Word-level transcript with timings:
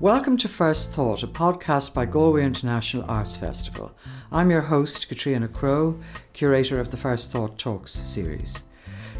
Welcome 0.00 0.36
to 0.38 0.48
First 0.48 0.92
Thought, 0.92 1.22
a 1.22 1.26
podcast 1.26 1.94
by 1.94 2.04
Galway 2.04 2.44
International 2.44 3.10
Arts 3.10 3.34
Festival. 3.34 3.92
I'm 4.30 4.50
your 4.50 4.60
host, 4.60 5.08
Katrina 5.08 5.48
Crow, 5.48 5.98
curator 6.34 6.78
of 6.78 6.90
the 6.90 6.98
First 6.98 7.32
Thought 7.32 7.56
Talks 7.56 7.92
series. 7.92 8.64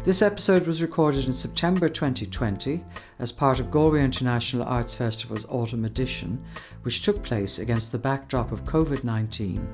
This 0.03 0.21
episode 0.21 0.67
was 0.67 0.83
recorded 0.83 1.25
in 1.25 1.33
September 1.33 1.89
2020 1.89 2.83
as 3.17 3.31
part 3.31 3.59
of 3.59 3.71
Galway 3.71 4.03
International 4.03 4.67
Arts 4.67 4.93
Festival's 4.93 5.47
autumn 5.49 5.83
edition, 5.83 6.45
which 6.83 7.01
took 7.01 7.23
place 7.23 7.57
against 7.57 7.91
the 7.91 7.97
backdrop 7.97 8.51
of 8.51 8.63
COVID 8.63 9.03
19 9.03 9.67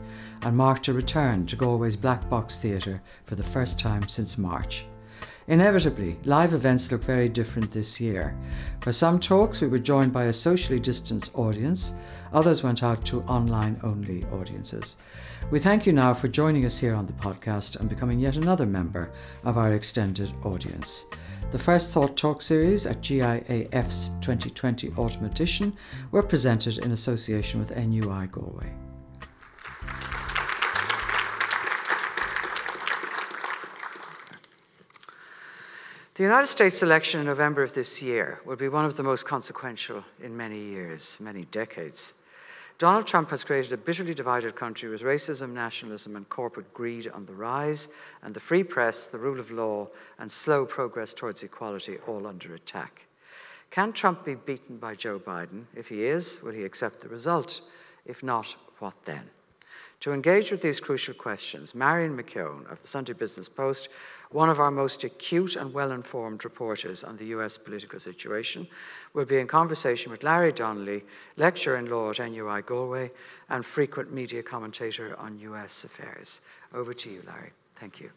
and 0.44 0.56
marked 0.56 0.88
a 0.88 0.94
return 0.94 1.46
to 1.48 1.58
Galway's 1.58 1.98
Black 1.98 2.30
Box 2.30 2.58
Theatre 2.60 3.02
for 3.26 3.36
the 3.36 3.44
first 3.44 3.78
time 3.78 4.08
since 4.08 4.38
March. 4.38 4.86
Inevitably, 5.48 6.18
live 6.24 6.54
events 6.54 6.92
look 6.92 7.04
very 7.04 7.28
different 7.28 7.70
this 7.72 8.00
year. 8.00 8.38
For 8.80 8.94
some 8.94 9.20
talks, 9.20 9.60
we 9.60 9.68
were 9.68 9.78
joined 9.78 10.14
by 10.14 10.26
a 10.26 10.34
socially 10.34 10.80
distanced 10.80 11.36
audience, 11.36 11.94
others 12.32 12.64
went 12.64 12.82
out 12.82 13.04
to 13.06 13.24
online 13.24 13.80
only 13.84 14.24
audiences. 14.32 14.96
We 15.52 15.60
thank 15.60 15.86
you 15.86 15.92
now 15.92 16.14
for 16.14 16.30
joining 16.30 16.66
us 16.66 16.80
here 16.80 16.96
on 16.96 17.06
the 17.06 17.14
podcast 17.14 17.80
and 17.80 17.90
becoming 17.90 18.20
yet 18.20 18.38
another 18.38 18.66
member 18.66 19.12
of 19.44 19.58
our 19.58 19.74
extended 19.74 20.34
audience. 20.44 21.06
The 21.52 21.60
First 21.60 21.92
Thought 21.92 22.16
Talk 22.16 22.42
series 22.42 22.86
at 22.86 23.02
GIAF's 23.02 24.10
2020 24.22 24.94
Autumn 24.96 25.26
Edition 25.26 25.76
were 26.12 26.24
presented 26.24 26.78
in 26.80 26.94
association 26.94 27.60
with 27.60 27.76
NUI 27.76 28.28
Galway. 28.28 28.72
The 36.16 36.22
United 36.22 36.46
States 36.46 36.84
election 36.84 37.22
in 37.22 37.26
November 37.26 37.64
of 37.64 37.74
this 37.74 38.00
year 38.00 38.40
will 38.46 38.56
be 38.56 38.70
one 38.70 38.86
of 38.86 38.98
the 38.98 39.02
most 39.02 39.26
consequential 39.26 40.04
in 40.22 40.38
many 40.38 40.60
years, 40.60 41.18
many 41.20 41.46
decades. 41.46 42.14
Donald 42.78 43.08
Trump 43.08 43.32
has 43.32 43.44
created 43.44 43.74
a 43.74 43.78
bitterly 43.78 44.14
divided 44.14 44.56
country 44.56 44.90
with 44.90 45.02
racism, 45.02 45.54
nationalism, 45.54 46.16
and 46.16 46.30
corporate 46.30 46.72
greed 46.72 47.08
on 47.08 47.24
the 47.24 47.34
rise, 47.34 47.88
and 48.22 48.36
the 48.36 48.40
free 48.40 48.64
press, 48.64 49.08
the 49.08 49.18
rule 49.18 49.40
of 49.40 49.50
law, 49.50 49.88
and 50.20 50.32
slow 50.32 50.68
progress 50.68 51.16
towards 51.16 51.42
equality 51.42 51.98
all 52.06 52.28
under 52.28 52.54
attack. 52.54 53.08
Can 53.72 53.92
Trump 53.92 54.24
be 54.24 54.36
beaten 54.36 54.78
by 54.78 54.94
Joe 54.94 55.18
Biden? 55.18 55.64
If 55.76 55.90
he 55.90 56.06
is, 56.06 56.44
will 56.44 56.54
he 56.54 56.64
accept 56.64 57.00
the 57.00 57.10
result? 57.10 57.62
If 58.06 58.22
not, 58.22 58.56
what 58.78 59.04
then? 59.06 59.32
To 60.02 60.12
engage 60.12 60.52
with 60.52 60.62
these 60.62 60.82
crucial 60.82 61.14
questions, 61.14 61.74
Marion 61.74 62.18
McKeown 62.18 62.70
of 62.70 62.82
the 62.82 62.90
Sunday 62.90 63.14
Business 63.14 63.48
Post 63.48 63.88
one 64.34 64.50
of 64.50 64.60
our 64.60 64.72
most 64.72 65.04
acute 65.04 65.56
and 65.56 65.74
well 65.74 65.92
informed 65.92 66.44
reporters 66.44 67.04
on 67.04 67.18
the 67.18 67.26
US 67.28 67.58
political 67.58 68.00
situation, 68.00 68.68
will 69.14 69.26
be 69.26 69.38
in 69.38 69.48
conversation 69.48 70.12
with 70.12 70.24
Larry 70.24 70.52
Donnelly, 70.52 71.04
lecturer 71.38 71.78
in 71.78 71.90
law 71.90 72.10
at 72.10 72.20
NUI 72.20 72.64
Galway 72.64 73.12
and 73.50 73.66
frequent 73.66 74.12
media 74.12 74.42
commentator 74.44 75.16
on 75.20 75.40
US 75.40 75.84
affairs. 75.84 76.42
Over 76.74 76.94
to 76.94 77.10
you, 77.10 77.22
Larry. 77.28 77.52
Thank 77.76 78.00
you. 78.00 78.10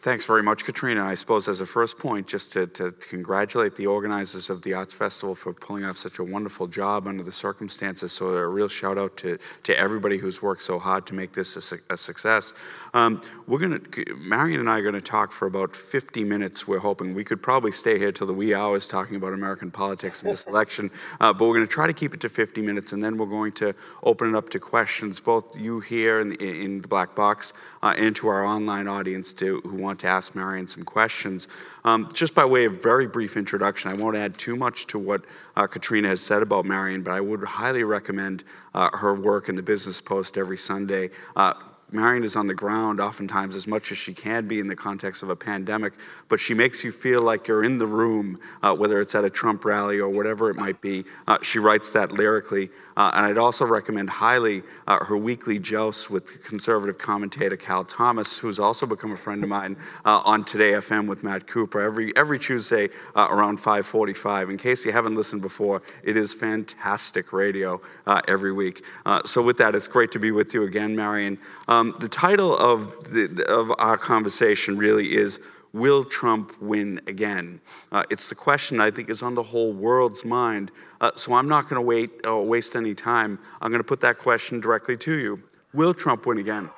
Thanks 0.00 0.24
very 0.24 0.44
much, 0.44 0.64
Katrina. 0.64 1.04
I 1.04 1.16
suppose 1.16 1.48
as 1.48 1.60
a 1.60 1.66
first 1.66 1.98
point, 1.98 2.28
just 2.28 2.52
to, 2.52 2.68
to, 2.68 2.92
congratulate 2.92 3.74
the 3.74 3.88
organizers 3.88 4.48
of 4.48 4.62
the 4.62 4.72
Arts 4.72 4.94
Festival 4.94 5.34
for 5.34 5.52
pulling 5.52 5.84
off 5.84 5.96
such 5.96 6.20
a 6.20 6.24
wonderful 6.24 6.68
job 6.68 7.08
under 7.08 7.24
the 7.24 7.32
circumstances. 7.32 8.12
So 8.12 8.28
a 8.28 8.46
real 8.46 8.68
shout 8.68 8.96
out 8.96 9.16
to, 9.16 9.38
to 9.64 9.76
everybody 9.76 10.16
who's 10.16 10.40
worked 10.40 10.62
so 10.62 10.78
hard 10.78 11.04
to 11.06 11.14
make 11.14 11.32
this 11.32 11.72
a, 11.72 11.78
a 11.92 11.96
success. 11.96 12.52
Um, 12.94 13.20
we're 13.48 13.58
to, 13.58 14.14
Marion 14.14 14.60
and 14.60 14.70
I 14.70 14.78
are 14.78 14.82
going 14.82 14.94
to 14.94 15.00
talk 15.00 15.32
for 15.32 15.46
about 15.48 15.74
50 15.74 16.22
minutes. 16.22 16.68
We're 16.68 16.78
hoping 16.78 17.12
we 17.12 17.24
could 17.24 17.42
probably 17.42 17.72
stay 17.72 17.98
here 17.98 18.12
till 18.12 18.28
the 18.28 18.34
wee 18.34 18.54
hours 18.54 18.86
talking 18.86 19.16
about 19.16 19.32
American 19.32 19.72
politics 19.72 20.22
and 20.22 20.30
this 20.30 20.44
election, 20.46 20.92
uh, 21.20 21.32
but 21.32 21.48
we're 21.48 21.56
going 21.56 21.66
to 21.66 21.74
try 21.74 21.88
to 21.88 21.92
keep 21.92 22.14
it 22.14 22.20
to 22.20 22.28
50 22.28 22.62
minutes, 22.62 22.92
and 22.92 23.02
then 23.02 23.16
we're 23.16 23.26
going 23.26 23.50
to 23.54 23.74
open 24.04 24.28
it 24.28 24.36
up 24.36 24.48
to 24.50 24.60
questions, 24.60 25.18
both 25.18 25.58
you 25.58 25.80
here 25.80 26.20
in 26.20 26.28
the, 26.28 26.36
in 26.36 26.82
the 26.82 26.88
black 26.88 27.16
box 27.16 27.52
uh, 27.82 27.94
and 27.98 28.14
to 28.14 28.28
our 28.28 28.44
online 28.44 28.86
audience 28.86 29.32
to, 29.32 29.60
who 29.62 29.74
want 29.74 29.87
to 29.96 30.06
ask 30.06 30.34
Marion 30.34 30.66
some 30.66 30.82
questions. 30.82 31.48
Um, 31.84 32.10
just 32.12 32.34
by 32.34 32.44
way 32.44 32.64
of 32.64 32.82
very 32.82 33.06
brief 33.06 33.36
introduction, 33.36 33.90
I 33.90 33.94
won't 33.94 34.16
add 34.16 34.36
too 34.38 34.56
much 34.56 34.86
to 34.88 34.98
what 34.98 35.24
uh, 35.56 35.66
Katrina 35.66 36.08
has 36.08 36.20
said 36.20 36.42
about 36.42 36.64
Marion, 36.64 37.02
but 37.02 37.12
I 37.12 37.20
would 37.20 37.42
highly 37.44 37.84
recommend 37.84 38.44
uh, 38.74 38.90
her 38.96 39.14
work 39.14 39.48
in 39.48 39.56
the 39.56 39.62
Business 39.62 40.00
Post 40.00 40.36
every 40.36 40.58
Sunday. 40.58 41.10
Uh, 41.34 41.54
Marion 41.90 42.22
is 42.22 42.36
on 42.36 42.46
the 42.46 42.54
ground 42.54 43.00
oftentimes 43.00 43.56
as 43.56 43.66
much 43.66 43.90
as 43.92 43.98
she 43.98 44.12
can 44.12 44.46
be 44.46 44.60
in 44.60 44.66
the 44.66 44.76
context 44.76 45.22
of 45.22 45.30
a 45.30 45.36
pandemic, 45.36 45.94
but 46.28 46.38
she 46.38 46.52
makes 46.52 46.84
you 46.84 46.92
feel 46.92 47.22
like 47.22 47.48
you're 47.48 47.64
in 47.64 47.78
the 47.78 47.86
room, 47.86 48.38
uh, 48.62 48.74
whether 48.74 49.00
it's 49.00 49.14
at 49.14 49.24
a 49.24 49.30
Trump 49.30 49.64
rally 49.64 49.98
or 49.98 50.08
whatever 50.08 50.50
it 50.50 50.56
might 50.56 50.80
be. 50.82 51.04
Uh, 51.26 51.38
she 51.40 51.58
writes 51.58 51.90
that 51.92 52.12
lyrically. 52.12 52.68
Uh, 52.98 53.12
and 53.14 53.26
I'd 53.26 53.38
also 53.38 53.64
recommend 53.64 54.10
highly 54.10 54.64
uh, 54.88 55.04
her 55.04 55.16
weekly 55.16 55.60
jousts 55.60 56.10
with 56.10 56.42
conservative 56.42 56.98
commentator 56.98 57.56
Cal 57.56 57.84
Thomas, 57.84 58.36
who's 58.36 58.58
also 58.58 58.86
become 58.86 59.12
a 59.12 59.16
friend 59.16 59.40
of 59.44 59.48
mine 59.48 59.76
uh, 60.04 60.20
on 60.24 60.44
Today 60.44 60.72
FM 60.72 61.06
with 61.06 61.22
Matt 61.22 61.46
Cooper 61.46 61.80
every, 61.80 62.14
every 62.16 62.40
Tuesday 62.40 62.88
uh, 63.14 63.28
around 63.30 63.58
545. 63.58 64.50
In 64.50 64.58
case 64.58 64.84
you 64.84 64.90
haven't 64.90 65.14
listened 65.14 65.42
before, 65.42 65.80
it 66.02 66.16
is 66.16 66.34
fantastic 66.34 67.32
radio 67.32 67.80
uh, 68.08 68.20
every 68.26 68.52
week. 68.52 68.84
Uh, 69.06 69.22
so 69.24 69.42
with 69.42 69.58
that, 69.58 69.76
it's 69.76 69.86
great 69.86 70.10
to 70.10 70.18
be 70.18 70.32
with 70.32 70.52
you 70.52 70.64
again, 70.64 70.96
Marion. 70.96 71.38
Um, 71.68 71.94
the 72.00 72.08
title 72.08 72.58
of, 72.58 73.12
the, 73.12 73.44
of 73.48 73.72
our 73.78 73.96
conversation 73.96 74.76
really 74.76 75.16
is 75.16 75.38
Will 75.72 76.04
Trump 76.04 76.60
win 76.60 77.00
again? 77.06 77.60
Uh, 77.92 78.04
it's 78.10 78.28
the 78.28 78.34
question 78.34 78.80
I 78.80 78.90
think 78.90 79.10
is 79.10 79.22
on 79.22 79.34
the 79.34 79.42
whole 79.42 79.72
world's 79.72 80.24
mind. 80.24 80.70
Uh, 81.00 81.10
so 81.14 81.34
I'm 81.34 81.48
not 81.48 81.68
going 81.68 81.76
to 81.76 81.82
wait 81.82 82.10
uh, 82.26 82.36
waste 82.38 82.74
any 82.74 82.94
time. 82.94 83.38
I'm 83.60 83.70
going 83.70 83.80
to 83.80 83.88
put 83.88 84.00
that 84.00 84.18
question 84.18 84.60
directly 84.60 84.96
to 84.98 85.14
you. 85.16 85.42
Will 85.74 85.94
Trump 85.94 86.26
win 86.26 86.38
again? 86.38 86.70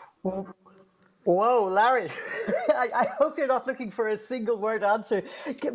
Whoa, 1.25 1.65
Larry! 1.67 2.11
I, 2.71 2.89
I, 2.97 3.07
hope 3.19 3.37
you're 3.37 3.47
not 3.47 3.67
looking 3.67 3.91
for 3.91 4.09
a 4.09 4.19
single 4.19 4.57
word 4.57 4.83
answer. 4.83 5.23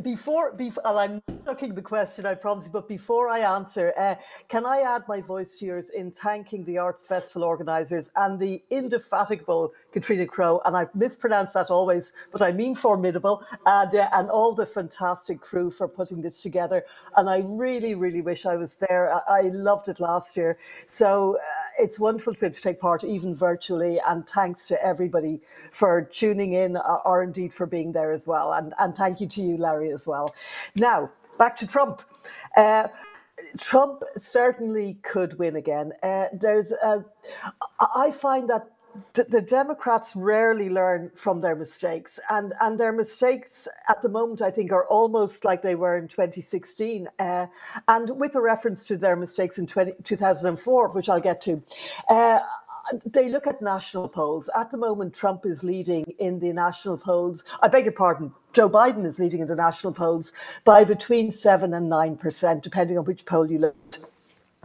Before, 0.02 0.54
before 0.54 0.86
I'm 0.86 1.22
looking 1.46 1.76
the 1.76 1.84
question, 1.84 2.26
I 2.26 2.34
promise 2.34 2.66
you, 2.66 2.72
but 2.72 2.88
before 2.88 3.30
I 3.30 3.40
answer, 3.40 3.94
uh, 3.96 4.16
can 4.48 4.66
I 4.66 4.80
add 4.80 5.04
my 5.08 5.22
voice 5.22 5.60
to 5.60 5.66
yours 5.66 5.92
in 5.92 6.12
thanking 6.12 6.66
the 6.66 6.80
Arts 6.80 7.06
Festival 7.06 7.44
organisers 7.44 8.10
and 8.16 8.40
the 8.40 8.64
indefatigable 8.72 9.72
Katrina 9.96 10.26
Crow, 10.26 10.62
and 10.66 10.76
I 10.76 10.88
mispronounce 10.94 11.54
that 11.54 11.72
always, 11.72 12.12
but 12.34 12.42
I 12.42 12.52
mean 12.52 12.76
formidable, 12.76 13.46
and, 13.66 13.96
uh, 13.96 14.10
and 14.12 14.30
all 14.30 14.54
the 14.54 14.66
fantastic 14.66 15.40
crew 15.40 15.72
for 15.72 15.88
putting 15.88 16.22
this 16.22 16.42
together. 16.42 16.84
And 17.16 17.30
I 17.30 17.44
really, 17.46 17.96
really 17.96 18.20
wish 18.20 18.46
I 18.46 18.58
was 18.58 18.76
there. 18.76 19.14
I, 19.14 19.22
I 19.30 19.42
loved 19.44 19.88
it 19.88 20.02
last 20.02 20.36
year. 20.36 20.58
So 20.86 21.38
uh, 21.38 21.40
it's 21.80 21.98
wonderful 21.98 22.34
to 22.34 22.40
be 22.42 22.46
able 22.48 22.56
to 22.56 22.62
take 22.62 22.82
part, 22.82 23.06
even 23.06 23.34
virtually, 23.34 24.02
and 24.06 24.28
thanks 24.28 24.68
to 24.68 24.86
everybody 24.86 25.40
for 25.72 26.02
tuning 26.02 26.52
in 26.52 26.76
uh, 26.76 26.98
or 27.06 27.24
indeed 27.24 27.54
for 27.54 27.66
being 27.66 27.94
there 27.94 28.12
as 28.12 28.28
well. 28.28 28.52
And, 28.52 28.74
and 28.80 28.98
thank 28.98 29.22
you 29.22 29.28
to 29.28 29.42
you, 29.42 29.56
Larry, 29.56 29.94
as 29.94 30.06
well. 30.06 30.36
Now, 30.76 31.10
back 31.38 31.56
to 31.58 31.68
Trump. 31.68 32.02
Uh, 32.58 32.90
Trump 33.58 34.04
certainly 34.18 34.96
could 35.04 35.38
win 35.40 35.56
again. 35.56 35.92
Uh, 36.04 36.26
there's, 36.34 36.72
a, 36.72 37.04
I 37.96 38.12
find 38.12 38.50
that 38.50 38.75
the 39.14 39.42
Democrats 39.42 40.16
rarely 40.16 40.70
learn 40.70 41.12
from 41.16 41.42
their 41.42 41.56
mistakes, 41.56 42.20
and 42.30 42.54
and 42.62 42.80
their 42.80 42.92
mistakes 42.92 43.68
at 43.88 44.02
the 44.02 44.10
moment, 44.10 44.42
I 44.42 44.52
think, 44.52 44.72
are 44.72 44.86
almost 44.88 45.46
like 45.46 45.62
they 45.62 45.76
were 45.76 45.98
in 45.98 46.08
2016, 46.08 47.08
uh, 47.20 47.48
and 47.88 48.10
with 48.20 48.36
a 48.36 48.42
reference 48.42 48.86
to 48.88 48.98
their 48.98 49.16
mistakes 49.16 49.58
in 49.58 49.68
20, 49.68 49.94
2004, 50.04 50.90
which 50.90 51.10
I'll 51.10 51.20
get 51.20 51.42
to. 51.44 51.62
Uh, 52.10 52.40
they 53.06 53.30
look 53.30 53.48
at 53.48 53.62
national 53.62 54.10
polls. 54.10 54.50
At 54.56 54.72
the 54.72 54.78
moment, 54.78 55.14
Trump 55.14 55.46
is 55.46 55.64
leading 55.64 56.06
in 56.20 56.40
the 56.40 56.54
national 56.54 56.98
polls. 56.98 57.44
I 57.62 57.68
beg 57.68 57.86
your 57.86 57.94
pardon. 57.94 58.34
Joe 58.54 58.70
Biden 58.70 59.06
is 59.06 59.20
leading 59.20 59.42
in 59.42 59.48
the 59.48 59.56
national 59.56 59.94
polls 59.94 60.32
by 60.64 60.84
between 60.84 61.32
seven 61.32 61.74
and 61.74 61.90
nine 61.90 62.16
percent, 62.16 62.64
depending 62.64 62.98
on 62.98 63.06
which 63.06 63.26
poll 63.26 63.50
you 63.50 63.60
look 63.60 63.76
at. 63.94 64.00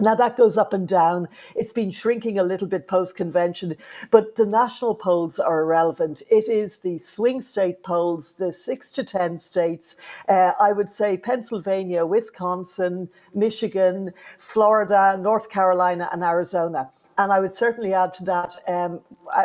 Now 0.00 0.14
that 0.14 0.36
goes 0.36 0.56
up 0.56 0.72
and 0.72 0.88
down. 0.88 1.28
It's 1.54 1.72
been 1.72 1.90
shrinking 1.90 2.38
a 2.38 2.42
little 2.42 2.66
bit 2.66 2.88
post 2.88 3.16
convention, 3.16 3.76
but 4.10 4.34
the 4.36 4.46
national 4.46 4.94
polls 4.94 5.38
are 5.38 5.60
irrelevant. 5.60 6.22
It 6.30 6.48
is 6.48 6.78
the 6.78 6.96
swing 6.96 7.42
state 7.42 7.82
polls, 7.82 8.32
the 8.32 8.52
six 8.52 8.90
to 8.92 9.04
10 9.04 9.38
states, 9.38 9.96
uh, 10.28 10.52
I 10.58 10.72
would 10.72 10.90
say 10.90 11.18
Pennsylvania, 11.18 12.06
Wisconsin, 12.06 13.10
Michigan, 13.34 14.12
Florida, 14.38 15.18
North 15.20 15.50
Carolina, 15.50 16.08
and 16.12 16.22
Arizona. 16.22 16.90
And 17.18 17.30
I 17.30 17.40
would 17.40 17.52
certainly 17.52 17.92
add 17.92 18.14
to 18.14 18.24
that, 18.24 18.56
um, 18.66 19.00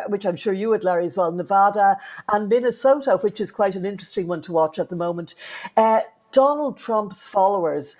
which 0.07 0.25
I'm 0.25 0.37
sure 0.37 0.53
you 0.53 0.69
would, 0.69 0.85
Larry, 0.85 1.07
as 1.07 1.17
well, 1.17 1.33
Nevada 1.33 1.97
and 2.31 2.47
Minnesota, 2.47 3.17
which 3.21 3.41
is 3.41 3.51
quite 3.51 3.75
an 3.75 3.85
interesting 3.85 4.27
one 4.27 4.41
to 4.43 4.53
watch 4.53 4.79
at 4.79 4.89
the 4.89 4.95
moment. 4.95 5.35
Uh, 5.75 5.99
Donald 6.31 6.77
Trump's 6.77 7.27
followers 7.27 7.97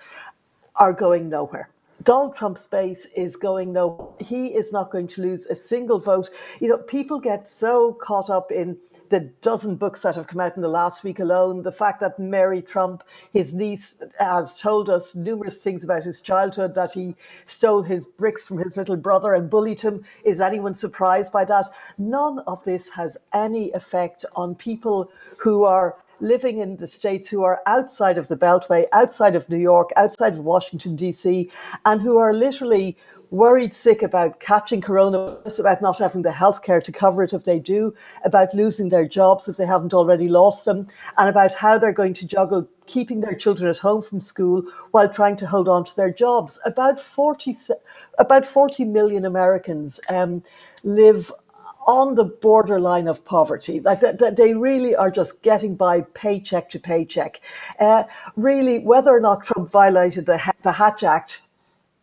are 0.76 0.92
going 0.94 1.28
nowhere 1.28 1.70
Donald 2.06 2.36
Trump's 2.36 2.68
base 2.68 3.04
is 3.16 3.34
going 3.34 3.72
no. 3.72 4.14
He 4.20 4.54
is 4.54 4.72
not 4.72 4.92
going 4.92 5.08
to 5.08 5.22
lose 5.22 5.44
a 5.46 5.56
single 5.56 5.98
vote. 5.98 6.30
You 6.60 6.68
know, 6.68 6.78
people 6.78 7.18
get 7.18 7.48
so 7.48 7.94
caught 7.94 8.30
up 8.30 8.52
in 8.52 8.78
the 9.08 9.20
dozen 9.42 9.74
books 9.74 10.02
that 10.02 10.14
have 10.14 10.28
come 10.28 10.38
out 10.38 10.54
in 10.54 10.62
the 10.62 10.68
last 10.68 11.02
week 11.02 11.18
alone. 11.18 11.64
The 11.64 11.72
fact 11.72 11.98
that 11.98 12.20
Mary 12.20 12.62
Trump, 12.62 13.02
his 13.32 13.54
niece, 13.54 13.96
has 14.20 14.60
told 14.60 14.88
us 14.88 15.16
numerous 15.16 15.60
things 15.60 15.82
about 15.82 16.04
his 16.04 16.20
childhood, 16.20 16.76
that 16.76 16.92
he 16.92 17.16
stole 17.44 17.82
his 17.82 18.06
bricks 18.06 18.46
from 18.46 18.58
his 18.58 18.76
little 18.76 18.96
brother 18.96 19.34
and 19.34 19.50
bullied 19.50 19.80
him. 19.80 20.04
Is 20.24 20.40
anyone 20.40 20.74
surprised 20.74 21.32
by 21.32 21.44
that? 21.46 21.68
None 21.98 22.38
of 22.46 22.62
this 22.62 22.88
has 22.90 23.16
any 23.34 23.72
effect 23.72 24.24
on 24.36 24.54
people 24.54 25.10
who 25.38 25.64
are 25.64 25.96
living 26.20 26.58
in 26.58 26.76
the 26.76 26.86
states 26.86 27.28
who 27.28 27.42
are 27.42 27.60
outside 27.66 28.18
of 28.18 28.28
the 28.28 28.36
Beltway, 28.36 28.86
outside 28.92 29.34
of 29.34 29.48
New 29.48 29.58
York, 29.58 29.90
outside 29.96 30.34
of 30.34 30.40
Washington, 30.40 30.96
D.C., 30.96 31.50
and 31.84 32.00
who 32.00 32.18
are 32.18 32.32
literally 32.32 32.96
worried 33.30 33.74
sick 33.74 34.02
about 34.02 34.40
catching 34.40 34.80
coronavirus, 34.80 35.60
about 35.60 35.82
not 35.82 35.98
having 35.98 36.22
the 36.22 36.30
healthcare 36.30 36.82
to 36.82 36.92
cover 36.92 37.22
it 37.22 37.32
if 37.32 37.44
they 37.44 37.58
do, 37.58 37.92
about 38.24 38.54
losing 38.54 38.88
their 38.88 39.06
jobs 39.06 39.48
if 39.48 39.56
they 39.56 39.66
haven't 39.66 39.94
already 39.94 40.28
lost 40.28 40.64
them, 40.64 40.86
and 41.18 41.28
about 41.28 41.54
how 41.54 41.76
they're 41.76 41.92
going 41.92 42.14
to 42.14 42.26
juggle 42.26 42.68
keeping 42.86 43.20
their 43.20 43.34
children 43.34 43.68
at 43.68 43.78
home 43.78 44.00
from 44.00 44.20
school 44.20 44.62
while 44.92 45.08
trying 45.08 45.36
to 45.36 45.46
hold 45.46 45.68
on 45.68 45.84
to 45.84 45.96
their 45.96 46.12
jobs. 46.12 46.58
About 46.64 47.00
40, 47.00 47.54
about 48.18 48.46
40 48.46 48.84
million 48.84 49.24
Americans 49.24 50.00
um, 50.08 50.42
live 50.84 51.32
on 51.86 52.16
the 52.16 52.24
borderline 52.24 53.06
of 53.06 53.24
poverty. 53.24 53.80
Like 53.80 54.00
they 54.00 54.54
really 54.54 54.94
are 54.94 55.10
just 55.10 55.42
getting 55.42 55.76
by 55.76 56.02
paycheck 56.14 56.68
to 56.70 56.78
paycheck. 56.78 57.40
Uh, 57.78 58.04
really, 58.36 58.80
whether 58.80 59.10
or 59.10 59.20
not 59.20 59.44
Trump 59.44 59.70
violated 59.70 60.26
the, 60.26 60.52
the 60.62 60.72
Hatch 60.72 61.04
Act 61.04 61.42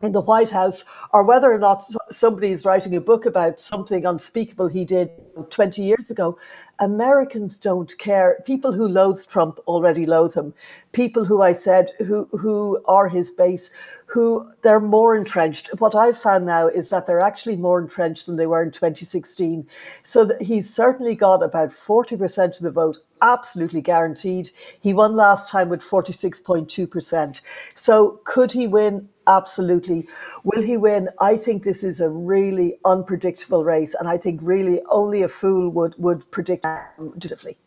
in 0.01 0.11
the 0.11 0.21
White 0.21 0.49
House, 0.49 0.83
or 1.13 1.23
whether 1.23 1.51
or 1.51 1.59
not 1.59 1.83
somebody 2.11 2.51
is 2.51 2.65
writing 2.65 2.95
a 2.95 3.01
book 3.01 3.25
about 3.25 3.59
something 3.59 4.05
unspeakable 4.05 4.67
he 4.67 4.85
did 4.85 5.09
20 5.49 5.81
years 5.81 6.11
ago, 6.11 6.37
Americans 6.79 7.57
don't 7.57 7.97
care. 7.97 8.39
People 8.45 8.71
who 8.71 8.87
loathe 8.87 9.25
Trump 9.25 9.59
already 9.67 10.05
loathe 10.05 10.35
him. 10.35 10.53
People 10.91 11.25
who 11.25 11.41
I 11.41 11.53
said 11.53 11.91
who 11.99 12.25
who 12.31 12.83
are 12.85 13.07
his 13.07 13.31
base, 13.31 13.71
who 14.05 14.47
they're 14.61 14.79
more 14.79 15.15
entrenched. 15.15 15.69
What 15.79 15.95
I've 15.95 16.17
found 16.17 16.45
now 16.45 16.67
is 16.67 16.89
that 16.89 17.07
they're 17.07 17.23
actually 17.23 17.55
more 17.55 17.79
entrenched 17.79 18.25
than 18.25 18.35
they 18.35 18.47
were 18.47 18.63
in 18.63 18.71
2016. 18.71 19.67
So 20.03 20.31
he's 20.41 20.73
certainly 20.73 21.15
got 21.15 21.41
about 21.41 21.69
40% 21.69 22.57
of 22.57 22.59
the 22.59 22.71
vote 22.71 22.99
absolutely 23.23 23.81
guaranteed. 23.81 24.51
He 24.81 24.93
won 24.93 25.15
last 25.15 25.49
time 25.49 25.69
with 25.69 25.81
46.2%. 25.81 27.41
So 27.73 28.19
could 28.25 28.51
he 28.51 28.67
win? 28.67 29.09
Absolutely. 29.25 30.07
Will 30.43 30.61
he 30.61 30.75
win? 30.75 31.09
I 31.21 31.37
think 31.37 31.63
this 31.63 31.83
is 31.83 32.01
a 32.03 32.09
really 32.09 32.77
unpredictable 32.85 33.63
race, 33.63 33.95
and 33.95 34.07
I 34.07 34.17
think 34.17 34.41
really 34.43 34.81
only 34.89 35.23
a 35.23 35.27
fool 35.27 35.69
would 35.69 35.95
would 35.97 36.29
predict 36.29 36.63
definitively. 36.63 37.57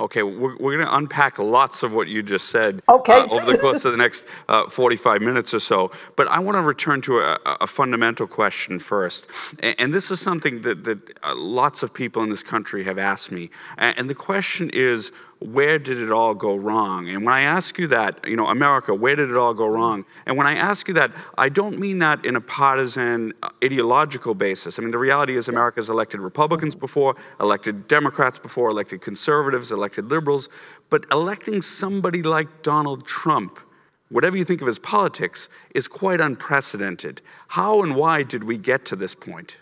Okay, 0.00 0.22
we're, 0.22 0.56
we're 0.58 0.76
going 0.76 0.86
to 0.86 0.96
unpack 0.96 1.40
lots 1.40 1.82
of 1.82 1.92
what 1.92 2.06
you 2.06 2.22
just 2.22 2.50
said 2.50 2.82
okay. 2.88 3.18
uh, 3.18 3.26
over 3.26 3.50
the 3.50 3.58
course 3.58 3.84
of 3.84 3.90
the 3.90 3.98
next 3.98 4.26
uh, 4.48 4.68
45 4.68 5.20
minutes 5.20 5.52
or 5.52 5.58
so. 5.58 5.90
But 6.14 6.28
I 6.28 6.38
want 6.38 6.56
to 6.56 6.62
return 6.62 7.00
to 7.02 7.18
a, 7.18 7.38
a 7.44 7.66
fundamental 7.66 8.28
question 8.28 8.78
first. 8.78 9.26
And, 9.58 9.74
and, 9.80 9.94
this 9.94 10.12
is 10.12 10.20
something 10.20 10.62
that, 10.62 10.84
that 10.84 11.18
uh, 11.24 11.34
lots 11.34 11.82
of 11.82 11.92
people 11.92 12.22
in 12.22 12.28
this 12.28 12.44
country 12.44 12.84
have 12.84 12.96
asked 12.96 13.32
me. 13.32 13.50
And, 13.76 13.98
and 13.98 14.10
the 14.10 14.14
question 14.14 14.70
is 14.72 15.10
where 15.40 15.78
did 15.78 15.98
it 15.98 16.10
all 16.10 16.34
go 16.34 16.56
wrong? 16.56 17.08
And 17.08 17.24
when 17.24 17.32
I 17.32 17.42
ask 17.42 17.78
you 17.78 17.86
that, 17.88 18.26
you 18.26 18.34
know, 18.34 18.48
America, 18.48 18.92
where 18.92 19.14
did 19.14 19.30
it 19.30 19.36
all 19.36 19.54
go 19.54 19.68
wrong? 19.68 20.04
And 20.26 20.36
when 20.36 20.48
I 20.48 20.56
ask 20.56 20.88
you 20.88 20.94
that, 20.94 21.12
I 21.36 21.48
don't 21.48 21.78
mean 21.78 22.00
that 22.00 22.24
in 22.24 22.34
a 22.34 22.40
partisan, 22.40 23.32
uh, 23.42 23.50
ideological 23.62 24.34
basis. 24.34 24.78
I 24.78 24.82
mean, 24.82 24.90
the 24.90 24.98
reality 24.98 25.36
is 25.36 25.48
America's 25.48 25.90
elected 25.90 26.20
Republicans 26.20 26.74
before, 26.74 27.14
elected 27.38 27.86
Democrats 27.86 28.38
before, 28.38 28.68
elected 28.70 29.00
conservatives, 29.00 29.70
elected 29.70 30.10
liberals, 30.10 30.48
but 30.90 31.04
electing 31.12 31.62
somebody 31.62 32.22
like 32.22 32.62
Donald 32.62 33.06
Trump, 33.06 33.60
whatever 34.08 34.36
you 34.36 34.44
think 34.44 34.60
of 34.60 34.66
his 34.66 34.80
politics, 34.80 35.48
is 35.72 35.86
quite 35.86 36.20
unprecedented. 36.20 37.22
How 37.48 37.82
and 37.84 37.94
why 37.94 38.24
did 38.24 38.42
we 38.42 38.58
get 38.58 38.84
to 38.86 38.96
this 38.96 39.14
point? 39.14 39.58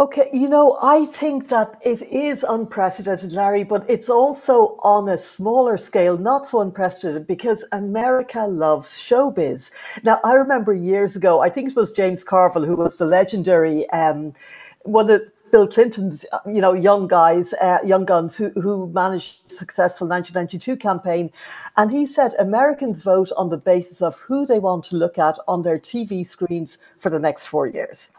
Okay, 0.00 0.28
you 0.32 0.48
know, 0.48 0.78
I 0.80 1.06
think 1.06 1.48
that 1.48 1.80
it 1.84 2.02
is 2.02 2.44
unprecedented, 2.48 3.32
Larry, 3.32 3.64
but 3.64 3.84
it's 3.90 4.08
also 4.08 4.76
on 4.84 5.08
a 5.08 5.18
smaller 5.18 5.76
scale, 5.76 6.16
not 6.16 6.46
so 6.46 6.60
unprecedented 6.60 7.26
because 7.26 7.66
America 7.72 8.46
loves 8.46 8.96
showbiz. 8.96 9.72
Now, 10.04 10.20
I 10.22 10.34
remember 10.34 10.72
years 10.72 11.16
ago, 11.16 11.40
I 11.40 11.50
think 11.50 11.70
it 11.70 11.74
was 11.74 11.90
James 11.90 12.22
Carville, 12.22 12.64
who 12.64 12.76
was 12.76 12.98
the 12.98 13.06
legendary 13.06 13.90
um, 13.90 14.34
one 14.84 15.10
of 15.10 15.22
Bill 15.50 15.66
Clinton's, 15.66 16.24
uh, 16.32 16.38
you 16.46 16.60
know, 16.60 16.74
young 16.74 17.08
guys, 17.08 17.54
uh, 17.54 17.78
young 17.84 18.04
guns 18.04 18.36
who, 18.36 18.50
who 18.50 18.88
managed 18.92 19.50
successful 19.50 20.06
1992 20.06 20.76
campaign. 20.76 21.30
And 21.76 21.90
he 21.90 22.06
said 22.06 22.34
Americans 22.38 23.02
vote 23.02 23.32
on 23.36 23.48
the 23.48 23.56
basis 23.56 24.02
of 24.02 24.16
who 24.20 24.46
they 24.46 24.58
want 24.58 24.84
to 24.84 24.96
look 24.96 25.18
at 25.18 25.38
on 25.48 25.62
their 25.62 25.78
TV 25.78 26.24
screens 26.26 26.78
for 26.98 27.10
the 27.10 27.18
next 27.18 27.46
four 27.46 27.66
years. 27.66 28.10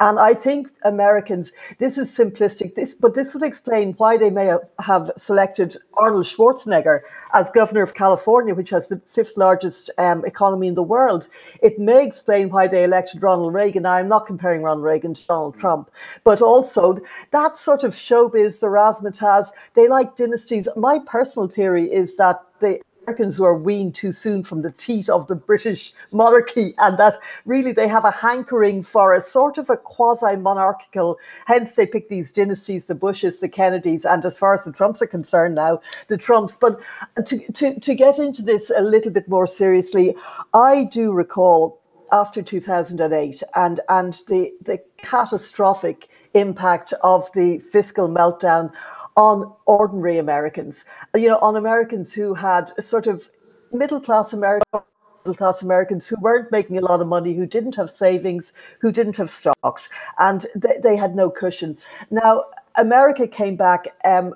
And 0.00 0.18
I 0.18 0.34
think 0.34 0.68
Americans, 0.84 1.52
this 1.78 1.98
is 1.98 2.10
simplistic, 2.10 2.74
this, 2.74 2.94
but 2.94 3.14
this 3.14 3.34
would 3.34 3.42
explain 3.42 3.94
why 3.94 4.16
they 4.16 4.30
may 4.30 4.56
have, 4.80 5.10
selected 5.16 5.76
Arnold 5.94 6.24
Schwarzenegger 6.24 7.00
as 7.32 7.50
governor 7.50 7.82
of 7.82 7.94
California, 7.94 8.54
which 8.54 8.70
has 8.70 8.88
the 8.88 9.00
fifth 9.06 9.36
largest 9.36 9.90
um, 9.98 10.24
economy 10.24 10.66
in 10.66 10.74
the 10.74 10.82
world. 10.82 11.28
It 11.62 11.78
may 11.78 12.04
explain 12.04 12.50
why 12.50 12.66
they 12.66 12.84
elected 12.84 13.22
Ronald 13.22 13.54
Reagan. 13.54 13.84
Now, 13.84 13.92
I'm 13.92 14.08
not 14.08 14.26
comparing 14.26 14.62
Ronald 14.62 14.84
Reagan 14.84 15.14
to 15.14 15.26
Donald 15.26 15.58
Trump, 15.58 15.90
but 16.24 16.42
also 16.42 16.66
also 16.66 17.00
that 17.30 17.56
sort 17.56 17.84
of 17.84 17.94
showbiz, 17.94 18.60
the 18.60 18.66
razzmatazz, 18.66 19.46
they 19.74 19.88
like 19.88 20.16
dynasties. 20.16 20.68
My 20.76 20.98
personal 21.06 21.48
theory 21.48 21.90
is 21.90 22.16
that 22.16 22.40
the 22.60 22.80
Americans 23.06 23.38
were 23.38 23.56
weaned 23.56 23.94
too 23.94 24.10
soon 24.10 24.42
from 24.42 24.62
the 24.62 24.72
teat 24.72 25.08
of 25.08 25.28
the 25.28 25.36
British 25.36 25.92
monarchy, 26.10 26.74
and 26.78 26.98
that 26.98 27.16
really 27.44 27.70
they 27.70 27.86
have 27.86 28.04
a 28.04 28.10
hankering 28.10 28.82
for 28.82 29.14
a 29.14 29.20
sort 29.20 29.58
of 29.58 29.70
a 29.70 29.76
quasi 29.76 30.34
monarchical, 30.34 31.16
hence 31.46 31.76
they 31.76 31.86
pick 31.86 32.08
these 32.08 32.32
dynasties, 32.32 32.86
the 32.86 32.96
Bushes, 32.96 33.38
the 33.38 33.48
Kennedys, 33.48 34.04
and 34.04 34.24
as 34.24 34.36
far 34.36 34.54
as 34.54 34.64
the 34.64 34.72
Trumps 34.72 35.00
are 35.02 35.06
concerned 35.06 35.54
now, 35.54 35.80
the 36.08 36.18
Trumps. 36.18 36.56
But 36.56 36.80
to, 37.26 37.52
to, 37.52 37.78
to 37.78 37.94
get 37.94 38.18
into 38.18 38.42
this 38.42 38.72
a 38.76 38.82
little 38.82 39.12
bit 39.12 39.28
more 39.28 39.46
seriously, 39.46 40.16
I 40.52 40.84
do 40.90 41.12
recall 41.12 41.80
after 42.10 42.42
2008 42.42 43.42
and, 43.54 43.80
and 43.88 44.14
the, 44.26 44.52
the 44.62 44.82
catastrophic 44.96 46.08
impact 46.38 46.92
of 47.02 47.30
the 47.32 47.58
fiscal 47.58 48.08
meltdown 48.08 48.72
on 49.16 49.52
ordinary 49.66 50.18
Americans, 50.18 50.84
you 51.14 51.28
know, 51.28 51.38
on 51.38 51.56
Americans 51.56 52.12
who 52.12 52.34
had 52.34 52.70
sort 52.82 53.06
of 53.06 53.30
middle 53.72 54.00
class 54.00 54.32
Americans 54.32 54.82
middle 55.26 55.36
class 55.36 55.60
Americans 55.60 56.06
who 56.06 56.14
weren't 56.20 56.52
making 56.52 56.78
a 56.78 56.80
lot 56.80 57.00
of 57.00 57.08
money, 57.08 57.34
who 57.34 57.46
didn't 57.46 57.74
have 57.74 57.90
savings, 57.90 58.52
who 58.80 58.92
didn't 58.92 59.16
have 59.16 59.30
stocks, 59.30 59.88
and 60.18 60.46
they, 60.54 60.78
they 60.82 60.96
had 60.96 61.16
no 61.16 61.28
cushion. 61.28 61.76
Now, 62.10 62.44
America 62.76 63.26
came 63.26 63.56
back 63.56 63.86
um, 64.04 64.34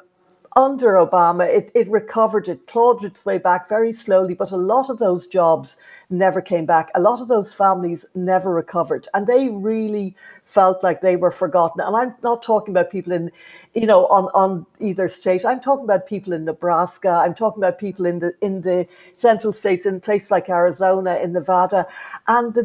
under 0.57 0.95
Obama, 0.95 1.47
it, 1.47 1.71
it 1.75 1.89
recovered, 1.89 2.49
it 2.49 2.67
clawed 2.67 3.05
its 3.05 3.25
way 3.25 3.39
back 3.39 3.69
very 3.69 3.93
slowly, 3.93 4.35
but 4.35 4.51
a 4.51 4.57
lot 4.57 4.91
of 4.91 4.99
those 4.99 5.27
jobs 5.27 5.77
never 6.11 6.41
came 6.41 6.67
back. 6.67 6.91
A 6.95 7.01
lot 7.01 7.21
of 7.21 7.29
those 7.29 7.53
families 7.53 8.05
never 8.15 8.53
recovered, 8.53 9.07
and 9.15 9.27
they 9.27 9.49
really 9.49 10.17
felt 10.43 10.83
like 10.83 11.01
they 11.01 11.17
were 11.17 11.31
forgotten. 11.31 11.81
And 11.81 11.97
I'm 11.97 12.15
not 12.25 12.43
talking 12.43 12.75
about 12.75 12.91
people 12.91 13.13
in, 13.13 13.31
you 13.75 13.87
know, 13.87 14.07
on, 14.07 14.25
on 14.35 14.67
either 14.81 15.09
state. 15.09 15.45
I'm 15.45 15.61
talking 15.61 15.85
about 15.85 16.09
people 16.09 16.33
in 16.33 16.45
Nebraska. 16.45 17.11
I'm 17.11 17.35
talking 17.35 17.63
about 17.63 17.79
people 17.79 18.07
in 18.07 18.19
the 18.19 18.33
in 18.41 18.63
the 18.63 18.89
central 19.15 19.53
states, 19.53 19.87
in 19.87 20.01
places 20.01 20.33
like 20.33 20.49
Arizona, 20.49 21.17
in 21.23 21.33
Nevada, 21.33 21.87
and 22.27 22.55
the 22.55 22.65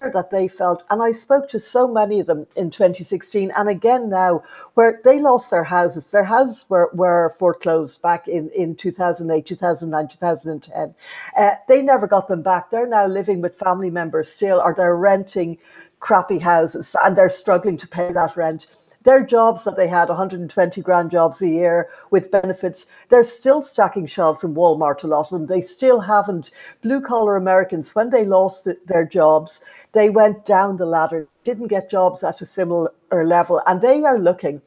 that 0.00 0.30
they 0.30 0.48
felt. 0.48 0.84
And 0.90 1.02
I 1.02 1.12
spoke 1.12 1.48
to 1.48 1.58
so 1.58 1.88
many 1.88 2.20
of 2.20 2.26
them 2.26 2.46
in 2.56 2.70
2016 2.70 3.52
and 3.56 3.68
again 3.68 4.10
now, 4.10 4.42
where 4.74 5.00
they 5.04 5.18
lost 5.18 5.50
their 5.50 5.64
houses. 5.64 6.10
Their 6.10 6.24
houses 6.24 6.66
were, 6.68 6.90
were 6.92 7.34
foreclosed 7.38 8.02
back 8.02 8.28
in, 8.28 8.50
in 8.50 8.74
2008, 8.74 9.46
2009, 9.46 10.08
2010. 10.08 10.94
Uh, 11.36 11.50
they 11.68 11.82
never 11.82 12.06
got 12.06 12.28
them 12.28 12.42
back. 12.42 12.70
They're 12.70 12.86
now 12.86 13.06
living 13.06 13.40
with 13.40 13.56
family 13.56 13.90
members 13.90 14.28
still, 14.28 14.60
or 14.60 14.74
they're 14.74 14.96
renting 14.96 15.58
crappy 16.00 16.38
houses 16.38 16.94
and 17.02 17.16
they're 17.16 17.30
struggling 17.30 17.78
to 17.78 17.88
pay 17.88 18.12
that 18.12 18.36
rent 18.36 18.66
their 19.04 19.24
jobs 19.24 19.64
that 19.64 19.76
they 19.76 19.88
had 19.88 20.08
120 20.08 20.80
grand 20.82 21.10
jobs 21.10 21.40
a 21.40 21.48
year 21.48 21.88
with 22.10 22.30
benefits 22.30 22.86
they're 23.08 23.24
still 23.24 23.62
stacking 23.62 24.06
shelves 24.06 24.44
in 24.44 24.54
walmart 24.54 25.04
a 25.04 25.06
lot 25.06 25.30
of 25.32 25.38
them. 25.38 25.46
They 25.46 25.60
still 25.60 26.00
haven't. 26.00 26.50
Blue 26.82 27.00
collar 27.00 27.36
americans 27.36 27.94
when 27.94 28.10
they 28.10 28.24
lost 28.24 28.64
the, 28.64 28.76
their 28.86 29.06
jobs 29.06 29.60
they 29.92 30.10
went 30.10 30.44
down 30.44 30.76
the 30.76 30.86
ladder 30.86 31.28
didn't 31.44 31.68
get 31.68 31.90
jobs 31.90 32.24
at 32.24 32.40
a 32.40 32.46
similar 32.46 32.92
level 33.12 33.62
and 33.66 33.80
they 33.80 34.04
are 34.04 34.18
looking 34.18 34.60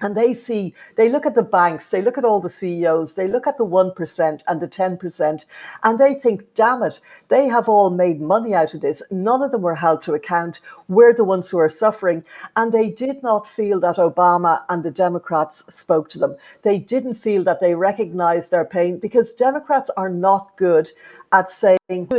and 0.00 0.16
they 0.16 0.32
see 0.32 0.74
they 0.96 1.08
look 1.08 1.26
at 1.26 1.34
the 1.34 1.42
banks 1.42 1.90
they 1.90 2.02
look 2.02 2.18
at 2.18 2.24
all 2.24 2.40
the 2.40 2.48
ceos 2.48 3.14
they 3.14 3.26
look 3.26 3.46
at 3.46 3.58
the 3.58 3.66
1% 3.66 4.42
and 4.46 4.60
the 4.60 4.68
10% 4.68 5.44
and 5.82 5.98
they 5.98 6.14
think 6.14 6.42
damn 6.54 6.82
it 6.82 7.00
they 7.28 7.46
have 7.46 7.68
all 7.68 7.90
made 7.90 8.20
money 8.20 8.54
out 8.54 8.74
of 8.74 8.80
this. 8.80 9.02
None 9.10 9.42
of 9.42 9.50
them 9.50 9.62
were 9.62 9.74
held 9.74 10.02
to 10.02 10.14
account. 10.14 10.60
We're 10.88 11.14
the 11.14 11.24
ones 11.24 11.48
who 11.48 11.58
are 11.58 11.68
suffering. 11.68 12.24
And 12.56 12.72
they 12.72 12.90
did 12.90 13.22
not 13.22 13.46
feel 13.46 13.80
that 13.80 13.96
obama 13.96 14.62
and 14.68 14.82
the 14.82 14.90
democrats 14.90 15.64
spoke 15.68 16.08
to 16.10 16.18
them. 16.18 16.36
They 16.62 16.78
didn't 16.78 17.14
feel 17.14 17.44
that 17.44 17.60
they 17.60 17.74
recognized 17.74 18.50
their 18.50 18.64
pain 18.64 18.98
because 18.98 19.34
democrats 19.34 19.90
are 19.96 20.10
not 20.10 20.56
good 20.56 20.90
at 21.32 21.50
saying 21.50 21.78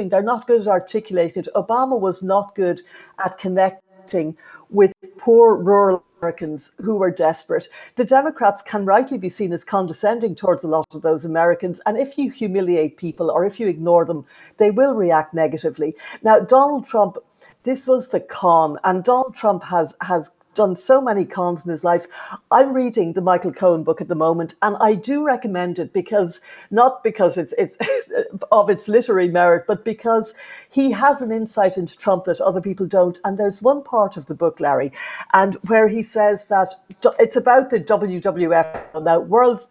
they're 0.09 0.23
not 0.23 0.47
good 0.47 0.61
at 0.61 0.67
articulating. 0.67 1.43
It 1.43 1.47
obama 1.55 1.99
was 1.99 2.21
not 2.21 2.55
good 2.55 2.81
at 3.23 3.37
connecting 3.37 4.37
with 4.69 4.93
poor 5.17 5.61
rural 5.61 6.03
Americans 6.21 6.71
who 6.77 6.95
were 6.95 7.11
desperate. 7.11 7.67
The 7.95 8.05
Democrats 8.05 8.61
can 8.61 8.85
rightly 8.85 9.17
be 9.17 9.29
seen 9.29 9.53
as 9.53 9.63
condescending 9.63 10.35
towards 10.35 10.63
a 10.63 10.67
lot 10.67 10.85
of 10.93 11.01
those 11.01 11.25
Americans. 11.25 11.81
And 11.85 11.97
if 11.97 12.17
you 12.17 12.31
humiliate 12.31 12.97
people 12.97 13.31
or 13.31 13.45
if 13.45 13.59
you 13.59 13.67
ignore 13.67 14.05
them, 14.05 14.25
they 14.57 14.71
will 14.71 14.95
react 14.95 15.33
negatively. 15.33 15.95
Now, 16.23 16.39
Donald 16.39 16.85
Trump, 16.85 17.17
this 17.63 17.87
was 17.87 18.09
the 18.09 18.19
con, 18.19 18.77
and 18.83 19.03
Donald 19.03 19.35
Trump 19.35 19.63
has 19.63 19.95
has 20.01 20.31
done 20.59 20.75
so 20.75 20.99
many 20.99 21.23
cons 21.23 21.63
in 21.63 21.71
his 21.71 21.85
life. 21.85 22.05
I'm 22.51 22.73
reading 22.73 23.13
the 23.13 23.21
Michael 23.21 23.53
Cohen 23.53 23.85
book 23.85 24.01
at 24.01 24.09
the 24.09 24.15
moment, 24.15 24.55
and 24.61 24.75
I 24.81 24.93
do 24.93 25.23
recommend 25.23 25.79
it 25.79 25.93
because 25.93 26.41
not 26.69 27.01
because 27.01 27.37
it's 27.37 27.53
it's 27.57 27.77
of 28.51 28.69
its 28.69 28.89
literary 28.89 29.29
merit, 29.29 29.63
but 29.67 29.85
because 29.85 30.33
he 30.69 30.91
has 30.91 31.21
an 31.21 31.31
insight 31.31 31.77
into 31.77 31.95
Trump 31.95 32.25
that 32.25 32.41
other 32.41 32.59
people 32.59 32.85
don't. 32.85 33.21
And 33.23 33.37
there's 33.37 33.61
one 33.61 33.81
part 33.83 34.17
of 34.17 34.25
the 34.25 34.35
book, 34.35 34.59
Larry, 34.59 34.91
and 35.31 35.55
where 35.67 35.87
he 35.87 36.01
says 36.01 36.49
that 36.49 36.75
it's 37.17 37.37
about 37.37 37.69
the 37.69 37.79
WWF 37.79 39.01
now 39.01 39.21
World. 39.21 39.65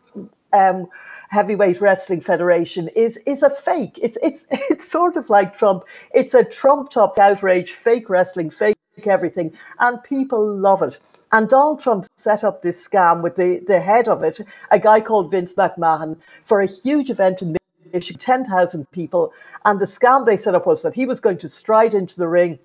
Um, 0.55 0.87
heavyweight 1.29 1.83
wrestling 1.83 2.23
federation 2.23 2.89
is 2.97 3.19
is 3.27 3.43
a 3.43 3.51
fake. 3.51 3.99
It's 4.01 4.17
it's 4.23 4.47
it's 4.51 4.89
sort 4.89 5.19
of 5.19 5.29
like 5.29 5.59
Trump. 5.59 5.85
It's 6.15 6.33
a 6.33 6.45
Trump 6.45 6.89
top 6.89 7.19
outrage, 7.19 7.73
fake 7.73 8.09
wrestling, 8.09 8.49
fake 8.49 8.78
everything, 9.07 9.53
and 9.79 10.03
people 10.03 10.45
love 10.45 10.83
it. 10.83 10.99
And 11.33 11.49
Donald 11.49 11.81
Trump 11.81 12.07
set 12.17 12.45
up 12.45 12.63
this 12.63 12.87
scam 12.87 13.23
with 13.23 13.37
the, 13.37 13.63
the 13.67 13.81
head 13.81 14.09
of 14.09 14.23
it, 14.23 14.41
a 14.71 14.79
guy 14.79 15.01
called 15.01 15.31
Vince 15.31 15.55
McMahon, 15.55 16.19
for 16.45 16.61
a 16.61 16.67
huge 16.67 17.11
event 17.11 17.43
in 17.43 17.57
Michigan, 17.93 18.19
10,000 18.19 18.91
people. 18.91 19.33
And 19.65 19.81
the 19.81 19.87
scam 19.87 20.27
they 20.27 20.37
set 20.37 20.55
up 20.55 20.67
was 20.67 20.83
that 20.83 20.95
he 20.95 21.07
was 21.07 21.21
going 21.21 21.39
to 21.39 21.49
stride 21.49 21.95
into 21.95 22.17
the 22.17 22.29
ring 22.29 22.59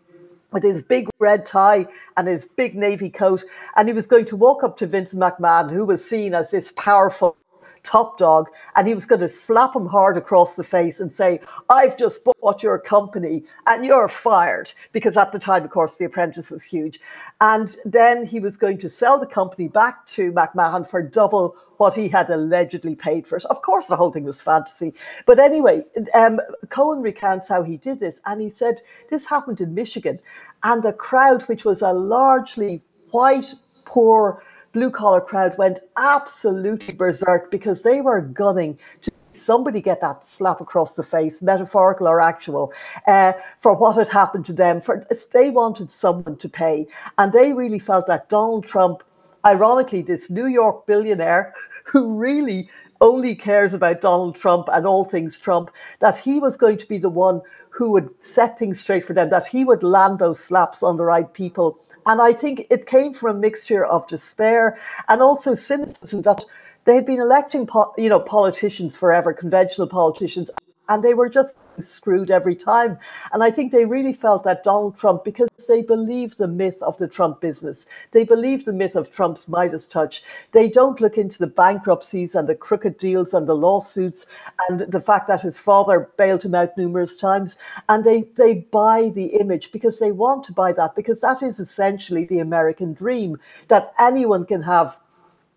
with 0.51 0.63
his 0.63 0.83
big 0.83 1.09
red 1.19 1.45
tie 1.45 1.87
and 2.15 2.27
his 2.27 2.45
big 2.45 2.75
navy 2.75 3.09
coat, 3.09 3.43
and 3.75 3.87
he 3.87 3.93
was 3.93 4.07
going 4.07 4.25
to 4.25 4.35
walk 4.35 4.63
up 4.63 4.77
to 4.77 4.87
Vince 4.87 5.13
McMahon, 5.13 5.71
who 5.71 5.83
was 5.83 6.07
seen 6.07 6.33
as 6.33 6.51
this 6.51 6.71
powerful 6.75 7.35
top 7.83 8.17
dog, 8.17 8.49
and 8.75 8.87
he 8.87 8.95
was 8.95 9.05
going 9.05 9.21
to 9.21 9.29
slap 9.29 9.75
him 9.75 9.85
hard 9.85 10.17
across 10.17 10.55
the 10.55 10.63
face 10.63 10.99
and 10.99 11.11
say, 11.11 11.39
I've 11.69 11.97
just 11.97 12.21
bought 12.23 12.63
your 12.63 12.79
company 12.79 13.43
and 13.67 13.85
you're 13.85 14.09
fired. 14.09 14.71
Because 14.91 15.17
at 15.17 15.31
the 15.31 15.39
time, 15.39 15.63
of 15.63 15.69
course, 15.69 15.95
The 15.95 16.05
Apprentice 16.05 16.49
was 16.49 16.63
huge. 16.63 16.99
And 17.41 17.75
then 17.85 18.25
he 18.25 18.39
was 18.39 18.57
going 18.57 18.77
to 18.79 18.89
sell 18.89 19.19
the 19.19 19.27
company 19.27 19.67
back 19.67 20.05
to 20.07 20.31
McMahon 20.31 20.87
for 20.87 21.01
double 21.01 21.55
what 21.77 21.93
he 21.93 22.07
had 22.07 22.29
allegedly 22.29 22.95
paid 22.95 23.27
for 23.27 23.37
it. 23.37 23.45
Of 23.45 23.61
course, 23.61 23.87
the 23.87 23.97
whole 23.97 24.11
thing 24.11 24.23
was 24.23 24.41
fantasy. 24.41 24.93
But 25.25 25.39
anyway, 25.39 25.83
um, 26.13 26.39
Cohen 26.69 27.01
recounts 27.01 27.49
how 27.49 27.63
he 27.63 27.77
did 27.77 27.99
this, 27.99 28.21
and 28.25 28.41
he 28.41 28.49
said 28.49 28.81
this 29.09 29.25
happened 29.27 29.59
in 29.59 29.73
Michigan, 29.73 30.19
and 30.63 30.81
the 30.81 30.93
crowd, 30.93 31.43
which 31.43 31.65
was 31.65 31.81
a 31.81 31.91
largely 31.91 32.83
white, 33.11 33.53
poor, 33.85 34.41
blue 34.73 34.91
collar 34.91 35.21
crowd 35.21 35.57
went 35.57 35.79
absolutely 35.97 36.93
berserk 36.93 37.49
because 37.49 37.83
they 37.83 38.01
were 38.01 38.21
gunning 38.21 38.77
to 39.01 39.11
somebody 39.31 39.81
get 39.81 40.01
that 40.01 40.23
slap 40.23 40.61
across 40.61 40.95
the 40.95 41.03
face, 41.03 41.41
metaphorical 41.41 42.07
or 42.07 42.21
actual, 42.21 42.71
uh, 43.07 43.33
for 43.59 43.75
what 43.75 43.95
had 43.95 44.09
happened 44.09 44.45
to 44.45 44.53
them. 44.53 44.81
For 44.81 45.05
they 45.31 45.49
wanted 45.49 45.91
someone 45.91 46.37
to 46.37 46.49
pay, 46.49 46.87
and 47.17 47.31
they 47.33 47.53
really 47.53 47.79
felt 47.79 48.07
that 48.07 48.29
Donald 48.29 48.65
Trump, 48.65 49.03
ironically, 49.45 50.01
this 50.01 50.29
New 50.29 50.47
York 50.47 50.85
billionaire 50.85 51.53
who 51.85 52.13
really 52.13 52.69
only 53.01 53.35
cares 53.35 53.73
about 53.73 54.01
Donald 54.01 54.35
Trump 54.35 54.69
and 54.71 54.87
all 54.87 55.03
things 55.03 55.37
Trump, 55.37 55.69
that 55.99 56.17
he 56.17 56.39
was 56.39 56.55
going 56.55 56.77
to 56.77 56.87
be 56.87 56.97
the 56.97 57.09
one 57.09 57.41
who 57.69 57.91
would 57.91 58.09
set 58.21 58.57
things 58.57 58.79
straight 58.79 59.03
for 59.03 59.13
them, 59.13 59.29
that 59.29 59.45
he 59.45 59.65
would 59.65 59.83
land 59.83 60.19
those 60.19 60.39
slaps 60.39 60.81
on 60.81 60.95
the 60.95 61.03
right 61.03 61.33
people. 61.33 61.77
And 62.05 62.21
I 62.21 62.31
think 62.31 62.65
it 62.69 62.87
came 62.87 63.13
from 63.13 63.35
a 63.35 63.39
mixture 63.39 63.85
of 63.85 64.07
despair 64.07 64.77
and 65.09 65.21
also 65.21 65.53
cynicism 65.53 66.21
that 66.21 66.45
they 66.85 66.95
had 66.95 67.05
been 67.05 67.19
electing, 67.19 67.67
you 67.97 68.09
know, 68.09 68.19
politicians 68.19 68.95
forever, 68.95 69.33
conventional 69.33 69.87
politicians, 69.87 70.49
and 70.89 71.03
they 71.03 71.13
were 71.13 71.29
just 71.29 71.59
screwed 71.79 72.29
every 72.29 72.55
time. 72.55 72.97
And 73.31 73.43
I 73.43 73.51
think 73.51 73.71
they 73.71 73.85
really 73.85 74.13
felt 74.13 74.43
that 74.43 74.63
Donald 74.63 74.97
Trump, 74.97 75.23
because 75.23 75.49
they 75.67 75.81
believe 75.81 76.35
the 76.35 76.47
myth 76.47 76.81
of 76.81 76.97
the 76.97 77.07
Trump 77.07 77.41
business, 77.41 77.87
they 78.11 78.23
believe 78.23 78.65
the 78.65 78.73
myth 78.73 78.95
of 78.95 79.09
Trump's 79.09 79.47
Midas 79.47 79.87
touch. 79.87 80.23
They 80.51 80.69
don't 80.69 80.99
look 80.99 81.17
into 81.17 81.39
the 81.39 81.47
bankruptcies 81.47 82.35
and 82.35 82.47
the 82.47 82.55
crooked 82.55 82.97
deals 82.97 83.33
and 83.33 83.47
the 83.47 83.55
lawsuits 83.55 84.25
and 84.69 84.81
the 84.81 85.01
fact 85.01 85.27
that 85.27 85.41
his 85.41 85.57
father 85.57 86.09
bailed 86.17 86.43
him 86.43 86.55
out 86.55 86.77
numerous 86.77 87.17
times. 87.17 87.57
And 87.89 88.03
they, 88.03 88.23
they 88.35 88.55
buy 88.55 89.11
the 89.15 89.37
image 89.39 89.71
because 89.71 89.99
they 89.99 90.11
want 90.11 90.43
to 90.45 90.53
buy 90.53 90.73
that, 90.73 90.95
because 90.95 91.21
that 91.21 91.41
is 91.41 91.59
essentially 91.59 92.25
the 92.25 92.39
American 92.39 92.93
dream 92.93 93.37
that 93.69 93.93
anyone 93.99 94.45
can 94.45 94.61
have 94.61 94.99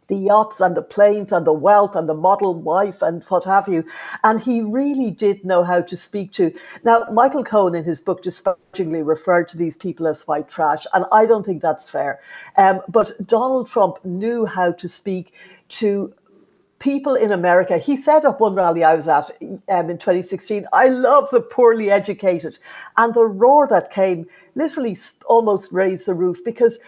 the 0.08 0.16
yachts 0.16 0.60
and 0.60 0.76
the 0.76 0.82
planes 0.82 1.32
and 1.32 1.46
the 1.46 1.52
wealth 1.52 1.96
and 1.96 2.08
the 2.08 2.14
model 2.14 2.54
wife 2.54 3.02
and 3.02 3.24
what 3.24 3.44
have 3.44 3.68
you. 3.68 3.84
And 4.24 4.40
he 4.40 4.62
really 4.62 5.10
did 5.10 5.44
know 5.44 5.64
how 5.64 5.82
to 5.82 5.96
speak 5.96 6.32
to. 6.34 6.52
Now, 6.84 7.06
Michael 7.12 7.44
Cohen 7.44 7.74
in 7.74 7.84
his 7.84 8.00
book 8.00 8.22
disparagingly 8.22 9.02
referred 9.02 9.48
to 9.48 9.58
these 9.58 9.76
people 9.76 10.06
as 10.06 10.26
white 10.26 10.48
trash, 10.48 10.86
and 10.94 11.04
I 11.12 11.26
don't 11.26 11.44
think 11.44 11.62
that's 11.62 11.90
fair. 11.90 12.20
Um, 12.56 12.80
but 12.88 13.12
Donald 13.26 13.68
Trump 13.68 14.04
knew 14.04 14.46
how 14.46 14.72
to 14.72 14.88
speak 14.88 15.34
to 15.68 16.12
people 16.78 17.14
in 17.14 17.32
America. 17.32 17.78
He 17.78 17.96
set 17.96 18.24
up 18.24 18.40
one 18.40 18.54
rally 18.54 18.84
I 18.84 18.94
was 18.94 19.08
at 19.08 19.30
um, 19.68 19.90
in 19.90 19.98
2016. 19.98 20.66
I 20.72 20.88
love 20.88 21.28
the 21.30 21.40
poorly 21.40 21.90
educated. 21.90 22.58
And 22.96 23.14
the 23.14 23.24
roar 23.24 23.66
that 23.68 23.90
came 23.90 24.26
literally 24.54 24.96
almost 25.26 25.72
raised 25.72 26.06
the 26.06 26.14
roof 26.14 26.44
because 26.44 26.78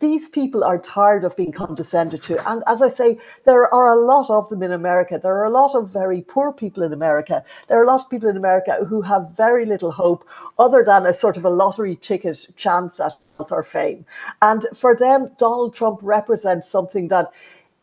these 0.00 0.28
people 0.28 0.64
are 0.64 0.78
tired 0.78 1.24
of 1.24 1.36
being 1.36 1.52
condescended 1.52 2.22
to. 2.24 2.50
And 2.50 2.62
as 2.66 2.82
I 2.82 2.88
say, 2.88 3.18
there 3.44 3.72
are 3.72 3.88
a 3.88 3.94
lot 3.94 4.30
of 4.30 4.48
them 4.48 4.62
in 4.62 4.72
America. 4.72 5.18
There 5.22 5.36
are 5.36 5.44
a 5.44 5.50
lot 5.50 5.74
of 5.74 5.90
very 5.90 6.22
poor 6.22 6.52
people 6.52 6.82
in 6.82 6.92
America. 6.92 7.44
There 7.68 7.78
are 7.78 7.84
a 7.84 7.86
lot 7.86 8.02
of 8.02 8.10
people 8.10 8.28
in 8.28 8.36
America 8.36 8.84
who 8.88 9.02
have 9.02 9.36
very 9.36 9.64
little 9.64 9.92
hope 9.92 10.28
other 10.58 10.84
than 10.84 11.06
a 11.06 11.14
sort 11.14 11.36
of 11.36 11.44
a 11.44 11.50
lottery 11.50 11.96
ticket 11.96 12.46
chance 12.56 13.00
at 13.00 13.12
wealth 13.38 13.52
or 13.52 13.62
fame. 13.62 14.04
And 14.42 14.64
for 14.74 14.94
them, 14.94 15.30
Donald 15.38 15.74
Trump 15.74 16.00
represents 16.02 16.68
something 16.68 17.08
that 17.08 17.32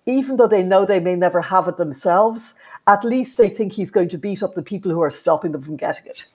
even 0.05 0.35
though 0.35 0.47
they 0.47 0.63
know 0.63 0.85
they 0.85 0.99
may 0.99 1.15
never 1.15 1.41
have 1.41 1.67
it 1.67 1.77
themselves, 1.77 2.55
at 2.87 3.05
least 3.05 3.37
they 3.37 3.49
think 3.49 3.71
he's 3.71 3.91
going 3.91 4.09
to 4.09 4.17
beat 4.17 4.43
up 4.43 4.53
the 4.53 4.61
people 4.61 4.91
who 4.91 5.01
are 5.01 5.11
stopping 5.11 5.53
them 5.53 5.61
from 5.61 5.77
getting 5.77 6.05
it. 6.07 6.25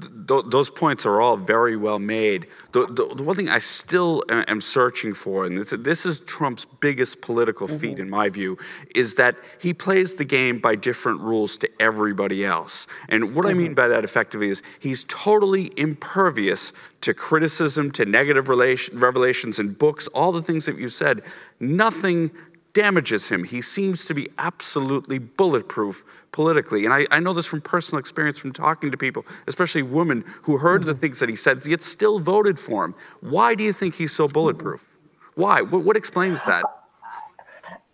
Th- 0.00 0.44
those 0.46 0.70
points 0.70 1.04
are 1.04 1.20
all 1.20 1.36
very 1.36 1.76
well 1.76 1.98
made. 1.98 2.46
The, 2.72 2.86
the, 2.86 3.14
the, 3.14 3.22
one 3.22 3.36
thing 3.36 3.50
I 3.50 3.58
still 3.58 4.22
am 4.30 4.60
searching 4.60 5.12
for, 5.12 5.44
and 5.44 5.58
this, 5.58 6.06
is 6.06 6.20
Trump's 6.20 6.64
biggest 6.64 7.20
political 7.20 7.68
mm-hmm. 7.68 7.76
feat, 7.76 7.98
in 7.98 8.08
my 8.08 8.28
view, 8.30 8.56
is 8.94 9.16
that 9.16 9.36
he 9.60 9.74
plays 9.74 10.16
the 10.16 10.24
game 10.24 10.58
by 10.58 10.74
different 10.76 11.20
rules 11.20 11.58
to 11.58 11.70
everybody 11.80 12.44
else. 12.44 12.86
And 13.08 13.34
what 13.34 13.44
mm-hmm. 13.44 13.58
I 13.58 13.62
mean 13.62 13.74
by 13.74 13.88
that 13.88 14.04
effectively 14.04 14.48
is 14.48 14.62
he's 14.80 15.04
totally 15.04 15.72
impervious 15.76 16.72
to 17.02 17.12
criticism, 17.12 17.90
to 17.92 18.06
negative 18.06 18.48
relation, 18.48 18.98
revelations 18.98 19.58
in 19.58 19.74
books, 19.74 20.08
all 20.08 20.32
the 20.32 20.42
things 20.42 20.66
that 20.66 20.78
you've 20.78 20.94
said. 20.94 21.22
Nothing 21.60 22.30
damages 22.74 23.28
him. 23.28 23.44
He 23.44 23.62
seems 23.62 24.04
to 24.06 24.14
be 24.14 24.28
absolutely 24.38 25.18
bulletproof 25.18 26.04
politically. 26.32 26.84
And 26.84 26.94
I, 26.94 27.06
I, 27.10 27.20
know 27.20 27.32
this 27.32 27.46
from 27.46 27.60
personal 27.60 27.98
experience 27.98 28.38
from 28.38 28.52
talking 28.52 28.90
to 28.90 28.96
people, 28.96 29.26
especially 29.46 29.82
women 29.82 30.24
who 30.42 30.56
heard 30.56 30.84
the 30.84 30.94
things 30.94 31.20
that 31.20 31.28
he 31.28 31.36
said, 31.36 31.64
yet 31.66 31.82
still 31.82 32.18
voted 32.18 32.58
for 32.58 32.84
him. 32.84 32.94
Why 33.20 33.54
do 33.54 33.62
you 33.62 33.72
think 33.72 33.94
he's 33.96 34.12
so 34.12 34.28
bulletproof? 34.28 34.96
Why? 35.34 35.60
What, 35.60 35.84
what 35.84 35.96
explains 35.96 36.42
that? 36.44 36.64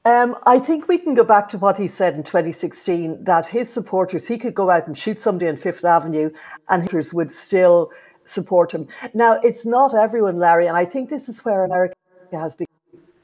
Um, 0.04 0.36
I 0.46 0.58
think 0.58 0.88
we 0.88 0.96
can 0.96 1.14
go 1.14 1.24
back 1.24 1.48
to 1.50 1.58
what 1.58 1.76
he 1.76 1.88
said 1.88 2.14
in 2.14 2.22
2016 2.22 3.24
that 3.24 3.46
his 3.46 3.70
supporters, 3.70 4.26
he 4.26 4.38
could 4.38 4.54
go 4.54 4.70
out 4.70 4.86
and 4.86 4.96
shoot 4.96 5.18
somebody 5.18 5.48
on 5.48 5.56
Fifth 5.56 5.84
Avenue 5.84 6.30
and 6.68 6.82
haters 6.84 7.12
would 7.12 7.32
still 7.32 7.90
support 8.24 8.72
him. 8.72 8.86
Now, 9.12 9.38
it's 9.42 9.66
not 9.66 9.94
everyone, 9.94 10.36
Larry, 10.36 10.66
and 10.66 10.76
I 10.76 10.84
think 10.84 11.10
this 11.10 11.28
is 11.28 11.44
where 11.44 11.64
America 11.64 11.94
has 12.32 12.54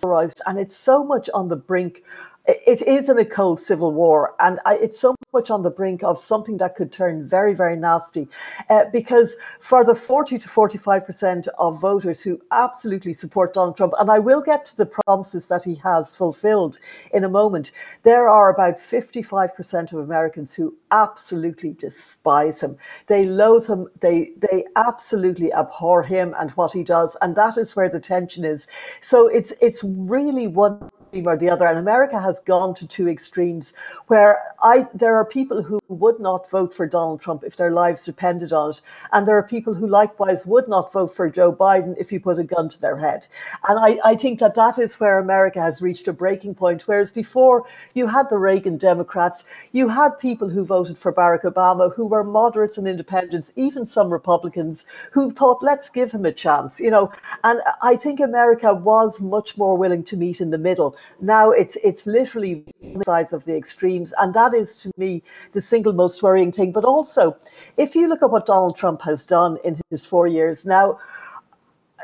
been 0.00 0.40
and 0.46 0.58
it's 0.58 0.76
so 0.76 1.04
much 1.04 1.28
on 1.34 1.48
the 1.48 1.56
brink 1.56 2.02
it 2.46 2.82
is 2.82 3.08
in 3.08 3.18
a 3.18 3.24
cold 3.24 3.58
civil 3.58 3.92
war, 3.92 4.34
and 4.38 4.60
I, 4.66 4.76
it's 4.76 4.98
so 4.98 5.14
much 5.32 5.50
on 5.50 5.62
the 5.62 5.70
brink 5.70 6.02
of 6.02 6.18
something 6.18 6.58
that 6.58 6.76
could 6.76 6.92
turn 6.92 7.26
very, 7.26 7.54
very 7.54 7.76
nasty. 7.76 8.28
Uh, 8.68 8.84
because 8.92 9.36
for 9.60 9.84
the 9.84 9.94
40 9.94 10.38
to 10.38 10.48
45% 10.48 11.48
of 11.58 11.80
voters 11.80 12.22
who 12.22 12.40
absolutely 12.50 13.14
support 13.14 13.54
Donald 13.54 13.76
Trump, 13.76 13.94
and 13.98 14.10
I 14.10 14.18
will 14.18 14.42
get 14.42 14.66
to 14.66 14.76
the 14.76 14.86
promises 14.86 15.46
that 15.46 15.64
he 15.64 15.74
has 15.76 16.14
fulfilled 16.14 16.78
in 17.12 17.24
a 17.24 17.28
moment, 17.28 17.72
there 18.02 18.28
are 18.28 18.52
about 18.52 18.78
55% 18.78 19.92
of 19.92 19.98
Americans 19.98 20.52
who 20.52 20.76
absolutely 20.90 21.72
despise 21.72 22.62
him. 22.62 22.76
They 23.06 23.24
loathe 23.24 23.66
him, 23.66 23.88
they, 24.00 24.32
they 24.36 24.64
absolutely 24.76 25.52
abhor 25.52 26.02
him 26.02 26.34
and 26.38 26.50
what 26.52 26.72
he 26.72 26.84
does, 26.84 27.16
and 27.22 27.34
that 27.36 27.56
is 27.56 27.74
where 27.74 27.88
the 27.88 28.00
tension 28.00 28.44
is. 28.44 28.68
So 29.00 29.28
it's, 29.28 29.52
it's 29.62 29.82
really 29.82 30.46
one 30.46 30.90
or 31.22 31.36
the 31.36 31.48
other. 31.48 31.66
And 31.66 31.78
America 31.78 32.20
has 32.20 32.40
gone 32.40 32.74
to 32.74 32.86
two 32.86 33.08
extremes 33.08 33.72
where 34.08 34.42
I 34.62 34.86
there 34.94 35.14
are 35.14 35.24
people 35.24 35.62
who 35.62 35.80
would 35.88 36.18
not 36.20 36.50
vote 36.50 36.74
for 36.74 36.86
Donald 36.86 37.20
Trump 37.20 37.44
if 37.44 37.56
their 37.56 37.70
lives 37.70 38.04
depended 38.04 38.52
on 38.52 38.70
it. 38.70 38.80
And 39.12 39.26
there 39.26 39.36
are 39.36 39.46
people 39.46 39.74
who 39.74 39.86
likewise 39.86 40.46
would 40.46 40.68
not 40.68 40.92
vote 40.92 41.14
for 41.14 41.30
Joe 41.30 41.52
Biden 41.52 41.94
if 41.98 42.10
you 42.12 42.20
put 42.20 42.38
a 42.38 42.44
gun 42.44 42.68
to 42.68 42.80
their 42.80 42.96
head. 42.96 43.26
And 43.68 43.78
I, 43.78 43.98
I 44.04 44.14
think 44.16 44.40
that 44.40 44.54
that 44.54 44.78
is 44.78 44.98
where 44.98 45.18
America 45.18 45.60
has 45.60 45.82
reached 45.82 46.08
a 46.08 46.12
breaking 46.12 46.54
point. 46.54 46.86
Whereas 46.86 47.12
before 47.12 47.66
you 47.94 48.06
had 48.06 48.28
the 48.30 48.38
Reagan 48.38 48.76
Democrats, 48.76 49.44
you 49.72 49.88
had 49.88 50.18
people 50.18 50.48
who 50.48 50.64
voted 50.64 50.98
for 50.98 51.12
Barack 51.12 51.42
Obama 51.42 51.94
who 51.94 52.06
were 52.06 52.24
moderates 52.24 52.78
and 52.78 52.88
independents, 52.88 53.52
even 53.56 53.86
some 53.86 54.12
Republicans 54.12 54.84
who 55.12 55.30
thought, 55.30 55.62
let's 55.62 55.88
give 55.88 56.12
him 56.12 56.24
a 56.24 56.32
chance, 56.32 56.80
you 56.80 56.90
know. 56.90 57.12
And 57.44 57.60
I 57.82 57.96
think 57.96 58.20
America 58.20 58.74
was 58.74 59.20
much 59.20 59.56
more 59.56 59.76
willing 59.76 60.04
to 60.04 60.16
meet 60.16 60.40
in 60.40 60.50
the 60.50 60.58
middle. 60.58 60.96
Now 61.20 61.50
it's 61.50 61.76
it's 61.76 62.06
literally 62.06 62.64
sides 63.04 63.32
of 63.32 63.44
the 63.44 63.56
extremes, 63.56 64.12
and 64.18 64.34
that 64.34 64.54
is 64.54 64.76
to 64.78 64.90
me 64.96 65.22
the 65.52 65.60
single 65.60 65.92
most 65.92 66.22
worrying 66.22 66.52
thing. 66.52 66.72
But 66.72 66.84
also, 66.84 67.36
if 67.76 67.94
you 67.94 68.08
look 68.08 68.22
at 68.22 68.30
what 68.30 68.46
Donald 68.46 68.76
Trump 68.76 69.02
has 69.02 69.26
done 69.26 69.58
in 69.64 69.80
his 69.90 70.04
four 70.04 70.26
years 70.26 70.66
now, 70.66 70.98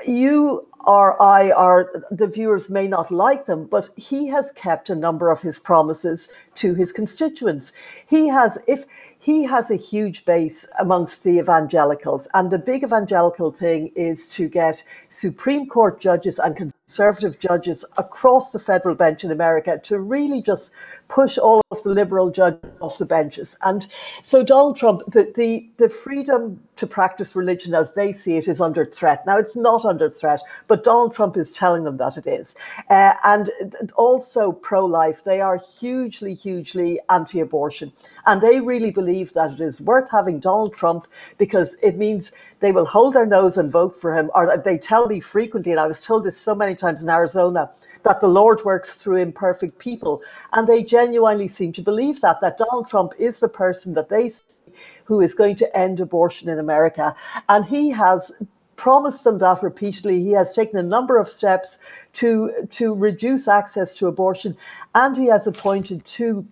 you 0.07 0.67
or 0.85 1.21
I 1.21 1.53
or 1.53 1.91
the 2.11 2.27
viewers 2.27 2.71
may 2.71 2.89
not 2.89 3.11
like 3.11 3.47
them, 3.47 3.67
but 3.67 3.89
he 3.97 4.29
has 4.29 4.53
kept 4.53 4.91
a 4.91 4.95
number 4.95 5.31
of 5.31 5.41
his 5.41 5.59
promises 5.59 6.29
to 6.57 6.75
his 6.75 6.93
constituents. 6.93 7.73
He 8.07 8.29
has, 8.29 8.59
if 8.67 8.85
he 9.19 9.45
has 9.45 9.71
a 9.71 9.77
huge 9.77 10.25
base 10.25 10.67
amongst 10.79 11.25
the 11.25 11.39
evangelicals, 11.39 12.29
and 12.35 12.51
the 12.51 12.59
big 12.59 12.85
evangelical 12.85 13.51
thing 13.51 13.93
is 13.95 14.29
to 14.31 14.49
get 14.49 14.83
Supreme 15.09 15.69
Court 15.69 16.01
judges 16.01 16.39
and 16.39 16.57
conservative 16.57 17.39
judges 17.39 17.85
across 17.99 18.53
the 18.53 18.59
federal 18.59 18.95
bench 18.95 19.23
in 19.23 19.31
America 19.31 19.79
to 19.85 20.01
really 20.01 20.41
just 20.41 20.73
push 21.09 21.37
all 21.39 21.61
of 21.71 21.83
the 21.83 21.91
liberal 21.91 22.31
judges 22.31 22.61
off 22.81 22.99
the 22.99 23.07
benches. 23.07 23.57
And 23.63 23.87
so 24.23 24.43
Donald 24.43 24.77
Trump, 24.77 25.03
the, 25.07 25.31
the, 25.35 25.69
the 25.77 25.89
freedom 25.89 26.61
to 26.77 26.87
practice 26.87 27.37
religion 27.37 27.75
as 27.75 27.93
they 27.93 28.11
see 28.11 28.39
it 28.39 28.49
is 28.49 28.61
under 28.61 28.87
threat. 28.87 29.25
Now, 29.27 29.37
it's 29.37 29.57
not 29.57 29.85
under 29.85 30.09
threat, 30.09 30.41
but 30.71 30.85
Donald 30.85 31.13
Trump 31.13 31.37
is 31.37 31.53
telling 31.53 31.83
them 31.83 31.97
that 31.97 32.17
it 32.17 32.29
is. 32.29 32.55
Uh, 32.89 33.15
and 33.25 33.51
also 33.97 34.53
pro 34.53 34.87
life, 34.87 35.25
they 35.25 35.41
are 35.41 35.61
hugely, 35.81 36.33
hugely 36.33 37.01
anti 37.11 37.41
abortion. 37.41 37.93
And 38.27 38.41
they 38.41 38.61
really 38.61 38.93
believe 38.93 39.33
that 39.33 39.51
it 39.51 39.61
is 39.61 39.81
worth 39.81 40.09
having 40.13 40.39
Donald 40.39 40.73
Trump 40.73 41.09
because 41.39 41.77
it 41.83 41.99
means 41.99 42.31
they 42.61 42.71
will 42.71 42.87
hold 42.87 43.15
their 43.15 43.27
nose 43.27 43.57
and 43.57 43.69
vote 43.69 43.97
for 43.97 44.17
him. 44.17 44.31
Or 44.33 44.57
they 44.59 44.79
tell 44.79 45.09
me 45.09 45.19
frequently, 45.19 45.73
and 45.73 45.81
I 45.81 45.89
was 45.89 46.03
told 46.03 46.23
this 46.23 46.41
so 46.41 46.55
many 46.55 46.77
times 46.77 47.03
in 47.03 47.11
Arizona 47.11 47.73
that 48.05 48.21
the 48.21 48.29
Lord 48.29 48.65
works 48.65 48.95
through 48.95 49.17
imperfect 49.17 49.77
people. 49.81 50.23
And 50.53 50.69
they 50.69 50.85
genuinely 50.85 51.49
seem 51.49 51.73
to 51.73 51.83
believe 51.83 52.21
that, 52.21 52.41
that 52.43 52.59
Donald 52.59 52.89
Trump 52.89 53.13
is 53.19 53.41
the 53.41 53.49
person 53.49 53.95
that 53.95 54.09
they 54.09 54.29
see 54.29 54.71
who 55.05 55.21
is 55.21 55.35
going 55.35 55.57
to 55.57 55.77
end 55.77 55.99
abortion 55.99 56.49
in 56.49 56.61
America. 56.61 57.17
And 57.49 57.65
he 57.65 57.91
has 57.91 58.33
promised 58.81 59.25
them 59.25 59.37
that 59.37 59.63
repeatedly. 59.63 60.23
He 60.23 60.33
has 60.33 60.55
taken 60.55 60.79
a 60.79 60.83
number 60.83 61.19
of 61.19 61.29
steps 61.29 61.79
to, 62.15 62.67
to 62.71 62.95
reduce 62.95 63.47
access 63.47 63.95
to 63.97 64.07
abortion, 64.07 64.57
and 64.95 65.15
he 65.15 65.27
has 65.27 65.47
appointed 65.47 66.03
two 66.07 66.47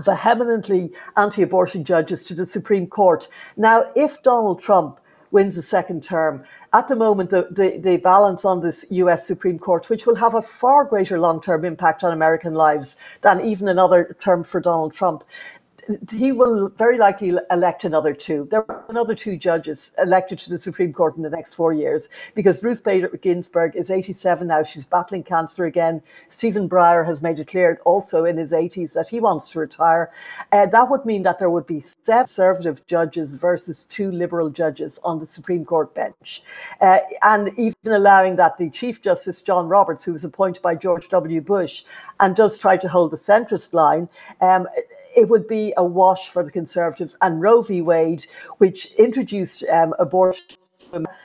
vehemently 0.00 0.90
anti 1.16 1.42
abortion 1.42 1.84
judges 1.84 2.24
to 2.24 2.34
the 2.34 2.44
Supreme 2.44 2.88
Court. 2.88 3.28
Now, 3.56 3.84
if 3.94 4.20
Donald 4.24 4.60
Trump 4.60 4.98
wins 5.30 5.56
a 5.56 5.62
second 5.62 6.02
term. 6.02 6.42
At 6.72 6.88
the 6.88 6.96
moment, 6.96 7.30
the, 7.30 7.46
the, 7.50 7.78
the 7.78 7.96
balance 7.98 8.44
on 8.44 8.60
this 8.60 8.84
US 8.90 9.26
Supreme 9.26 9.58
Court, 9.58 9.88
which 9.88 10.06
will 10.06 10.16
have 10.16 10.34
a 10.34 10.42
far 10.42 10.84
greater 10.84 11.20
long 11.20 11.40
term 11.40 11.64
impact 11.64 12.02
on 12.02 12.12
American 12.12 12.54
lives 12.54 12.96
than 13.20 13.40
even 13.40 13.68
another 13.68 14.16
term 14.20 14.42
for 14.42 14.60
Donald 14.60 14.92
Trump, 14.92 15.24
he 16.10 16.32
will 16.32 16.70
very 16.70 16.98
likely 16.98 17.32
elect 17.50 17.84
another 17.84 18.14
two. 18.14 18.48
There 18.50 18.70
are 18.70 18.84
another 18.88 19.14
two 19.14 19.36
judges 19.36 19.94
elected 19.98 20.38
to 20.40 20.50
the 20.50 20.58
Supreme 20.58 20.92
Court 20.92 21.16
in 21.16 21.22
the 21.22 21.30
next 21.30 21.54
four 21.54 21.72
years 21.72 22.08
because 22.34 22.62
Ruth 22.62 22.82
Bader 22.82 23.08
Ginsburg 23.08 23.76
is 23.76 23.90
87 23.90 24.48
now. 24.48 24.62
She's 24.62 24.84
battling 24.84 25.22
cancer 25.22 25.64
again. 25.64 26.02
Stephen 26.30 26.68
Breyer 26.68 27.04
has 27.04 27.22
made 27.22 27.38
it 27.38 27.48
clear 27.48 27.80
also 27.84 28.24
in 28.24 28.36
his 28.36 28.52
80s 28.52 28.94
that 28.94 29.08
he 29.08 29.20
wants 29.20 29.50
to 29.50 29.58
retire. 29.58 30.10
Uh, 30.52 30.66
that 30.66 30.88
would 30.90 31.04
mean 31.04 31.22
that 31.22 31.38
there 31.38 31.50
would 31.50 31.66
be 31.66 31.80
seven 31.80 32.26
conservative 32.40 32.86
judges 32.86 33.32
versus 33.34 33.84
two 33.84 34.10
liberal 34.10 34.48
judges 34.48 35.00
on 35.04 35.18
the 35.18 35.26
Supreme 35.26 35.64
Court 35.64 35.94
bench. 35.94 36.42
Uh, 36.80 36.98
and 37.22 37.50
even 37.58 37.92
allowing 37.92 38.36
that 38.36 38.56
the 38.56 38.70
Chief 38.70 39.02
Justice 39.02 39.42
John 39.42 39.68
Roberts, 39.68 40.04
who 40.04 40.12
was 40.12 40.24
appointed 40.24 40.62
by 40.62 40.74
George 40.74 41.08
W. 41.08 41.40
Bush 41.40 41.84
and 42.20 42.36
does 42.36 42.56
try 42.56 42.76
to 42.76 42.88
hold 42.88 43.10
the 43.10 43.16
centrist 43.16 43.74
line, 43.74 44.08
um, 44.40 44.66
it 45.16 45.28
would 45.28 45.46
be 45.48 45.69
a 45.76 45.84
wash 45.84 46.28
for 46.28 46.42
the 46.42 46.50
Conservatives. 46.50 47.16
And 47.20 47.40
Roe 47.40 47.62
v. 47.62 47.82
Wade, 47.82 48.26
which 48.58 48.86
introduced 48.92 49.64
um, 49.64 49.94
abortion 49.98 50.56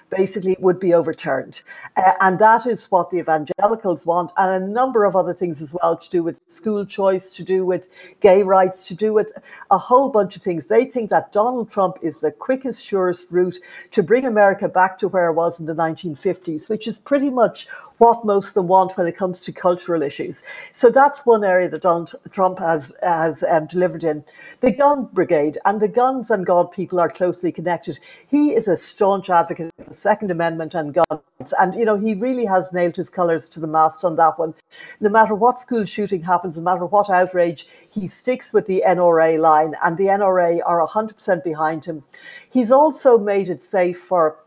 basically 0.10 0.56
would 0.60 0.80
be 0.80 0.93
overturned. 0.93 1.62
Uh, 1.97 2.13
and 2.21 2.39
that 2.39 2.65
is 2.65 2.86
what 2.91 3.10
the 3.10 3.17
evangelicals 3.17 4.06
want, 4.06 4.32
and 4.38 4.63
a 4.63 4.67
number 4.67 5.04
of 5.04 5.15
other 5.15 5.34
things 5.34 5.62
as 5.62 5.73
well 5.73 5.97
to 5.97 6.10
do 6.10 6.23
with 6.23 6.41
school 6.47 6.86
choice, 6.86 7.34
to 7.36 7.43
do 7.43 7.65
with 7.65 7.88
gay 8.19 8.43
rights, 8.43 8.88
to 8.88 8.93
do 8.93 9.13
with 9.13 9.32
a 9.71 9.78
whole 9.78 10.10
bunch 10.10 10.36
of 10.36 10.41
things. 10.41 10.67
They 10.67 10.86
think 10.86 11.10
that 11.10 11.32
Donald 11.32 11.69
Trump 11.69 11.97
is 12.01 12.19
the 12.19 12.32
quickest, 12.32 12.84
surest 12.84 13.32
route 13.32 13.58
to 13.91 14.04
bring 14.04 14.25
America 14.25 14.67
back 14.67 14.97
to 14.99 15.08
where 15.08 15.30
it 15.30 15.34
was 15.34 15.60
in 15.60 15.65
the 15.65 15.75
1950s, 15.75 16.69
which 16.69 16.88
is 16.88 16.99
pretty 16.99 17.30
much 17.30 17.67
what 17.97 18.25
most 18.25 18.49
of 18.49 18.54
them 18.56 18.67
want 18.67 18.97
when 18.97 19.08
it 19.08 19.17
comes 19.17 19.43
to 19.43 19.51
cultural 19.51 20.01
issues. 20.01 20.43
So 20.73 20.89
that's 20.89 21.25
one 21.25 21.43
area 21.43 21.69
that 21.69 21.82
Donald 21.82 22.13
Trump 22.32 22.60
has, 22.60 22.93
has 23.01 23.43
um, 23.43 23.67
delivered 23.67 24.04
in. 24.04 24.23
The 24.60 24.71
gun 24.71 25.10
brigade 25.13 25.58
and 25.65 25.82
the 25.82 25.88
guns 25.88 26.30
and 26.30 26.45
God 26.45 26.71
people 26.71 26.99
are 26.99 27.10
closely 27.10 27.51
connected. 27.51 27.99
He 28.28 28.54
is 28.54 28.67
a 28.67 28.78
staunch 28.78 29.30
advocate 29.30 29.55
advocate 29.56 29.74
of 29.80 29.88
the 29.88 29.94
Second 29.94 30.32
Amendment 30.32 30.76
and 30.76 30.94
guns. 30.94 31.54
And, 31.60 31.76
you 31.76 31.86
know, 31.86 31.96
he 31.96 32.13
really 32.13 32.46
has 32.46 32.74
nailed 32.74 32.96
his 32.96 33.10
colours 33.10 33.48
to 33.50 33.60
the 33.60 33.68
mast 33.68 34.04
on 34.04 34.15
that 34.18 34.38
one. 34.38 34.54
No 35.00 35.10
matter 35.10 35.36
what 35.36 35.60
school 35.60 35.86
shooting 35.86 36.22
happens, 36.22 36.58
no 36.58 36.63
matter 36.63 36.86
what 36.86 37.10
outrage, 37.10 37.68
he 37.89 38.08
sticks 38.08 38.54
with 38.54 38.65
the 38.65 38.84
NRA 38.86 39.39
line, 39.39 39.76
and 39.84 39.98
the 39.98 40.06
NRA 40.06 40.60
are 40.65 40.86
100% 40.86 41.44
behind 41.44 41.86
him. 41.86 42.04
He's 42.52 42.72
also 42.72 43.18
made 43.18 43.50
it 43.50 43.62
safe 43.62 44.00
for 44.00 44.38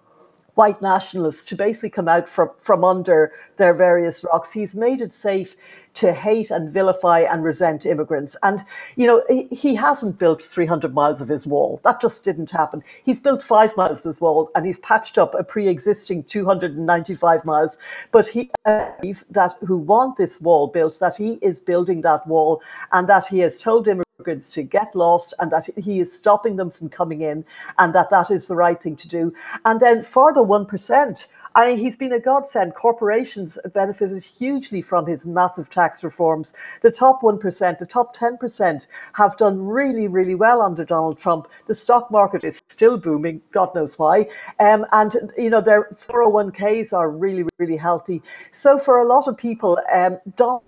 white 0.59 0.83
nationalists 0.83 1.44
to 1.44 1.55
basically 1.55 1.88
come 1.88 2.09
out 2.09 2.29
from, 2.29 2.51
from 2.59 2.83
under 2.83 3.31
their 3.59 3.73
various 3.73 4.25
rocks. 4.25 4.53
He's 4.53 4.75
made 4.75 5.01
it 5.01 5.14
safe 5.14 5.55
to 5.94 6.12
hate 6.12 6.51
and 6.51 6.68
vilify 6.68 7.21
and 7.21 7.44
resent 7.44 7.87
immigrants. 7.87 8.37
And, 8.42 8.64
you 8.97 9.07
know, 9.07 9.23
he, 9.29 9.44
he 9.53 9.77
hasn't 9.77 10.18
built 10.18 10.42
300 10.42 10.92
miles 10.92 11.21
of 11.23 11.29
his 11.29 11.47
wall. 11.47 11.81
That 11.85 12.01
just 12.01 12.25
didn't 12.25 12.51
happen. 12.51 12.83
He's 13.05 13.21
built 13.21 13.40
five 13.40 13.77
miles 13.77 14.01
of 14.01 14.11
his 14.11 14.21
wall 14.21 14.51
and 14.57 14.66
he's 14.66 14.81
patched 14.81 15.16
up 15.16 15.33
a 15.37 15.44
pre 15.44 15.68
existing 15.68 16.25
295 16.25 17.44
miles. 17.44 17.79
But 18.11 18.27
he, 18.27 18.51
that 18.64 19.55
who 19.61 19.77
want 19.77 20.16
this 20.16 20.40
wall 20.40 20.66
built, 20.66 20.99
that 20.99 21.16
he 21.16 21.38
is 21.40 21.61
building 21.61 22.01
that 22.03 22.27
wall 22.27 22.61
and 22.90 23.09
that 23.09 23.29
he 23.29 23.38
has 23.38 23.61
told 23.61 23.87
immigrants 23.87 24.08
immigrants 24.18 24.50
to 24.50 24.64
get 24.64 24.96
lost 24.96 25.33
and 25.38 25.52
that 25.52 25.68
he 25.76 26.00
is 26.00 26.12
stopping 26.12 26.57
them 26.57 26.70
from 26.70 26.88
coming 26.88 27.20
in 27.20 27.44
and 27.78 27.94
that 27.94 28.11
that 28.11 28.33
is 28.33 28.48
the 28.48 28.57
right 28.57 28.83
thing 28.83 28.96
to 28.96 29.07
do. 29.07 29.33
And 29.64 29.78
then 29.78 30.02
for 30.02 30.33
the 30.33 30.44
1%, 30.44 31.28
I 31.54 31.68
mean, 31.68 31.78
he's 31.78 31.96
been 31.96 32.12
a 32.12 32.18
godsend. 32.18 32.74
Corporations 32.74 33.59
benefited 33.72 34.24
hugely 34.24 34.83
from 34.83 35.07
his 35.07 35.24
massive 35.24 35.70
tax 35.70 36.02
reforms. 36.02 36.52
The 36.83 36.90
top 36.90 37.22
1%, 37.22 37.78
the 37.78 37.87
top 37.87 38.16
10% 38.16 38.87
have 39.12 39.37
done 39.37 39.64
really, 39.64 40.09
really 40.09 40.35
well 40.35 40.62
under 40.62 40.85
Donald 40.85 41.18
Trump. 41.18 41.48
The 41.68 41.74
stock 41.74 42.11
market 42.11 42.42
is 42.42 42.61
still 42.68 42.98
booming, 42.98 43.40
God 43.52 43.72
knows 43.74 43.98
why. 44.00 44.28
Um, 44.59 44.85
and, 44.90 45.14
you 45.38 45.50
know, 45.50 45.61
their 45.61 45.85
401ks 45.92 46.92
are 46.92 47.11
really, 47.11 47.44
really 47.59 47.76
healthy. 47.76 48.20
So 48.50 48.78
for 48.78 48.98
a 48.98 49.07
lot 49.07 49.28
of 49.28 49.37
people, 49.37 49.78
um, 49.92 50.18
Donald 50.35 50.62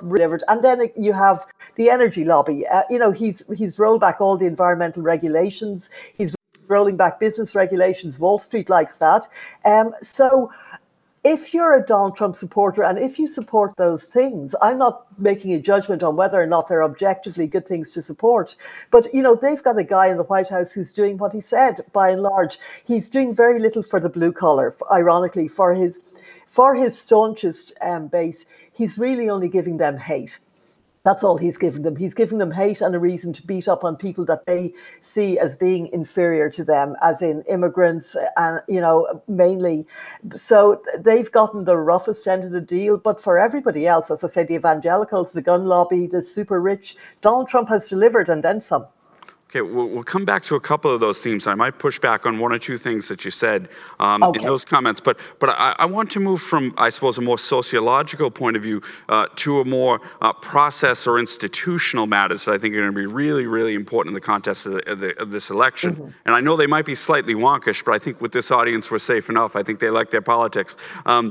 delivered. 0.00 0.42
And 0.48 0.62
then 0.62 0.80
you 0.96 1.12
have 1.12 1.46
the 1.76 1.90
energy 1.90 2.24
lobby. 2.24 2.66
Uh, 2.66 2.82
you 2.90 2.98
know, 2.98 3.12
he's 3.12 3.44
he's 3.56 3.78
rolled 3.78 4.00
back 4.00 4.20
all 4.20 4.36
the 4.36 4.46
environmental 4.46 5.02
regulations. 5.02 5.90
He's 6.16 6.34
rolling 6.68 6.96
back 6.96 7.20
business 7.20 7.54
regulations. 7.54 8.18
Wall 8.18 8.38
Street 8.38 8.68
likes 8.68 8.98
that. 8.98 9.28
Um, 9.64 9.94
so 10.02 10.50
if 11.28 11.52
you're 11.52 11.74
a 11.74 11.84
Donald 11.84 12.16
Trump 12.16 12.36
supporter 12.36 12.84
and 12.84 13.00
if 13.00 13.18
you 13.18 13.26
support 13.26 13.74
those 13.76 14.04
things, 14.04 14.54
I'm 14.62 14.78
not 14.78 15.06
making 15.18 15.52
a 15.52 15.60
judgment 15.60 16.04
on 16.04 16.14
whether 16.14 16.40
or 16.40 16.46
not 16.46 16.68
they're 16.68 16.84
objectively 16.84 17.48
good 17.48 17.66
things 17.66 17.90
to 17.90 18.00
support. 18.00 18.54
But, 18.92 19.12
you 19.12 19.22
know, 19.22 19.34
they've 19.34 19.60
got 19.60 19.76
a 19.76 19.82
guy 19.82 20.06
in 20.06 20.18
the 20.18 20.22
White 20.22 20.48
House 20.48 20.70
who's 20.70 20.92
doing 20.92 21.18
what 21.18 21.32
he 21.32 21.40
said 21.40 21.80
by 21.92 22.10
and 22.10 22.22
large. 22.22 22.60
He's 22.84 23.08
doing 23.08 23.34
very 23.34 23.58
little 23.58 23.82
for 23.82 23.98
the 23.98 24.08
blue 24.08 24.30
collar, 24.30 24.72
ironically, 24.92 25.48
for 25.48 25.74
his 25.74 25.98
for 26.46 26.76
his 26.76 26.96
staunchest 26.96 27.72
um, 27.80 28.06
base. 28.06 28.46
He's 28.72 28.96
really 28.96 29.28
only 29.28 29.48
giving 29.48 29.78
them 29.78 29.96
hate. 29.98 30.38
That's 31.06 31.22
all 31.22 31.36
he's 31.36 31.56
giving 31.56 31.82
them. 31.82 31.94
He's 31.94 32.14
giving 32.14 32.38
them 32.38 32.50
hate 32.50 32.80
and 32.80 32.92
a 32.92 32.98
reason 32.98 33.32
to 33.34 33.46
beat 33.46 33.68
up 33.68 33.84
on 33.84 33.94
people 33.94 34.24
that 34.24 34.44
they 34.44 34.74
see 35.02 35.38
as 35.38 35.54
being 35.54 35.86
inferior 35.92 36.50
to 36.50 36.64
them, 36.64 36.96
as 37.00 37.22
in 37.22 37.42
immigrants, 37.42 38.16
uh, 38.16 38.26
and 38.36 38.60
you 38.66 38.80
know, 38.80 39.22
mainly. 39.28 39.86
So 40.34 40.82
they've 40.98 41.30
gotten 41.30 41.64
the 41.64 41.76
roughest 41.76 42.26
end 42.26 42.42
of 42.42 42.50
the 42.50 42.60
deal. 42.60 42.96
But 42.96 43.22
for 43.22 43.38
everybody 43.38 43.86
else, 43.86 44.10
as 44.10 44.24
I 44.24 44.26
say, 44.26 44.42
the 44.42 44.56
evangelicals, 44.56 45.32
the 45.32 45.42
gun 45.42 45.66
lobby, 45.66 46.08
the 46.08 46.22
super 46.22 46.60
rich, 46.60 46.96
Donald 47.20 47.48
Trump 47.48 47.68
has 47.68 47.86
delivered 47.86 48.28
and 48.28 48.42
then 48.42 48.60
some. 48.60 48.86
Okay, 49.50 49.60
we'll, 49.60 49.88
we'll, 49.88 50.02
come 50.02 50.24
back 50.24 50.42
to 50.42 50.56
a 50.56 50.60
couple 50.60 50.92
of 50.92 50.98
those 50.98 51.22
themes. 51.22 51.46
I 51.46 51.54
might 51.54 51.78
push 51.78 52.00
back 52.00 52.26
on 52.26 52.40
one 52.40 52.52
or 52.52 52.58
two 52.58 52.76
things 52.76 53.06
that 53.06 53.24
you 53.24 53.30
said 53.30 53.68
um, 54.00 54.24
okay. 54.24 54.40
in 54.40 54.44
those 54.44 54.64
comments, 54.64 54.98
but 54.98 55.20
but 55.38 55.50
I, 55.50 55.76
I, 55.78 55.86
want 55.86 56.10
to 56.12 56.20
move 56.20 56.42
from, 56.42 56.74
I 56.76 56.88
suppose, 56.88 57.16
a 57.16 57.20
more 57.20 57.38
sociological 57.38 58.28
point 58.32 58.56
of 58.56 58.64
view 58.64 58.82
uh, 59.08 59.28
to 59.36 59.60
a 59.60 59.64
more 59.64 60.00
uh, 60.20 60.32
process 60.32 61.06
or 61.06 61.20
institutional 61.20 62.08
matters 62.08 62.44
that 62.46 62.54
I 62.54 62.58
think 62.58 62.74
are 62.74 62.78
going 62.78 62.92
to 62.92 63.00
be 63.00 63.06
really, 63.06 63.46
really 63.46 63.74
important 63.74 64.10
in 64.10 64.14
the 64.14 64.20
context 64.20 64.66
of, 64.66 64.72
the, 64.72 64.90
of, 64.90 64.98
the, 64.98 65.22
of 65.22 65.30
this 65.30 65.48
election. 65.50 65.94
Mm-hmm. 65.94 66.10
And 66.26 66.34
I 66.34 66.40
know 66.40 66.56
they 66.56 66.66
might 66.66 66.84
be 66.84 66.96
slightly 66.96 67.34
wonkish, 67.34 67.84
but 67.84 67.94
I 67.94 68.00
think 68.00 68.20
with 68.20 68.32
this 68.32 68.50
audience 68.50 68.90
we're 68.90 68.98
safe 68.98 69.30
enough. 69.30 69.54
I 69.54 69.62
think 69.62 69.78
they 69.78 69.90
like 69.90 70.10
their 70.10 70.22
politics. 70.22 70.76
Um, 71.06 71.30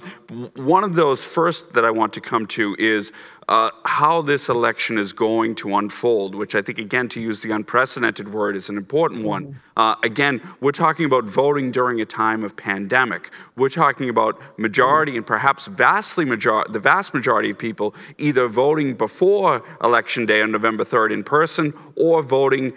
one 0.56 0.86
of 0.86 0.96
those 0.96 1.26
first 1.26 1.74
that 1.74 1.84
I 1.84 1.92
want 1.92 2.14
to 2.14 2.22
come 2.22 2.46
to 2.48 2.78
is 2.80 3.12
uh, 3.48 3.70
how 3.86 4.22
this 4.22 4.50
election 4.50 4.98
is 4.98 5.14
going 5.14 5.54
to 5.56 5.76
unfold, 5.76 6.34
which 6.34 6.56
I 6.56 6.62
think, 6.62 6.80
again, 6.80 7.08
to 7.10 7.22
use 7.22 7.44
the 7.44 7.52
unprecedented 7.52 8.34
word, 8.34 8.56
is 8.56 8.70
an 8.70 8.78
important 8.78 9.24
one. 9.24 9.46
Mm-hmm. 9.46 9.58
Uh, 9.78 9.96
again, 10.04 10.42
we're 10.62 10.72
talking 10.72 11.06
about 11.06 11.26
voting 11.26 11.72
during 11.72 12.02
a 12.02 12.06
time 12.06 12.44
of 12.44 12.56
pandemic. 12.56 13.30
We're 13.56 13.70
talking 13.70 14.10
about 14.10 14.42
majority 14.58 15.16
and 15.16 15.26
perhaps 15.26 15.68
vastly 15.68 16.26
major- 16.26 16.66
the 16.70 16.80
vast 16.80 17.14
majority 17.14 17.52
of 17.52 17.60
people 17.60 17.94
either 18.18 18.48
voting 18.48 18.96
before 18.96 19.64
election 19.84 20.26
day 20.26 20.42
on 20.42 20.52
November 20.52 20.84
3rd 20.84 21.12
in 21.12 21.24
person 21.24 21.74
or 21.96 22.24
voting 22.24 22.74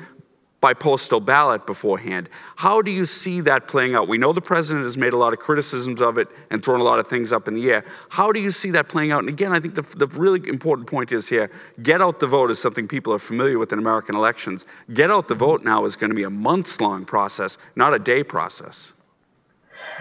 by 0.60 0.74
postal 0.74 1.20
ballot 1.20 1.66
beforehand. 1.66 2.28
How 2.56 2.82
do 2.82 2.90
you 2.90 3.06
see 3.06 3.40
that 3.42 3.68
playing 3.68 3.94
out? 3.94 4.08
We 4.08 4.18
know 4.18 4.32
the 4.32 4.40
president 4.40 4.84
has 4.84 4.98
made 4.98 5.12
a 5.12 5.16
lot 5.16 5.32
of 5.32 5.38
criticisms 5.38 6.02
of 6.02 6.18
it 6.18 6.28
and 6.50 6.64
thrown 6.64 6.80
a 6.80 6.84
lot 6.84 6.98
of 6.98 7.06
things 7.06 7.32
up 7.32 7.46
in 7.46 7.54
the 7.54 7.70
air. 7.70 7.84
How 8.08 8.32
do 8.32 8.40
you 8.40 8.50
see 8.50 8.70
that 8.72 8.88
playing 8.88 9.12
out? 9.12 9.20
And 9.20 9.28
again, 9.28 9.52
I 9.52 9.60
think 9.60 9.76
the, 9.76 9.82
the 9.82 10.08
really 10.08 10.46
important 10.48 10.88
point 10.88 11.12
is 11.12 11.28
here 11.28 11.50
get 11.82 12.02
out 12.02 12.18
the 12.18 12.26
vote 12.26 12.50
is 12.50 12.58
something 12.58 12.88
people 12.88 13.12
are 13.12 13.20
familiar 13.20 13.58
with 13.58 13.72
in 13.72 13.78
American 13.78 14.16
elections. 14.16 14.66
Get 14.92 15.10
out 15.10 15.28
the 15.28 15.36
vote 15.36 15.62
now 15.62 15.84
is 15.84 15.94
going 15.94 16.10
to 16.10 16.16
be 16.16 16.24
a 16.24 16.30
months 16.30 16.80
long 16.80 17.04
process, 17.04 17.56
not 17.76 17.94
a 17.94 17.98
day 17.98 18.24
process. 18.24 18.94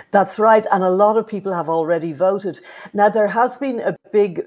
That's 0.09 0.39
right. 0.39 0.65
And 0.71 0.83
a 0.83 0.89
lot 0.89 1.17
of 1.17 1.27
people 1.27 1.53
have 1.53 1.69
already 1.69 2.13
voted. 2.13 2.59
Now, 2.93 3.09
there 3.09 3.27
has 3.27 3.59
been 3.59 3.79
a 3.79 3.95
big, 4.11 4.41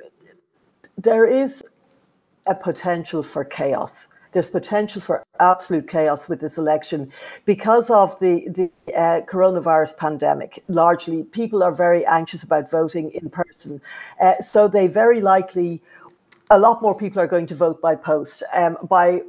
there 0.99 1.25
is 1.25 1.63
a 2.47 2.55
potential 2.57 3.23
for 3.23 3.45
chaos 3.45 4.09
there's 4.33 4.51
potential 4.51 5.01
for 5.01 5.25
absolute 5.39 5.89
chaos 5.89 6.29
with 6.29 6.41
this 6.41 6.59
election 6.59 7.11
because 7.45 7.91
of 7.91 8.19
the, 8.21 8.49
the 8.49 8.71
uh, 8.97 9.23
coronavirus 9.23 9.97
pandemic. 9.97 10.63
Largely, 10.69 11.25
people 11.25 11.63
are 11.63 11.73
very 11.73 12.05
anxious 12.07 12.43
about 12.43 12.71
voting 12.71 13.11
in 13.13 13.31
person. 13.31 13.81
Uh, 14.21 14.37
so 14.41 14.69
they 14.69 14.87
very 14.87 15.21
likely, 15.21 15.83
a 16.51 16.59
lot 16.59 16.83
more 16.83 16.97
people 16.97 17.21
are 17.21 17.27
going 17.27 17.47
to 17.47 17.55
vote 17.55 17.81
by 17.81 17.95
post. 17.95 18.43
Um, 18.53 18.77
by 18.89 19.23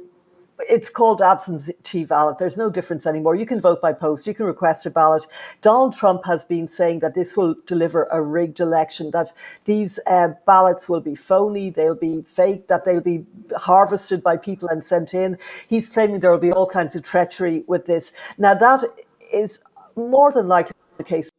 it's 0.68 0.88
called 0.88 1.20
absentee 1.22 2.04
ballot. 2.04 2.38
There's 2.38 2.56
no 2.56 2.70
difference 2.70 3.06
anymore. 3.06 3.34
You 3.34 3.46
can 3.46 3.60
vote 3.60 3.80
by 3.80 3.92
post. 3.92 4.26
You 4.26 4.34
can 4.34 4.46
request 4.46 4.86
a 4.86 4.90
ballot. 4.90 5.26
Donald 5.60 5.94
Trump 5.94 6.24
has 6.24 6.44
been 6.44 6.68
saying 6.68 7.00
that 7.00 7.14
this 7.14 7.36
will 7.36 7.54
deliver 7.66 8.04
a 8.04 8.22
rigged 8.22 8.60
election. 8.60 9.10
That 9.10 9.32
these 9.64 9.98
uh, 10.06 10.28
ballots 10.46 10.88
will 10.88 11.00
be 11.00 11.14
phony. 11.14 11.70
They'll 11.70 11.94
be 11.94 12.22
fake. 12.22 12.68
That 12.68 12.84
they'll 12.84 13.00
be 13.00 13.24
harvested 13.56 14.22
by 14.22 14.36
people 14.36 14.68
and 14.68 14.84
sent 14.84 15.14
in. 15.14 15.38
He's 15.68 15.90
claiming 15.90 16.20
there 16.20 16.30
will 16.30 16.38
be 16.38 16.52
all 16.52 16.66
kinds 16.66 16.94
of 16.96 17.02
treachery 17.02 17.64
with 17.66 17.86
this. 17.86 18.12
Now 18.38 18.54
that 18.54 18.84
is 19.32 19.60
more 19.96 20.32
than 20.32 20.48
likely 20.48 20.74
the 20.98 21.04
case 21.04 21.31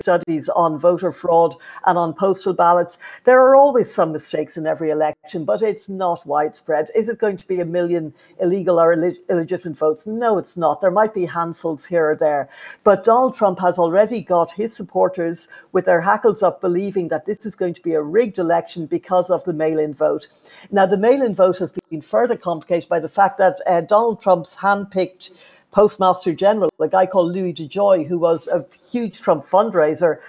studies 0.00 0.48
on 0.50 0.78
voter 0.78 1.12
fraud 1.12 1.56
and 1.86 1.98
on 1.98 2.12
postal 2.14 2.52
ballots. 2.52 2.98
There 3.24 3.40
are 3.40 3.56
always 3.56 3.92
some 3.92 4.12
mistakes 4.12 4.56
in 4.56 4.66
every 4.66 4.90
election, 4.90 5.44
but 5.44 5.62
it's 5.62 5.88
not 5.88 6.26
widespread. 6.26 6.90
Is 6.94 7.08
it 7.08 7.18
going 7.18 7.36
to 7.36 7.46
be 7.46 7.60
a 7.60 7.64
million 7.64 8.12
illegal 8.40 8.80
or 8.80 8.92
illegitimate 8.92 9.78
votes? 9.78 10.06
No, 10.06 10.38
it's 10.38 10.56
not. 10.56 10.80
There 10.80 10.90
might 10.90 11.14
be 11.14 11.26
handfuls 11.26 11.86
here 11.86 12.10
or 12.10 12.16
there. 12.16 12.48
But 12.84 13.04
Donald 13.04 13.34
Trump 13.36 13.58
has 13.60 13.78
already 13.78 14.20
got 14.20 14.50
his 14.50 14.74
supporters 14.74 15.48
with 15.72 15.84
their 15.84 16.00
hackles 16.00 16.42
up 16.42 16.60
believing 16.60 17.08
that 17.08 17.26
this 17.26 17.46
is 17.46 17.54
going 17.54 17.74
to 17.74 17.82
be 17.82 17.94
a 17.94 18.02
rigged 18.02 18.38
election 18.38 18.86
because 18.86 19.30
of 19.30 19.44
the 19.44 19.52
mail 19.52 19.78
in 19.78 19.94
vote. 19.94 20.28
Now, 20.70 20.86
the 20.86 20.98
mail 20.98 21.22
in 21.22 21.34
vote 21.34 21.58
has 21.58 21.72
been 21.90 22.02
further 22.02 22.36
complicated 22.36 22.88
by 22.88 23.00
the 23.00 23.08
fact 23.08 23.38
that 23.38 23.60
uh, 23.66 23.80
Donald 23.80 24.22
Trump's 24.22 24.56
handpicked 24.56 25.30
Postmaster 25.70 26.32
General, 26.32 26.70
a 26.80 26.88
guy 26.88 27.06
called 27.06 27.32
Louis 27.32 27.52
DeJoy, 27.52 28.06
who 28.06 28.18
was 28.18 28.48
a 28.48 28.64
huge 28.90 29.20
Trump 29.20 29.44
fundraiser 29.44 30.20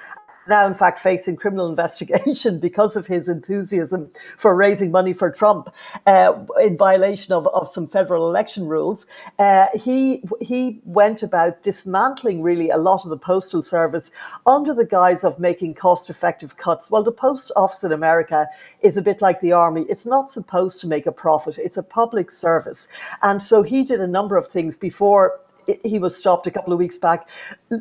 now, 0.49 0.65
in 0.67 0.73
fact, 0.73 0.99
facing 0.99 1.37
criminal 1.37 1.69
investigation 1.71 2.59
because 2.59 2.95
of 2.95 3.07
his 3.07 3.29
enthusiasm 3.29 4.11
for 4.37 4.55
raising 4.55 4.91
money 4.91 5.13
for 5.13 5.31
Trump 5.31 5.73
uh, 6.05 6.33
in 6.61 6.77
violation 6.77 7.33
of, 7.33 7.47
of 7.47 7.67
some 7.67 7.87
federal 7.87 8.27
election 8.29 8.65
rules. 8.67 9.05
Uh, 9.39 9.67
he, 9.75 10.23
he 10.41 10.81
went 10.85 11.23
about 11.23 11.63
dismantling 11.63 12.41
really 12.41 12.69
a 12.69 12.77
lot 12.77 13.03
of 13.05 13.09
the 13.09 13.17
postal 13.17 13.63
service 13.63 14.11
under 14.45 14.73
the 14.73 14.85
guise 14.85 15.23
of 15.23 15.39
making 15.39 15.73
cost 15.73 16.09
effective 16.09 16.57
cuts. 16.57 16.91
Well, 16.91 17.03
the 17.03 17.11
post 17.11 17.51
office 17.55 17.83
in 17.83 17.91
America 17.91 18.47
is 18.81 18.97
a 18.97 19.01
bit 19.01 19.21
like 19.21 19.39
the 19.41 19.51
army. 19.53 19.85
It's 19.89 20.05
not 20.05 20.31
supposed 20.31 20.81
to 20.81 20.87
make 20.87 21.05
a 21.05 21.11
profit, 21.11 21.57
it's 21.57 21.77
a 21.77 21.83
public 21.83 22.31
service. 22.31 22.87
And 23.21 23.41
so 23.41 23.61
he 23.63 23.83
did 23.83 24.01
a 24.01 24.07
number 24.07 24.35
of 24.37 24.47
things 24.47 24.77
before 24.77 25.39
he 25.83 25.99
was 25.99 26.15
stopped 26.15 26.47
a 26.47 26.51
couple 26.51 26.73
of 26.73 26.79
weeks 26.79 26.97
back. 26.97 27.29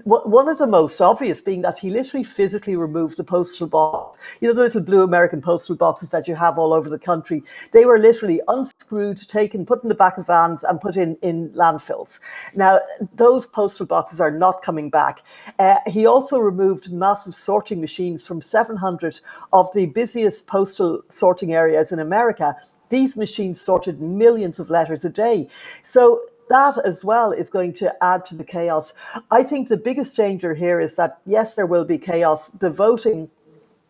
One 0.04 0.48
of 0.48 0.58
the 0.58 0.66
most 0.66 1.00
obvious 1.00 1.40
being 1.40 1.62
that 1.62 1.78
he 1.78 1.90
literally 1.90 2.24
physically 2.24 2.76
removed 2.76 3.16
the 3.16 3.24
postal 3.24 3.66
box. 3.66 4.18
You 4.40 4.48
know, 4.48 4.54
the 4.54 4.62
little 4.62 4.80
blue 4.80 5.02
American 5.02 5.40
postal 5.40 5.76
boxes 5.76 6.10
that 6.10 6.28
you 6.28 6.34
have 6.34 6.58
all 6.58 6.72
over 6.72 6.88
the 6.88 6.98
country. 6.98 7.42
They 7.72 7.84
were 7.84 7.98
literally 7.98 8.40
unscrewed, 8.48 9.18
taken, 9.28 9.66
put 9.66 9.82
in 9.82 9.88
the 9.88 9.94
back 9.94 10.18
of 10.18 10.26
vans, 10.26 10.64
and 10.64 10.80
put 10.80 10.96
in, 10.96 11.16
in 11.22 11.50
landfills. 11.50 12.20
Now, 12.54 12.80
those 13.14 13.46
postal 13.46 13.86
boxes 13.86 14.20
are 14.20 14.30
not 14.30 14.62
coming 14.62 14.90
back. 14.90 15.22
Uh, 15.58 15.76
he 15.86 16.06
also 16.06 16.38
removed 16.38 16.92
massive 16.92 17.34
sorting 17.34 17.80
machines 17.80 18.26
from 18.26 18.40
700 18.40 19.20
of 19.52 19.72
the 19.72 19.86
busiest 19.86 20.46
postal 20.46 21.02
sorting 21.10 21.54
areas 21.54 21.92
in 21.92 21.98
America. 21.98 22.56
These 22.90 23.16
machines 23.16 23.60
sorted 23.60 24.00
millions 24.00 24.58
of 24.58 24.70
letters 24.70 25.04
a 25.04 25.10
day. 25.10 25.48
So 25.82 26.20
that 26.48 26.78
as 26.84 27.04
well 27.04 27.32
is 27.32 27.50
going 27.50 27.74
to 27.74 27.94
add 28.02 28.24
to 28.26 28.34
the 28.34 28.44
chaos. 28.44 28.94
I 29.30 29.42
think 29.42 29.68
the 29.68 29.76
biggest 29.76 30.16
danger 30.16 30.54
here 30.54 30.80
is 30.80 30.96
that, 30.96 31.20
yes, 31.26 31.54
there 31.54 31.66
will 31.66 31.84
be 31.84 31.98
chaos. 31.98 32.48
The 32.48 32.70
voting, 32.70 33.30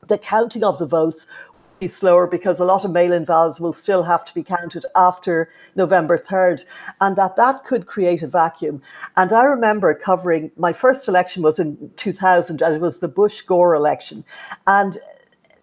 the 0.07 0.19
counting 0.19 0.65
of 0.65 0.79
the 0.79 0.87
votes 0.87 1.27
will 1.27 1.79
be 1.81 1.89
slower 1.89 2.27
because 2.27 2.59
a 2.59 2.65
lot 2.65 2.85
of 2.85 2.91
mail-in 2.91 3.25
ballots 3.25 3.61
will 3.61 3.73
still 3.73 4.03
have 4.03 4.25
to 4.25 4.35
be 4.35 4.43
counted 4.43 4.85
after 4.97 5.49
November 5.77 6.19
3rd 6.19 6.65
and 7.01 7.17
that 7.17 7.37
that 7.37 7.65
could 7.65 7.87
create 7.87 8.23
a 8.23 8.27
vacuum 8.27 8.83
and 9.17 9.33
I 9.33 9.45
remember 9.45 9.95
covering 9.95 10.51
my 10.57 10.73
first 10.73 11.07
election 11.07 11.45
was 11.45 11.61
in 11.61 11.93
2000 11.95 12.63
and 12.63 12.75
it 12.75 12.81
was 12.81 12.99
the 12.99 13.07
Bush 13.07 13.43
Gore 13.43 13.77
election 13.77 14.25
and 14.67 14.99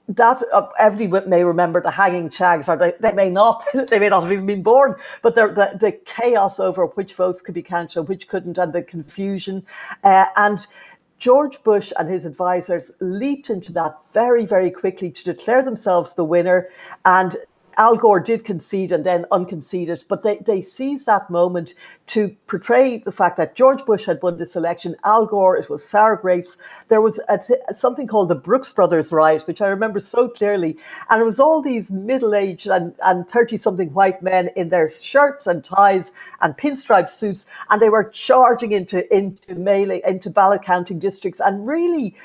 that 0.08 0.44
uh, 0.54 0.68
everybody 0.80 1.28
may 1.28 1.44
remember 1.44 1.82
the 1.82 1.92
hanging 1.92 2.30
chads, 2.30 2.70
or 2.70 2.78
they, 2.78 2.94
they 3.00 3.14
may 3.14 3.30
not. 3.30 3.64
they 3.90 4.00
may 4.00 4.10
not 4.10 4.24
have 4.24 4.32
even 4.32 4.46
been 4.46 4.64
born. 4.64 4.96
But 5.22 5.36
the, 5.36 5.48
the, 5.48 5.78
the 5.78 5.92
chaos 6.06 6.60
over 6.60 6.86
which 6.86 7.14
votes 7.14 7.42
could 7.42 7.56
be 7.56 7.64
counted 7.64 8.00
and 8.00 8.08
which 8.08 8.28
couldn't, 8.28 8.58
and 8.58 8.74
the 8.74 8.84
confusion, 8.84 9.66
uh, 10.04 10.26
and 10.36 10.66
George 11.18 11.64
Bush 11.64 11.94
and 11.98 12.10
his 12.10 12.26
advisors 12.26 12.92
leaped 13.00 13.50
into 13.50 13.72
that 13.74 13.98
very, 14.14 14.46
very 14.46 14.70
quickly 14.70 15.10
to 15.12 15.24
declare 15.24 15.62
themselves 15.62 16.14
the 16.14 16.26
winner 16.26 16.68
and 17.06 17.38
Al 17.78 17.96
Gore 17.96 18.20
did 18.20 18.46
concede 18.46 18.92
and 18.92 19.06
then 19.06 19.26
unconceded, 19.32 20.06
but 20.08 20.24
they, 20.24 20.38
they 20.38 20.62
seized 20.62 21.06
that 21.06 21.30
moment 21.30 21.74
to 22.08 22.36
portray 22.48 23.00
the 23.00 23.12
fact 23.12 23.38
that 23.38 23.56
George 23.56 23.86
Bush 23.86 24.06
had 24.06 24.22
won 24.22 24.38
this 24.38 24.56
election. 24.56 24.96
Al 25.04 25.26
Gore, 25.26 25.58
it 25.58 25.70
was 25.70 25.88
sour 25.88 26.16
grapes. 26.16 26.58
There 26.88 27.02
was 27.02 27.20
a, 27.30 27.40
something 27.74 28.08
called 28.08 28.30
the 28.30 28.36
Brooks 28.36 28.72
Brothers 28.72 29.12
riot, 29.12 29.48
which 29.48 29.62
I 29.62 29.68
remember 29.68 30.00
so 30.00 30.30
clearly. 30.30 30.78
And 31.10 31.22
it 31.22 31.26
was 31.26 31.40
all 31.40 31.62
these 31.62 31.92
middle 31.92 32.36
aged 32.36 32.68
and 32.68 33.28
30 33.28 33.58
something 33.58 33.94
white 33.94 34.22
men 34.22 34.50
in 34.56 34.70
their 34.70 34.90
shirts 34.90 35.48
and 35.48 35.64
ties 35.64 36.12
and 36.42 36.58
pinstripe 36.58 37.10
suits. 37.10 37.46
And 37.70 37.82
they 37.82 37.90
were 37.90 38.10
charging 38.10 38.72
into, 38.72 39.14
into 39.16 39.56
mailing, 39.56 40.02
into 40.06 40.30
ballot 40.30 40.62
counting 40.62 41.00
districts 41.00 41.40
and 41.40 41.68
really 41.68 42.16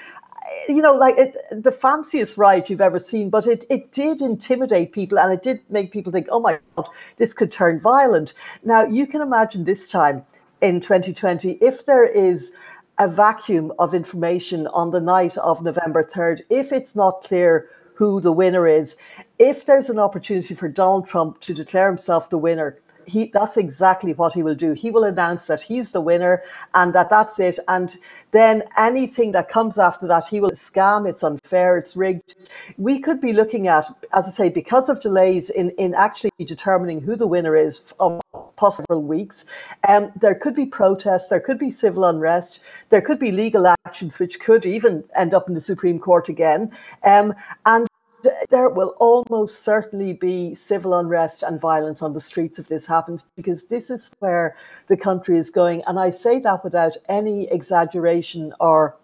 you 0.69 0.83
know, 0.83 0.95
like 0.95 1.17
it, 1.19 1.37
the 1.51 1.73
fanciest 1.73 2.39
ride 2.39 2.71
you've 2.71 2.81
ever 2.81 2.99
seen, 2.99 3.31
but 3.31 3.47
it, 3.47 3.65
it 3.71 3.93
did 3.93 4.21
intimidate 4.21 4.93
people 4.93 5.19
and 5.19 5.33
it 5.33 5.43
did 5.43 5.61
make 5.69 5.93
people 5.93 6.13
think, 6.13 6.27
oh 6.31 6.41
my 6.41 6.59
God, 6.77 6.89
this 7.17 7.33
could 7.33 7.53
turn 7.53 7.81
violent. 7.81 8.35
Now, 8.65 8.85
you 8.85 9.07
can 9.07 9.21
imagine 9.21 9.65
this 9.65 9.89
time 9.89 10.25
in 10.61 10.81
2020, 10.81 11.53
if 11.61 11.87
there 11.87 12.07
is 12.07 12.53
a 12.99 13.09
vacuum 13.09 13.73
of 13.79 13.95
information 13.95 14.67
on 14.69 14.91
the 14.91 15.01
night 15.01 15.37
of 15.39 15.63
November 15.63 16.05
3rd, 16.05 16.43
if 16.51 16.71
it's 16.71 16.95
not 16.95 17.25
clear 17.25 17.67
who 17.95 18.21
the 18.21 18.33
winner 18.33 18.67
is, 18.67 18.97
if 19.39 19.65
there's 19.65 19.91
an 19.91 19.99
opportunity 19.99 20.55
for 20.55 20.69
Donald 20.69 21.07
Trump 21.07 21.41
to 21.41 21.55
declare 21.55 21.87
himself 21.87 22.29
the 22.29 22.39
winner, 22.39 22.79
he 23.11 23.31
that's 23.33 23.57
exactly 23.57 24.13
what 24.15 24.33
he 24.35 24.43
will 24.43 24.55
do. 24.55 24.73
He 24.73 24.91
will 24.91 25.05
announce 25.05 25.47
that 25.49 25.61
he's 25.61 25.93
the 25.93 26.01
winner 26.01 26.43
and 26.75 26.95
that 26.95 27.11
that's 27.11 27.39
it. 27.41 27.59
And 27.69 27.97
then 28.31 28.63
anything 28.77 29.33
that 29.33 29.49
comes 29.49 29.79
after 29.79 30.07
that, 30.07 30.27
he 30.27 30.41
will 30.41 30.53
scam. 30.53 31.09
It's 31.09 31.23
unfair. 31.23 31.77
It's 31.77 31.97
rigged. 31.97 32.35
We 32.79 33.01
could 33.01 33.21
be 33.21 33.33
looking 33.33 33.69
at, 33.69 33.87
as 34.13 34.27
I 34.27 34.31
say, 34.31 34.49
because 34.49 34.89
of 34.89 35.01
delays 35.01 35.51
in 35.51 35.71
in 35.71 35.95
actually 35.95 36.31
determining 36.39 37.01
who 37.01 37.17
the 37.17 37.27
winner 37.27 37.57
is 37.57 37.95
of 37.99 38.21
possible 38.57 39.03
weeks. 39.03 39.45
Um, 39.89 40.13
there 40.21 40.35
could 40.35 40.55
be 40.55 40.67
protests, 40.67 41.31
there 41.31 41.41
could 41.41 41.59
be 41.59 41.71
civil 41.71 42.05
unrest, 42.05 42.61
there 42.91 43.01
could 43.01 43.19
be 43.19 43.33
legal 43.33 43.67
actions 43.67 44.19
which 44.19 44.39
could 44.39 44.67
even 44.67 45.05
end 45.17 45.33
up 45.33 45.49
in 45.49 45.55
the 45.55 45.61
Supreme 45.61 45.99
Court 45.99 46.29
again. 46.29 46.71
Um, 47.03 47.35
and 47.65 47.90
there 48.49 48.69
will 48.69 48.95
almost 48.99 49.63
certainly 49.63 50.13
be 50.13 50.55
civil 50.55 50.95
unrest 50.95 51.43
and 51.43 51.61
violence 51.61 52.03
on 52.03 52.13
the 52.13 52.21
streets 52.21 52.59
if 52.59 52.69
this 52.69 52.87
happens, 52.87 53.25
because 53.37 53.65
this 53.65 53.91
is 53.91 54.11
where 54.19 54.57
the 54.89 54.97
country 54.97 55.37
is 55.37 55.51
going. 55.51 55.83
And 55.87 55.99
I 55.99 56.11
say 56.11 56.39
that 56.41 56.65
without 56.65 56.97
any 57.09 57.49
exaggeration 57.51 58.53
or 58.61 58.97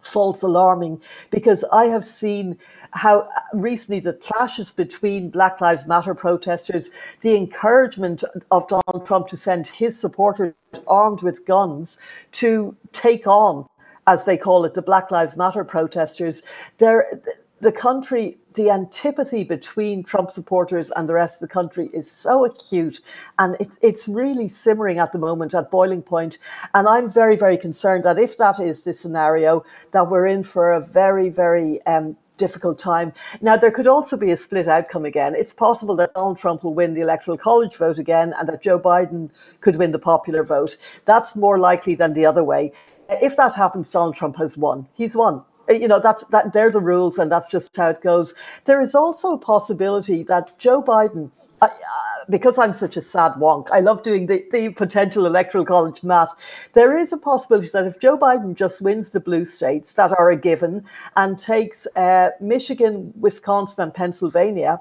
false 0.00 0.42
alarming, 0.42 1.00
because 1.30 1.64
I 1.72 1.84
have 1.86 2.04
seen 2.04 2.56
how 2.92 3.28
recently 3.52 4.00
the 4.00 4.14
clashes 4.14 4.72
between 4.72 5.30
Black 5.30 5.60
Lives 5.60 5.86
Matter 5.86 6.14
protesters, 6.14 6.90
the 7.20 7.36
encouragement 7.36 8.24
of 8.50 8.66
Donald 8.66 9.06
Trump 9.06 9.28
to 9.28 9.36
send 9.36 9.66
his 9.66 9.98
supporters 9.98 10.54
armed 10.86 11.22
with 11.22 11.44
guns 11.44 11.98
to 12.32 12.74
take 12.92 13.26
on 13.26 13.66
as 14.06 14.24
they 14.24 14.36
call 14.36 14.64
it, 14.64 14.74
the 14.74 14.82
Black 14.82 15.10
Lives 15.10 15.36
Matter 15.36 15.64
protesters, 15.64 16.42
there 16.78 17.20
the 17.60 17.72
country, 17.72 18.38
the 18.54 18.70
antipathy 18.70 19.44
between 19.44 20.02
Trump 20.02 20.30
supporters 20.30 20.90
and 20.96 21.08
the 21.08 21.14
rest 21.14 21.42
of 21.42 21.48
the 21.48 21.52
country 21.52 21.90
is 21.92 22.10
so 22.10 22.44
acute 22.44 23.00
and 23.38 23.56
it, 23.60 23.68
it's 23.82 24.08
really 24.08 24.48
simmering 24.48 24.98
at 24.98 25.12
the 25.12 25.18
moment 25.18 25.54
at 25.54 25.70
boiling 25.70 26.02
point. 26.02 26.38
And 26.74 26.88
I'm 26.88 27.10
very, 27.10 27.36
very 27.36 27.58
concerned 27.58 28.04
that 28.04 28.18
if 28.18 28.38
that 28.38 28.58
is 28.58 28.82
the 28.82 28.92
scenario, 28.92 29.64
that 29.92 30.08
we're 30.08 30.26
in 30.26 30.42
for 30.42 30.72
a 30.72 30.80
very, 30.80 31.28
very 31.28 31.84
um, 31.86 32.16
difficult 32.38 32.78
time. 32.78 33.12
Now, 33.42 33.58
there 33.58 33.70
could 33.70 33.86
also 33.86 34.16
be 34.16 34.30
a 34.30 34.36
split 34.36 34.66
outcome 34.66 35.04
again. 35.04 35.34
It's 35.34 35.52
possible 35.52 35.94
that 35.96 36.14
Donald 36.14 36.38
Trump 36.38 36.64
will 36.64 36.74
win 36.74 36.94
the 36.94 37.02
Electoral 37.02 37.36
College 37.36 37.76
vote 37.76 37.98
again 37.98 38.32
and 38.38 38.48
that 38.48 38.62
Joe 38.62 38.80
Biden 38.80 39.30
could 39.60 39.76
win 39.76 39.92
the 39.92 39.98
popular 39.98 40.42
vote. 40.42 40.78
That's 41.04 41.36
more 41.36 41.58
likely 41.58 41.94
than 41.94 42.14
the 42.14 42.24
other 42.24 42.42
way. 42.42 42.72
If 43.10 43.36
that 43.36 43.54
happens, 43.54 43.90
Donald 43.90 44.16
Trump 44.16 44.36
has 44.36 44.56
won. 44.56 44.86
He's 44.94 45.14
won 45.14 45.44
you 45.70 45.88
know 45.88 45.98
that's 45.98 46.24
that 46.26 46.52
they're 46.52 46.70
the 46.70 46.80
rules 46.80 47.18
and 47.18 47.30
that's 47.30 47.48
just 47.48 47.76
how 47.76 47.90
it 47.90 48.02
goes. 48.02 48.34
There 48.64 48.80
is 48.80 48.94
also 48.94 49.34
a 49.34 49.38
possibility 49.38 50.22
that 50.24 50.58
joe 50.58 50.82
biden 50.82 51.30
uh, 51.60 51.68
because 52.28 52.58
i'm 52.58 52.72
such 52.72 52.96
a 52.96 53.00
sad 53.00 53.32
wonk 53.32 53.68
i 53.72 53.80
love 53.80 54.02
doing 54.02 54.26
the, 54.26 54.44
the 54.52 54.70
potential 54.70 55.26
electoral 55.26 55.64
college 55.64 56.02
math. 56.02 56.32
There 56.74 56.96
is 56.96 57.12
a 57.12 57.18
possibility 57.18 57.68
that 57.72 57.86
if 57.86 57.98
joe 58.00 58.18
biden 58.18 58.54
just 58.54 58.80
wins 58.80 59.12
the 59.12 59.20
blue 59.20 59.44
states 59.44 59.94
that 59.94 60.12
are 60.18 60.30
a 60.30 60.36
given 60.36 60.84
and 61.16 61.38
takes 61.38 61.86
uh, 61.96 62.30
michigan 62.40 63.12
wisconsin 63.18 63.84
and 63.84 63.94
pennsylvania 63.94 64.80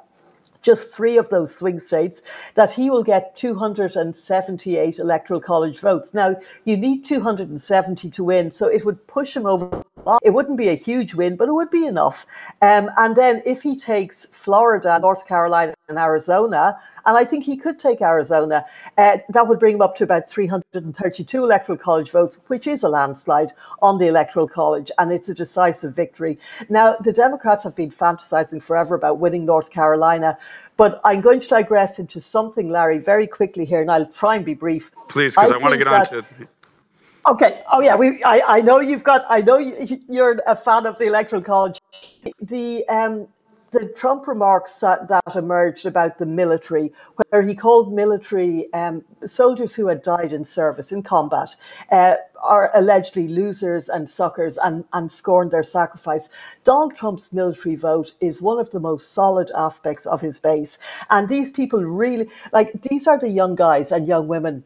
just 0.61 0.95
three 0.95 1.17
of 1.17 1.29
those 1.29 1.55
swing 1.55 1.79
states, 1.79 2.21
that 2.55 2.71
he 2.71 2.89
will 2.89 3.03
get 3.03 3.35
278 3.35 4.99
electoral 4.99 5.39
college 5.39 5.79
votes. 5.79 6.13
Now, 6.13 6.35
you 6.65 6.77
need 6.77 7.05
270 7.05 8.09
to 8.09 8.23
win, 8.23 8.51
so 8.51 8.67
it 8.67 8.85
would 8.85 9.05
push 9.07 9.35
him 9.35 9.45
over. 9.45 9.83
It 10.23 10.31
wouldn't 10.31 10.57
be 10.57 10.69
a 10.69 10.75
huge 10.75 11.13
win, 11.13 11.35
but 11.35 11.49
it 11.49 11.53
would 11.53 11.69
be 11.69 11.85
enough. 11.85 12.25
Um, 12.61 12.89
and 12.97 13.15
then 13.15 13.41
if 13.45 13.61
he 13.61 13.77
takes 13.77 14.25
Florida, 14.27 14.97
North 14.99 15.27
Carolina, 15.27 15.73
and 15.89 15.97
Arizona, 15.97 16.79
and 17.05 17.17
I 17.17 17.25
think 17.25 17.43
he 17.43 17.57
could 17.57 17.79
take 17.79 18.01
Arizona, 18.01 18.63
uh, 18.97 19.17
that 19.29 19.47
would 19.47 19.59
bring 19.59 19.75
him 19.75 19.81
up 19.81 19.95
to 19.97 20.03
about 20.03 20.29
332 20.29 21.43
electoral 21.43 21.77
college 21.77 22.11
votes, 22.11 22.39
which 22.47 22.67
is 22.67 22.83
a 22.83 22.89
landslide 22.89 23.51
on 23.81 23.97
the 23.97 24.07
electoral 24.07 24.47
college, 24.47 24.91
and 24.97 25.11
it's 25.11 25.29
a 25.29 25.33
decisive 25.33 25.95
victory. 25.95 26.37
Now, 26.69 26.95
the 26.97 27.11
Democrats 27.11 27.63
have 27.63 27.75
been 27.75 27.89
fantasizing 27.89 28.61
forever 28.61 28.95
about 28.95 29.19
winning 29.19 29.45
North 29.45 29.71
Carolina. 29.71 30.37
But 30.77 31.01
I'm 31.03 31.21
going 31.21 31.39
to 31.41 31.47
digress 31.47 31.99
into 31.99 32.21
something, 32.21 32.69
Larry, 32.69 32.99
very 32.99 33.27
quickly 33.27 33.65
here, 33.65 33.81
and 33.81 33.91
I'll 33.91 34.05
try 34.05 34.35
and 34.35 34.45
be 34.45 34.53
brief. 34.53 34.91
Please, 35.09 35.35
because 35.35 35.51
I, 35.51 35.55
I, 35.55 35.57
want 35.57 35.73
to 35.73 35.77
get 35.77 35.87
on 35.87 36.05
to. 36.05 36.19
it. 36.19 36.25
Okay. 37.27 37.61
Oh 37.71 37.81
yeah. 37.81 37.95
We. 37.95 38.23
I, 38.23 38.41
I 38.47 38.61
know 38.61 38.79
you've 38.79 39.03
got. 39.03 39.25
I 39.29 39.41
know 39.41 39.57
you're 40.07 40.39
a 40.47 40.55
fan 40.55 40.85
of 40.85 40.97
the 40.97 41.05
electoral 41.05 41.41
college. 41.41 41.79
The 42.41 42.87
um 42.87 43.27
the 43.71 43.87
Trump 43.89 44.27
remarks 44.27 44.79
that, 44.79 45.07
that, 45.07 45.35
emerged 45.35 45.85
about 45.85 46.17
the 46.17 46.25
military, 46.25 46.91
where 47.29 47.43
he 47.43 47.53
called 47.53 47.93
military 47.93 48.71
um, 48.73 49.03
soldiers 49.25 49.75
who 49.75 49.87
had 49.87 50.01
died 50.01 50.33
in 50.33 50.43
service, 50.43 50.91
in 50.91 51.03
combat, 51.03 51.55
uh, 51.91 52.15
are 52.41 52.71
allegedly 52.73 53.27
losers 53.27 53.89
and 53.89 54.09
suckers 54.09 54.57
and, 54.57 54.85
and 54.93 55.11
scorned 55.11 55.51
their 55.51 55.63
sacrifice. 55.63 56.29
Donald 56.63 56.95
Trump's 56.95 57.31
military 57.31 57.75
vote 57.75 58.13
is 58.21 58.41
one 58.41 58.59
of 58.59 58.71
the 58.71 58.79
most 58.79 59.13
solid 59.13 59.51
aspects 59.55 60.05
of 60.05 60.21
his 60.21 60.39
base. 60.39 60.79
And 61.09 61.29
these 61.29 61.51
people 61.51 61.83
really, 61.83 62.29
like, 62.51 62.81
these 62.81 63.07
are 63.07 63.19
the 63.19 63.29
young 63.29 63.55
guys 63.55 63.91
and 63.91 64.07
young 64.07 64.27
women 64.27 64.63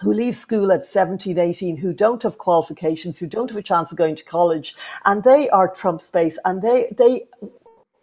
who 0.00 0.12
leave 0.12 0.36
school 0.36 0.72
at 0.72 0.86
17, 0.86 1.38
18, 1.38 1.76
who 1.76 1.92
don't 1.92 2.22
have 2.22 2.38
qualifications, 2.38 3.18
who 3.18 3.26
don't 3.26 3.50
have 3.50 3.56
a 3.56 3.62
chance 3.62 3.90
of 3.90 3.98
going 3.98 4.16
to 4.16 4.24
college, 4.24 4.74
and 5.04 5.24
they 5.24 5.48
are 5.50 5.68
Trump's 5.68 6.10
base, 6.10 6.38
and 6.44 6.62
they 6.62 6.92
they 6.96 7.26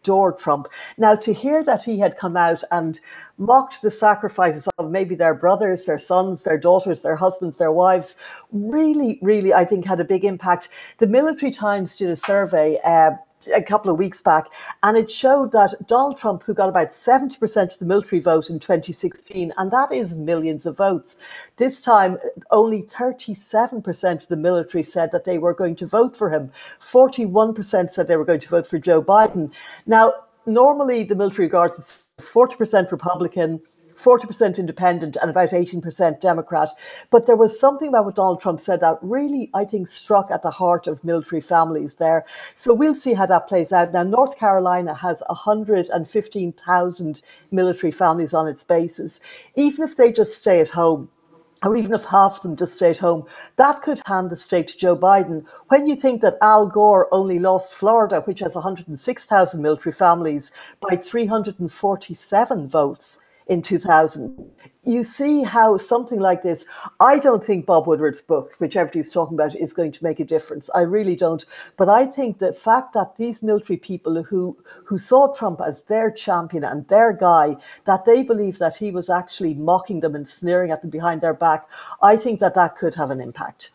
adore 0.06 0.34
Trump. 0.34 0.68
Now, 0.98 1.16
to 1.16 1.34
hear 1.34 1.64
that 1.64 1.84
he 1.84 1.98
had 1.98 2.18
come 2.18 2.38
out 2.38 2.64
and 2.72 3.00
mocked 3.40 3.82
the 3.82 3.90
sacrifices 3.90 4.70
of 4.78 4.92
maybe 4.92 5.16
their 5.16 5.34
brothers, 5.34 5.86
their 5.86 5.98
sons, 5.98 6.44
their 6.44 6.60
daughters, 6.60 7.02
their 7.02 7.16
husbands, 7.16 7.58
their 7.58 7.72
wives, 7.72 8.16
really, 8.52 9.18
really, 9.24 9.52
I 9.52 9.66
think 9.66 9.84
had 9.84 10.00
a 10.00 10.06
big 10.06 10.24
impact. 10.24 10.70
The 11.00 11.08
Military 11.08 11.52
Times 11.52 11.98
did 11.98 12.10
a 12.12 12.16
survey. 12.16 12.80
Uh, 12.86 13.12
a 13.54 13.62
couple 13.62 13.92
of 13.92 13.98
weeks 13.98 14.22
back, 14.22 14.52
and 14.84 14.98
it 14.98 15.10
showed 15.12 15.52
that 15.52 15.74
Donald 15.88 16.18
Trump, 16.18 16.44
who 16.44 16.54
got 16.54 16.70
about 16.70 16.90
70% 16.90 17.74
of 17.74 17.80
the 17.80 17.86
military 17.86 18.20
vote 18.20 18.50
in 18.50 18.60
2016, 18.60 19.54
and 19.58 19.72
that 19.72 19.92
is 19.92 20.16
millions 20.16 20.66
of 20.66 20.78
votes, 20.78 21.18
this 21.58 21.82
time 21.82 22.18
only 22.52 22.84
37% 22.84 24.14
of 24.14 24.28
the 24.28 24.36
military 24.36 24.84
said 24.84 25.12
that 25.12 25.26
they 25.26 25.38
were 25.38 25.54
going 25.54 25.76
to 25.76 25.86
vote 25.86 26.16
for 26.16 26.30
him. 26.30 26.52
41% 26.80 27.92
said 27.92 28.08
they 28.08 28.18
were 28.18 28.26
going 28.26 28.40
to 28.40 28.50
vote 28.50 28.68
for 28.68 28.80
Joe 28.80 29.02
Biden. 29.02 29.52
Now, 29.86 30.14
normally 30.46 31.04
the 31.04 31.16
military 31.16 31.48
guards 31.48 32.08
is 32.18 32.30
40% 32.30 32.92
Republican, 32.92 33.62
40% 33.96 34.58
independent 34.58 35.18
and 35.22 35.30
about 35.30 35.50
18% 35.50 36.20
Democrat. 36.20 36.70
But 37.10 37.26
there 37.26 37.36
was 37.36 37.60
something 37.60 37.90
about 37.90 38.06
what 38.06 38.16
Donald 38.16 38.42
Trump 38.42 38.60
said 38.60 38.80
that 38.82 38.98
really, 39.02 39.50
I 39.54 39.66
think, 39.66 39.88
struck 39.88 40.32
at 40.32 40.42
the 40.42 40.52
heart 40.52 40.88
of 40.88 41.04
military 41.04 41.42
families 41.42 41.96
there. 41.96 42.26
So 42.54 42.74
we'll 42.74 42.96
see 42.96 43.14
how 43.14 43.26
that 43.28 43.48
plays 43.48 43.72
out. 43.72 43.94
Now, 43.94 44.04
North 44.04 44.38
Carolina 44.38 44.94
has 44.94 45.24
115,000 45.28 47.22
military 47.52 47.92
families 47.92 48.34
on 48.34 48.48
its 48.48 48.64
bases. 48.64 49.20
Even 49.56 49.84
if 49.84 49.96
they 49.96 50.12
just 50.12 50.38
stay 50.38 50.60
at 50.62 50.70
home, 50.70 51.10
or 51.64 51.78
even 51.78 51.94
if 51.94 52.04
half 52.06 52.36
of 52.38 52.42
them 52.42 52.56
just 52.56 52.76
stay 52.76 52.90
at 52.92 53.00
home, 53.00 53.26
that 53.56 53.82
could 53.82 54.02
hand 54.06 54.30
the 54.30 54.36
state 54.36 54.68
to 54.68 54.78
Joe 54.78 54.96
Biden. 54.96 55.48
When 55.70 55.88
you 55.88 55.96
think 55.96 56.22
that 56.22 56.38
Al 56.42 56.68
Gore 56.68 57.08
only 57.12 57.40
lost 57.40 57.74
Florida, 57.74 58.22
which 58.22 58.42
has 58.42 58.56
106,000 58.56 59.62
military 59.62 59.94
families, 59.94 60.52
by 60.82 60.98
347 60.98 62.68
votes, 62.68 63.20
in 63.48 63.62
2000. 63.62 64.52
You 64.84 65.04
see 65.04 65.44
how 65.44 65.78
something 65.78 66.20
like 66.20 66.44
this, 66.44 66.66
I 67.00 67.20
don't 67.20 67.44
think 67.44 67.66
Bob 67.66 67.88
Woodward's 67.88 68.22
book, 68.22 68.54
which 68.58 68.76
everybody's 68.76 69.12
talking 69.12 69.36
about, 69.36 69.56
is 69.56 69.74
going 69.74 69.92
to 69.92 70.04
make 70.04 70.20
a 70.20 70.26
difference. 70.26 70.70
I 70.74 70.82
really 70.82 71.16
don't. 71.16 71.46
But 71.78 71.90
I 71.90 72.06
think 72.06 72.40
the 72.40 72.54
fact 72.54 72.94
that 72.94 73.16
these 73.16 73.44
military 73.44 73.78
people 73.78 74.24
who, 74.24 74.58
who 74.84 74.98
saw 74.98 75.34
Trump 75.34 75.62
as 75.66 75.84
their 75.84 76.12
champion 76.12 76.64
and 76.64 76.88
their 76.88 77.14
guy, 77.14 77.58
that 77.86 78.06
they 78.06 78.24
believe 78.24 78.58
that 78.60 78.76
he 78.76 78.92
was 78.92 79.10
actually 79.10 79.54
mocking 79.54 80.00
them 80.00 80.16
and 80.16 80.28
sneering 80.28 80.72
at 80.72 80.82
them 80.82 80.90
behind 80.90 81.22
their 81.22 81.34
back, 81.34 81.68
I 82.02 82.18
think 82.18 82.40
that 82.40 82.56
that 82.56 82.76
could 82.76 82.96
have 82.96 83.12
an 83.12 83.22
impact. 83.22 83.72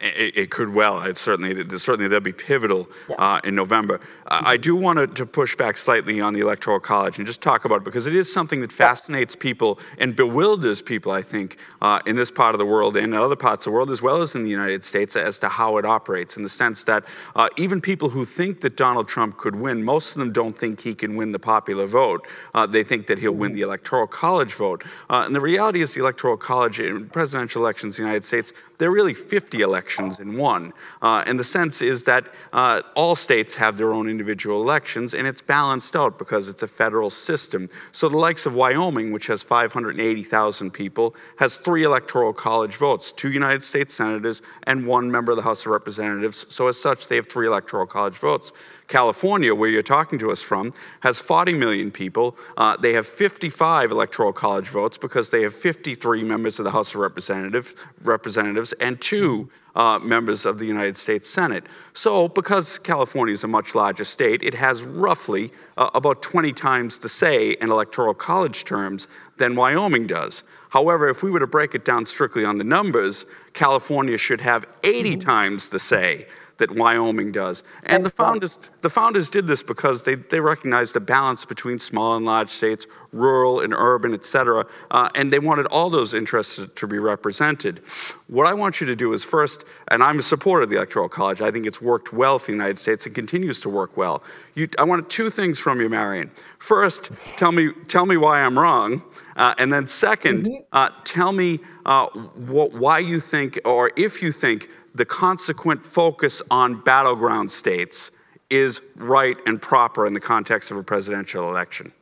It, 0.00 0.36
it, 0.36 0.50
could 0.50 0.72
well. 0.72 1.02
It 1.02 1.16
certainly, 1.16 1.76
certainly 1.76 2.06
they'll 2.06 2.20
be 2.20 2.32
pivotal 2.32 2.88
yeah. 3.08 3.16
uh, 3.16 3.40
in 3.42 3.56
November. 3.56 4.00
I 4.28 4.56
do 4.56 4.76
want 4.76 5.16
to, 5.16 5.26
push 5.26 5.56
back 5.56 5.76
slightly 5.76 6.20
on 6.20 6.34
the 6.34 6.40
Electoral 6.40 6.78
College 6.78 7.18
and 7.18 7.26
just 7.26 7.42
talk 7.42 7.64
about 7.64 7.76
it 7.76 7.84
because 7.84 8.06
it 8.06 8.14
is 8.14 8.32
something 8.32 8.60
that 8.60 8.70
fascinates 8.70 9.34
people 9.34 9.78
and 9.98 10.14
bewilders 10.14 10.82
people, 10.82 11.10
I 11.12 11.22
think, 11.22 11.58
uh, 11.82 12.00
in 12.06 12.14
this 12.16 12.30
part 12.30 12.54
of 12.54 12.58
the 12.58 12.66
world 12.66 12.96
and 12.96 13.06
in 13.06 13.14
other 13.14 13.36
parts 13.36 13.66
of 13.66 13.72
the 13.72 13.74
world, 13.74 13.90
as 13.90 14.00
well 14.00 14.22
as 14.22 14.34
in 14.34 14.44
the 14.44 14.50
United 14.50 14.84
States, 14.84 15.16
as 15.16 15.38
to 15.40 15.48
how 15.48 15.76
it 15.78 15.84
operates. 15.84 16.36
In 16.36 16.42
the 16.44 16.48
sense 16.48 16.84
that 16.84 17.04
uh, 17.34 17.48
even 17.56 17.80
people 17.80 18.10
who 18.10 18.24
think 18.24 18.60
that 18.60 18.76
Donald 18.76 19.08
Trump 19.08 19.36
could 19.36 19.56
win, 19.56 19.82
most 19.82 20.12
of 20.12 20.20
them 20.20 20.32
don't 20.32 20.56
think 20.56 20.80
he 20.80 20.94
can 20.94 21.16
win 21.16 21.32
the 21.32 21.38
popular 21.38 21.86
vote. 21.86 22.26
Uh, 22.54 22.66
they 22.66 22.84
think 22.84 23.08
that 23.08 23.18
he'll 23.18 23.32
win 23.32 23.52
the 23.52 23.62
Electoral 23.62 24.06
College 24.06 24.54
vote. 24.54 24.84
Uh, 25.10 25.24
and 25.26 25.34
the 25.34 25.40
reality 25.40 25.82
is, 25.82 25.94
the 25.94 26.00
Electoral 26.00 26.36
College 26.36 26.78
in 26.80 27.08
presidential 27.08 27.62
elections 27.62 27.98
in 27.98 28.04
the 28.04 28.08
United 28.08 28.24
States 28.24 28.52
there 28.78 28.88
are 28.88 28.92
really 28.92 29.14
50 29.14 29.60
elections 29.60 29.87
in 30.20 30.36
one. 30.36 30.72
Uh, 31.02 31.22
and 31.26 31.38
the 31.38 31.44
sense 31.44 31.80
is 31.82 32.04
that 32.04 32.26
uh, 32.52 32.82
all 32.94 33.14
states 33.14 33.54
have 33.54 33.76
their 33.76 33.92
own 33.92 34.08
individual 34.08 34.60
elections, 34.60 35.14
and 35.14 35.26
it's 35.26 35.42
balanced 35.42 35.96
out 35.96 36.18
because 36.18 36.48
it's 36.48 36.62
a 36.62 36.66
federal 36.66 37.10
system. 37.10 37.68
So 37.92 38.08
the 38.08 38.18
likes 38.18 38.46
of 38.46 38.54
Wyoming, 38.54 39.12
which 39.12 39.26
has 39.28 39.42
580,000 39.42 40.70
people, 40.70 41.14
has 41.38 41.56
three 41.56 41.84
electoral 41.84 42.32
college 42.32 42.76
votes 42.76 43.12
two 43.12 43.30
United 43.30 43.62
States 43.62 43.94
senators 43.94 44.42
and 44.64 44.86
one 44.86 45.10
member 45.10 45.32
of 45.32 45.36
the 45.36 45.42
House 45.42 45.66
of 45.66 45.72
Representatives. 45.72 46.46
So, 46.48 46.68
as 46.68 46.80
such, 46.80 47.08
they 47.08 47.16
have 47.16 47.26
three 47.26 47.46
electoral 47.46 47.86
college 47.86 48.14
votes. 48.14 48.52
California, 48.88 49.54
where 49.54 49.68
you're 49.68 49.82
talking 49.82 50.18
to 50.18 50.30
us 50.30 50.42
from, 50.42 50.72
has 51.00 51.20
40 51.20 51.52
million 51.52 51.90
people. 51.90 52.36
Uh, 52.56 52.76
they 52.76 52.94
have 52.94 53.06
55 53.06 53.90
electoral 53.90 54.32
college 54.32 54.68
votes 54.68 54.96
because 54.96 55.28
they 55.30 55.42
have 55.42 55.54
53 55.54 56.24
members 56.24 56.58
of 56.58 56.64
the 56.64 56.70
House 56.70 56.94
of 56.94 57.00
Representative, 57.00 57.74
Representatives 58.02 58.72
and 58.74 59.00
two 59.00 59.50
uh, 59.76 59.98
members 59.98 60.46
of 60.46 60.58
the 60.58 60.64
United 60.64 60.96
States 60.96 61.28
Senate. 61.28 61.64
So, 61.92 62.28
because 62.28 62.78
California 62.78 63.32
is 63.32 63.44
a 63.44 63.48
much 63.48 63.74
larger 63.74 64.04
state, 64.04 64.42
it 64.42 64.54
has 64.54 64.82
roughly 64.82 65.52
uh, 65.76 65.90
about 65.94 66.22
20 66.22 66.52
times 66.52 66.98
the 66.98 67.08
say 67.08 67.52
in 67.52 67.70
electoral 67.70 68.14
college 68.14 68.64
terms 68.64 69.06
than 69.36 69.54
Wyoming 69.54 70.06
does. 70.06 70.42
However, 70.70 71.08
if 71.08 71.22
we 71.22 71.30
were 71.30 71.40
to 71.40 71.46
break 71.46 71.74
it 71.74 71.84
down 71.84 72.06
strictly 72.06 72.44
on 72.44 72.58
the 72.58 72.64
numbers, 72.64 73.26
California 73.52 74.18
should 74.18 74.40
have 74.40 74.66
80 74.82 75.10
mm-hmm. 75.10 75.20
times 75.20 75.68
the 75.68 75.78
say 75.78 76.26
that 76.58 76.74
Wyoming 76.74 77.32
does. 77.32 77.62
And 77.84 78.04
the 78.04 78.10
founders, 78.10 78.70
the 78.82 78.90
founders 78.90 79.30
did 79.30 79.46
this 79.46 79.62
because 79.62 80.02
they, 80.02 80.16
they 80.16 80.40
recognized 80.40 80.94
the 80.94 81.00
balance 81.00 81.44
between 81.44 81.78
small 81.78 82.16
and 82.16 82.26
large 82.26 82.50
states, 82.50 82.86
rural 83.12 83.60
and 83.60 83.72
urban, 83.72 84.12
et 84.12 84.24
cetera, 84.24 84.66
uh, 84.90 85.08
and 85.14 85.32
they 85.32 85.38
wanted 85.38 85.66
all 85.66 85.88
those 85.88 86.14
interests 86.14 86.56
to, 86.56 86.66
to 86.66 86.86
be 86.86 86.98
represented. 86.98 87.80
What 88.26 88.46
I 88.46 88.54
want 88.54 88.80
you 88.80 88.86
to 88.88 88.96
do 88.96 89.12
is 89.12 89.24
first, 89.24 89.64
and 89.90 90.02
I'm 90.02 90.18
a 90.18 90.22
supporter 90.22 90.64
of 90.64 90.70
the 90.70 90.76
Electoral 90.76 91.08
College, 91.08 91.40
I 91.40 91.50
think 91.50 91.66
it's 91.66 91.80
worked 91.80 92.12
well 92.12 92.38
for 92.38 92.46
the 92.46 92.52
United 92.52 92.78
States 92.78 93.06
and 93.06 93.14
continues 93.14 93.60
to 93.60 93.68
work 93.68 93.96
well. 93.96 94.22
You, 94.54 94.68
I 94.78 94.84
want 94.84 95.08
two 95.08 95.30
things 95.30 95.58
from 95.58 95.80
you, 95.80 95.88
Marion. 95.88 96.30
First, 96.58 97.10
tell 97.36 97.52
me, 97.52 97.70
tell 97.86 98.04
me 98.04 98.16
why 98.16 98.40
I'm 98.40 98.58
wrong. 98.58 99.02
Uh, 99.36 99.54
and 99.58 99.72
then, 99.72 99.84
2nd 99.84 100.42
mm-hmm. 100.42 100.54
uh, 100.72 100.90
tell 101.04 101.30
me 101.30 101.60
uh, 101.86 102.06
wh- 102.08 102.74
why 102.74 102.98
you 102.98 103.20
think, 103.20 103.58
or 103.64 103.92
if 103.96 104.20
you 104.20 104.32
think, 104.32 104.68
the 104.94 105.04
consequent 105.04 105.84
focus 105.84 106.42
on 106.50 106.80
battleground 106.82 107.50
states 107.50 108.10
is 108.50 108.80
right 108.96 109.36
and 109.46 109.60
proper 109.60 110.06
in 110.06 110.14
the 110.14 110.20
context 110.20 110.70
of 110.70 110.76
a 110.76 110.82
presidential 110.82 111.48
election. 111.50 111.92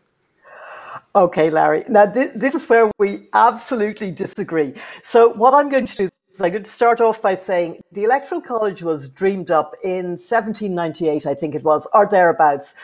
Okay, 1.14 1.48
Larry. 1.48 1.84
Now, 1.88 2.06
this, 2.06 2.30
this 2.34 2.54
is 2.54 2.68
where 2.68 2.90
we 2.98 3.28
absolutely 3.32 4.10
disagree. 4.10 4.74
So, 5.02 5.30
what 5.30 5.54
I'm 5.54 5.70
going 5.70 5.86
to 5.86 5.96
do 5.96 6.04
is 6.04 6.10
I'm 6.40 6.50
going 6.50 6.62
to 6.62 6.70
start 6.70 7.00
off 7.00 7.22
by 7.22 7.34
saying 7.34 7.80
the 7.92 8.04
Electoral 8.04 8.42
College 8.42 8.82
was 8.82 9.08
dreamed 9.08 9.50
up 9.50 9.74
in 9.82 10.18
1798, 10.18 11.24
I 11.24 11.32
think 11.32 11.54
it 11.54 11.64
was, 11.64 11.88
or 11.94 12.06
thereabouts, 12.06 12.74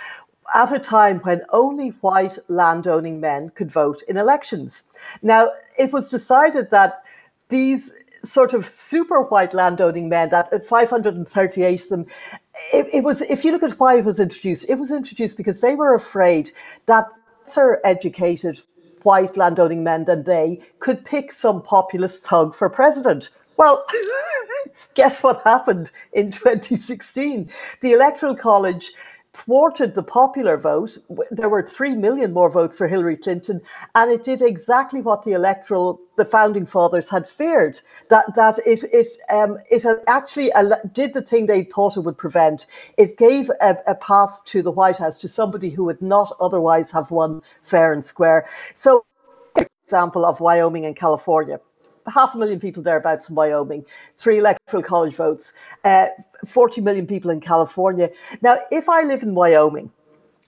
at 0.55 0.73
a 0.73 0.79
time 0.79 1.21
when 1.21 1.43
only 1.51 1.91
white 2.01 2.39
landowning 2.49 3.21
men 3.21 3.51
could 3.51 3.71
vote 3.71 4.03
in 4.09 4.17
elections. 4.17 4.85
Now, 5.21 5.51
it 5.79 5.93
was 5.93 6.09
decided 6.09 6.71
that 6.71 7.05
these 7.49 7.93
sort 8.25 8.55
of 8.55 8.69
super 8.69 9.23
white 9.23 9.55
landowning 9.55 10.09
men, 10.09 10.31
that 10.31 10.65
538 10.65 11.83
of 11.83 11.89
them, 11.89 12.07
it, 12.73 12.87
it, 12.93 13.05
was, 13.05 13.23
if 13.23 13.45
you 13.45 13.53
look 13.53 13.63
at 13.63 13.79
why 13.81 13.99
it 13.99 14.05
was 14.05 14.21
introduced, 14.21 14.69
it 14.69 14.77
was 14.77 14.93
introduced 14.93 15.37
because 15.37 15.61
they 15.61 15.75
were 15.75 15.95
afraid 15.95 16.53
that 16.87 17.07
lesser 17.43 17.81
educated 17.85 18.61
white 19.03 19.37
landowning 19.37 19.83
men 19.83 20.05
than 20.05 20.23
they 20.25 20.61
could 20.79 21.05
pick 21.05 21.33
some 21.33 21.63
populist 21.63 22.25
thug 22.25 22.55
for 22.55 22.71
president. 22.71 23.31
Well, 23.57 23.85
guess 24.95 25.23
what 25.23 25.43
happened 25.45 25.91
in 26.13 26.31
2016? 26.31 27.51
The 27.81 27.93
Electoral 27.93 28.37
College 28.37 28.93
thwarted 29.35 29.95
the 29.95 30.03
popular 30.03 30.59
vote. 30.59 30.99
There 31.31 31.49
were 31.49 31.63
3 31.63 31.95
million 31.95 32.33
more 32.33 32.51
votes 32.51 32.77
for 32.77 32.87
Hillary 32.87 33.17
Clinton, 33.17 33.61
and 33.95 34.11
it 34.11 34.25
did 34.25 34.43
exactly 34.43 35.01
what 35.01 35.23
the 35.25 35.33
electoral, 35.33 36.01
the 36.17 36.25
founding 36.25 36.67
fathers 36.67 37.09
had 37.09 37.27
feared 37.27 37.81
that, 38.11 38.35
that 38.37 38.59
it, 38.67 38.85
it, 38.93 39.09
um, 39.31 39.59
it 39.71 39.85
actually 40.07 40.51
did 40.93 41.15
the 41.15 41.23
thing 41.23 41.47
they 41.47 41.65
thought 41.65 41.97
it 41.97 42.01
would 42.01 42.19
prevent. 42.19 42.67
It 42.99 43.17
gave 43.17 43.51
a, 43.61 43.79
a 43.87 43.95
path 43.95 44.41
to 44.47 44.63
the 44.63 44.71
White 44.71 44.99
House 44.99 45.17
to 45.19 45.29
somebody 45.29 45.71
who 45.71 45.85
would 45.85 46.03
not 46.03 46.33
otherwise 46.41 46.91
have 46.91 47.11
won 47.11 47.41
fair 47.63 47.93
and 47.93 48.05
square. 48.05 48.47
So, 48.75 49.05
example 49.85 50.25
of 50.25 50.41
Wyoming 50.41 50.87
and 50.87 50.97
California 50.97 51.61
half 52.07 52.35
a 52.35 52.39
million 52.39 52.61
people 52.61 52.83
thereabouts 52.83 53.29
in 53.29 53.37
Wyoming, 53.37 53.85
three 54.17 54.39
electoral 54.39 54.83
college 54.83 55.15
votes, 55.15 55.53
uh, 55.85 56.09
40 56.47 56.81
million 56.81 57.07
people 57.07 57.31
in 57.31 57.41
California. 57.41 58.11
Now, 58.41 58.59
if 58.71 58.89
I 58.89 59.03
live 59.03 59.23
in 59.23 59.35
Wyoming, 59.35 59.91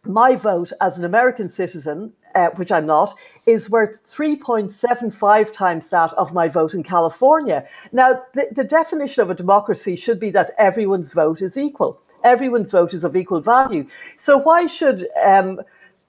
my 0.05 0.37
vote 0.37 0.73
as 0.81 0.99
an 0.99 1.05
American 1.05 1.49
citizen, 1.49 2.13
uh, 2.35 2.51
which 2.57 2.73
I'm 2.73 2.87
not, 2.87 3.15
is 3.47 3.71
worth 3.71 4.05
3.75 4.07 5.53
times 5.53 5.89
that 5.89 6.13
of 6.15 6.33
my 6.33 6.49
vote 6.49 6.75
in 6.75 6.83
California. 6.83 7.67
Now, 7.93 8.23
the, 8.35 8.49
the 8.53 8.65
definition 8.65 9.23
of 9.23 9.31
a 9.31 9.35
democracy 9.35 9.97
should 9.97 10.21
be 10.21 10.31
that 10.31 10.51
everyone's 10.59 11.13
vote 11.13 11.41
is 11.41 11.57
equal. 11.57 12.01
Everyone's 12.23 12.71
vote 12.71 12.95
is 12.95 13.05
of 13.05 13.17
equal 13.17 13.41
value. 13.41 13.87
So 14.17 14.39
why 14.39 14.67
should, 14.67 15.07
um, 15.25 15.61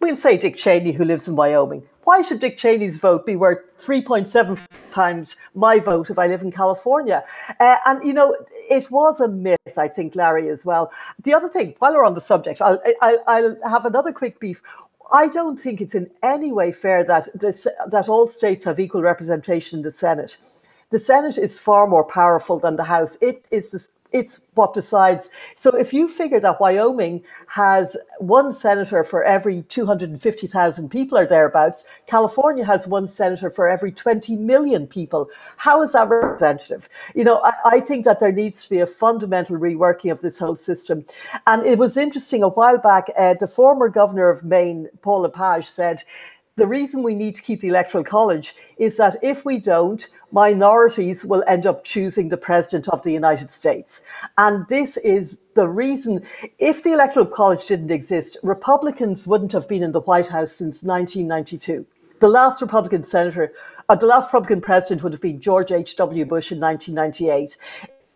we'll 0.06 0.16
say 0.16 0.38
Dick 0.38 0.56
Cheney, 0.56 0.92
who 0.92 1.04
lives 1.04 1.28
in 1.28 1.36
Wyoming, 1.36 1.82
why 2.04 2.22
should 2.22 2.40
Dick 2.40 2.60
Cheney's 2.60 3.00
vote 3.00 3.26
be 3.26 3.36
worth 3.36 3.58
3.7 3.80 4.64
times 4.92 5.36
my 5.56 5.80
vote 5.80 6.12
if 6.12 6.20
I 6.20 6.28
live 6.28 6.44
in 6.44 6.52
California? 6.52 7.24
Uh, 7.60 7.78
and, 7.88 8.04
you 8.04 8.14
know, 8.14 8.36
it 8.70 8.92
was 8.92 9.20
a 9.20 9.28
myth, 9.28 9.78
I 9.78 9.88
think, 9.88 10.16
Larry, 10.16 10.48
as 10.50 10.64
well. 10.64 10.92
The 11.24 11.34
other 11.34 11.50
thing, 11.50 11.74
while 11.80 11.96
we're 11.96 12.06
on 12.06 12.14
the 12.14 12.22
subject, 12.22 12.62
I'll, 12.62 12.80
I'll, 13.02 13.18
I'll 13.26 13.58
have 13.68 13.86
another 13.86 14.12
quick 14.12 14.40
beef. 14.40 14.62
I 15.12 15.28
don't 15.28 15.60
think 15.60 15.82
it's 15.82 15.96
in 15.96 16.12
any 16.22 16.52
way 16.52 16.72
fair 16.72 17.04
that 17.06 17.28
this, 17.34 17.66
that 17.90 18.08
all 18.08 18.28
states 18.28 18.66
have 18.66 18.80
equal 18.80 19.02
representation 19.02 19.80
in 19.80 19.84
the 19.84 19.90
Senate. 19.90 20.38
The 20.92 21.00
Senate 21.00 21.40
is 21.40 21.58
far 21.58 21.88
more 21.88 22.06
powerful 22.06 22.60
than 22.60 22.76
the 22.76 22.84
House. 22.84 23.18
It 23.22 23.48
is 23.50 23.72
the 23.72 23.80
it's 24.16 24.40
what 24.54 24.74
decides. 24.74 25.30
So 25.56 25.76
if 25.76 25.94
you 25.94 26.08
figure 26.08 26.40
that 26.40 26.62
Wyoming 26.62 27.22
has 27.48 27.98
one 28.20 28.54
senator 28.54 29.04
for 29.04 29.26
every 29.26 29.64
250,000 29.64 30.90
people 30.90 31.18
or 31.18 31.26
thereabouts, 31.26 31.84
California 32.08 32.64
has 32.64 32.88
one 32.88 33.10
senator 33.10 33.50
for 33.50 33.68
every 33.68 33.92
20 33.92 34.38
million 34.38 34.88
people. 34.88 35.30
How 35.58 35.84
is 35.84 35.92
that 35.92 36.08
representative? 36.08 36.88
You 37.14 37.26
know, 37.26 37.42
I, 37.44 37.54
I 37.66 37.80
think 37.82 38.06
that 38.06 38.22
there 38.22 38.32
needs 38.32 38.64
to 38.64 38.70
be 38.70 38.80
a 38.80 38.88
fundamental 38.88 39.58
reworking 39.58 40.14
of 40.14 40.22
this 40.22 40.40
whole 40.40 40.56
system. 40.56 41.06
And 41.46 41.66
it 41.66 41.78
was 41.78 41.98
interesting 41.98 42.42
a 42.42 42.48
while 42.48 42.78
back, 42.78 43.10
uh, 43.18 43.34
the 43.34 43.50
former 43.50 43.90
governor 43.90 44.30
of 44.30 44.46
Maine, 44.46 44.88
Paul 45.02 45.22
LePage, 45.22 45.66
said 45.66 46.04
the 46.58 46.66
reason 46.66 47.04
we 47.04 47.16
need 47.16 47.36
to 47.36 47.42
keep 47.42 47.60
the 47.60 47.68
electoral 47.68 48.04
college 48.04 48.56
is 48.78 48.96
that 48.96 49.18
if 49.22 49.44
we 49.44 49.60
don't, 49.60 50.08
minorities 50.32 51.26
will 51.26 51.44
end 51.48 51.66
up 51.66 51.84
choosing 51.84 52.30
the 52.30 52.38
president 52.38 52.88
of 52.88 53.04
the 53.04 53.12
United 53.12 53.52
States. 53.52 54.02
And 54.38 54.66
this 54.70 54.96
is 54.98 55.40
the 55.56 55.68
reason, 55.68 56.24
if 56.58 56.82
the 56.82 56.94
electoral 56.94 57.26
college 57.26 57.68
didn't 57.68 57.92
exist, 57.92 58.38
Republicans 58.42 59.28
wouldn't 59.28 59.52
have 59.52 59.68
been 59.68 59.84
in 59.84 59.92
the 59.92 60.00
White 60.00 60.30
House 60.30 60.54
since 60.54 60.82
1992. 60.82 61.86
The 62.22 62.30
last 62.30 62.62
Republican 62.62 63.04
senator, 63.04 63.52
uh, 63.90 63.96
the 63.96 64.06
last 64.06 64.28
Republican 64.28 64.62
president 64.62 65.04
would 65.04 65.12
have 65.12 65.22
been 65.22 65.42
George 65.42 65.74
H.W. 65.74 66.26
Bush 66.26 66.54
in 66.54 66.62
1998. 66.62 67.58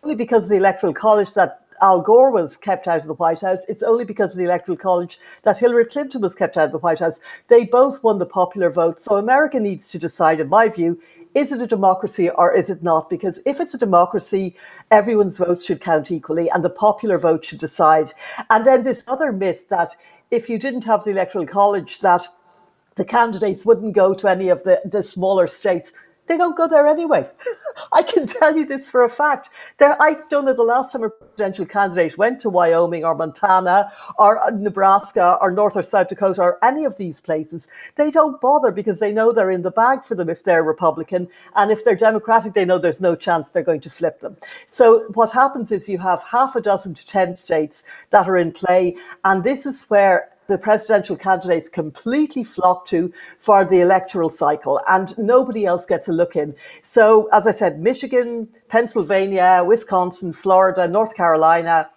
Only 0.02 0.16
because 0.16 0.44
of 0.44 0.48
the 0.48 0.56
electoral 0.56 0.94
college 0.94 1.34
that 1.34 1.66
Al 1.82 2.00
Gore 2.00 2.30
was 2.30 2.56
kept 2.56 2.86
out 2.88 3.00
of 3.00 3.06
the 3.06 3.14
White 3.14 3.40
House. 3.40 3.64
It's 3.68 3.82
only 3.82 4.04
because 4.04 4.32
of 4.32 4.38
the 4.38 4.44
Electoral 4.44 4.76
College 4.76 5.18
that 5.42 5.58
Hillary 5.58 5.86
Clinton 5.86 6.20
was 6.20 6.34
kept 6.34 6.56
out 6.56 6.66
of 6.66 6.72
the 6.72 6.78
White 6.78 6.98
House. 6.98 7.20
They 7.48 7.64
both 7.64 8.02
won 8.02 8.18
the 8.18 8.26
popular 8.26 8.70
vote. 8.70 9.00
So 9.00 9.16
America 9.16 9.58
needs 9.58 9.90
to 9.90 9.98
decide, 9.98 10.40
in 10.40 10.48
my 10.48 10.68
view, 10.68 11.00
is 11.34 11.52
it 11.52 11.62
a 11.62 11.66
democracy 11.66 12.30
or 12.30 12.54
is 12.54 12.70
it 12.70 12.82
not? 12.82 13.08
Because 13.08 13.40
if 13.46 13.60
it's 13.60 13.74
a 13.74 13.78
democracy, 13.78 14.56
everyone's 14.90 15.38
votes 15.38 15.64
should 15.64 15.80
count 15.80 16.10
equally 16.10 16.50
and 16.50 16.64
the 16.64 16.70
popular 16.70 17.18
vote 17.18 17.44
should 17.44 17.60
decide. 17.60 18.12
And 18.50 18.66
then 18.66 18.82
this 18.82 19.04
other 19.08 19.32
myth 19.32 19.68
that 19.68 19.96
if 20.30 20.48
you 20.48 20.58
didn't 20.58 20.84
have 20.84 21.04
the 21.04 21.10
Electoral 21.10 21.46
College, 21.46 22.00
that 22.00 22.26
the 22.96 23.04
candidates 23.04 23.64
wouldn't 23.64 23.94
go 23.94 24.12
to 24.12 24.28
any 24.28 24.48
of 24.48 24.62
the, 24.64 24.80
the 24.84 25.02
smaller 25.02 25.46
states 25.46 25.92
they 26.30 26.36
don't 26.36 26.56
go 26.56 26.68
there 26.68 26.86
anyway. 26.86 27.28
I 27.92 28.04
can 28.04 28.24
tell 28.24 28.56
you 28.56 28.64
this 28.64 28.88
for 28.88 29.02
a 29.02 29.08
fact. 29.08 29.50
There, 29.78 30.00
I 30.00 30.16
don't 30.28 30.44
know 30.44 30.52
the 30.52 30.62
last 30.62 30.92
time 30.92 31.02
a 31.02 31.10
presidential 31.10 31.66
candidate 31.66 32.16
went 32.16 32.40
to 32.42 32.48
Wyoming 32.48 33.04
or 33.04 33.16
Montana 33.16 33.90
or 34.16 34.38
uh, 34.38 34.50
Nebraska 34.50 35.36
or 35.40 35.50
North 35.50 35.74
or 35.74 35.82
South 35.82 36.08
Dakota 36.08 36.40
or 36.40 36.64
any 36.64 36.84
of 36.84 36.96
these 36.98 37.20
places. 37.20 37.66
They 37.96 38.12
don't 38.12 38.40
bother 38.40 38.70
because 38.70 39.00
they 39.00 39.10
know 39.10 39.32
they're 39.32 39.50
in 39.50 39.62
the 39.62 39.72
bag 39.72 40.04
for 40.04 40.14
them 40.14 40.30
if 40.30 40.44
they're 40.44 40.62
Republican. 40.62 41.26
And 41.56 41.72
if 41.72 41.84
they're 41.84 41.96
Democratic, 41.96 42.54
they 42.54 42.64
know 42.64 42.78
there's 42.78 43.00
no 43.00 43.16
chance 43.16 43.50
they're 43.50 43.64
going 43.64 43.80
to 43.80 43.90
flip 43.90 44.20
them. 44.20 44.36
So 44.66 45.08
what 45.14 45.32
happens 45.32 45.72
is 45.72 45.88
you 45.88 45.98
have 45.98 46.22
half 46.22 46.54
a 46.54 46.60
dozen 46.60 46.94
to 46.94 47.04
10 47.06 47.38
states 47.38 47.82
that 48.10 48.28
are 48.28 48.36
in 48.36 48.52
play. 48.52 48.96
And 49.24 49.42
this 49.42 49.66
is 49.66 49.82
where 49.90 50.30
the 50.50 50.58
presidential 50.58 51.16
candidates 51.16 51.68
completely 51.68 52.44
flock 52.44 52.84
to 52.86 53.12
for 53.38 53.64
the 53.64 53.80
electoral 53.80 54.28
cycle, 54.28 54.80
and 54.88 55.16
nobody 55.16 55.64
else 55.64 55.86
gets 55.86 56.08
a 56.08 56.12
look 56.12 56.36
in. 56.36 56.54
So, 56.82 57.28
as 57.32 57.46
I 57.46 57.52
said, 57.52 57.80
Michigan, 57.80 58.48
Pennsylvania, 58.68 59.64
Wisconsin, 59.66 60.32
Florida, 60.32 60.88
North 60.88 61.14
Carolina, 61.14 61.88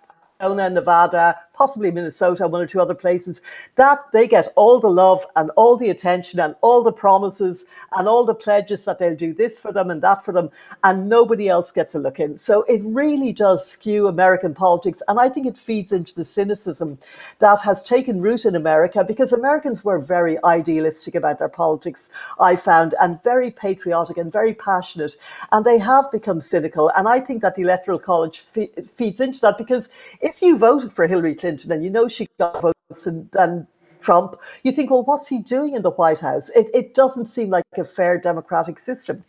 Arizona, 0.42 0.70
Nevada, 0.70 1.36
possibly 1.54 1.92
Minnesota, 1.92 2.48
one 2.48 2.62
or 2.62 2.68
two 2.68 2.82
other 2.82 2.96
places, 2.96 3.42
that 3.76 4.00
they 4.12 4.28
get 4.28 4.52
all 4.56 4.80
the 4.80 4.90
love 4.90 5.26
and 5.36 5.52
all 5.52 5.78
the 5.78 5.90
attention 5.90 6.40
and 6.40 6.56
all 6.62 6.82
the 6.82 6.92
promises 6.92 7.66
and 7.96 8.08
all 8.08 8.26
the 8.26 8.36
pledges 8.36 8.84
that 8.86 9.00
they'll 9.00 9.16
do 9.16 9.34
this 9.34 9.60
for 9.60 9.72
them 9.72 9.90
and 9.90 10.02
that 10.02 10.26
for 10.26 10.32
them, 10.32 10.50
and 10.84 11.08
nobody 11.08 11.48
else 11.48 11.72
gets 11.72 11.94
a 11.94 12.00
look 12.00 12.20
in. 12.20 12.38
So 12.38 12.64
it 12.64 12.82
really 12.84 13.32
does 13.32 13.66
skew 13.68 14.08
American 14.08 14.54
politics. 14.54 15.02
And 15.08 15.20
I 15.20 15.30
think 15.30 15.46
it 15.46 15.58
feeds 15.58 15.92
into 15.92 16.16
the 16.16 16.26
cynicism 16.26 16.98
that 17.40 17.60
has 17.62 17.84
taken 17.84 18.22
root 18.22 18.46
in 18.46 18.56
America 18.56 19.04
because 19.04 19.32
Americans 19.32 19.84
were 19.84 20.00
very 20.00 20.44
idealistic 20.44 21.16
about 21.16 21.40
their 21.40 21.50
politics, 21.50 22.10
I 22.40 22.56
found, 22.56 22.96
and 23.00 23.22
very 23.24 23.52
patriotic 23.52 24.18
and 24.18 24.32
very 24.32 24.54
passionate. 24.56 25.16
And 25.52 25.64
they 25.64 25.78
have 25.78 26.12
become 26.12 26.42
cynical. 26.42 26.92
And 26.96 27.08
I 27.08 27.20
think 27.20 27.42
that 27.42 27.56
the 27.56 27.62
Electoral 27.62 28.00
College 28.00 28.40
fe- 28.40 28.72
feeds 28.96 29.20
into 29.20 29.40
that 29.42 29.58
because 29.58 29.90
if 30.22 30.42
you 30.42 30.58
voted 30.58 30.92
for 30.94 31.08
Hillary 31.08 31.36
Clinton 31.44 31.74
and 31.74 31.84
you 31.84 31.90
know 31.90 32.08
she 32.08 32.30
got 32.40 32.62
votes 32.62 33.06
and, 33.06 33.28
and 33.34 33.68
Trump, 34.00 34.36
you 34.64 34.72
think, 34.72 34.92
well, 34.92 35.04
what's 35.04 35.28
he 35.28 35.40
doing 35.40 35.74
in 35.74 35.82
the 35.82 35.92
White 35.92 36.20
House? 36.20 36.50
It, 36.50 36.68
it 36.74 36.94
doesn't 36.94 37.26
seem 37.26 37.50
like 37.50 37.64
a 37.78 37.84
fair 37.84 38.18
democratic 38.18 38.80
system. 38.80 39.24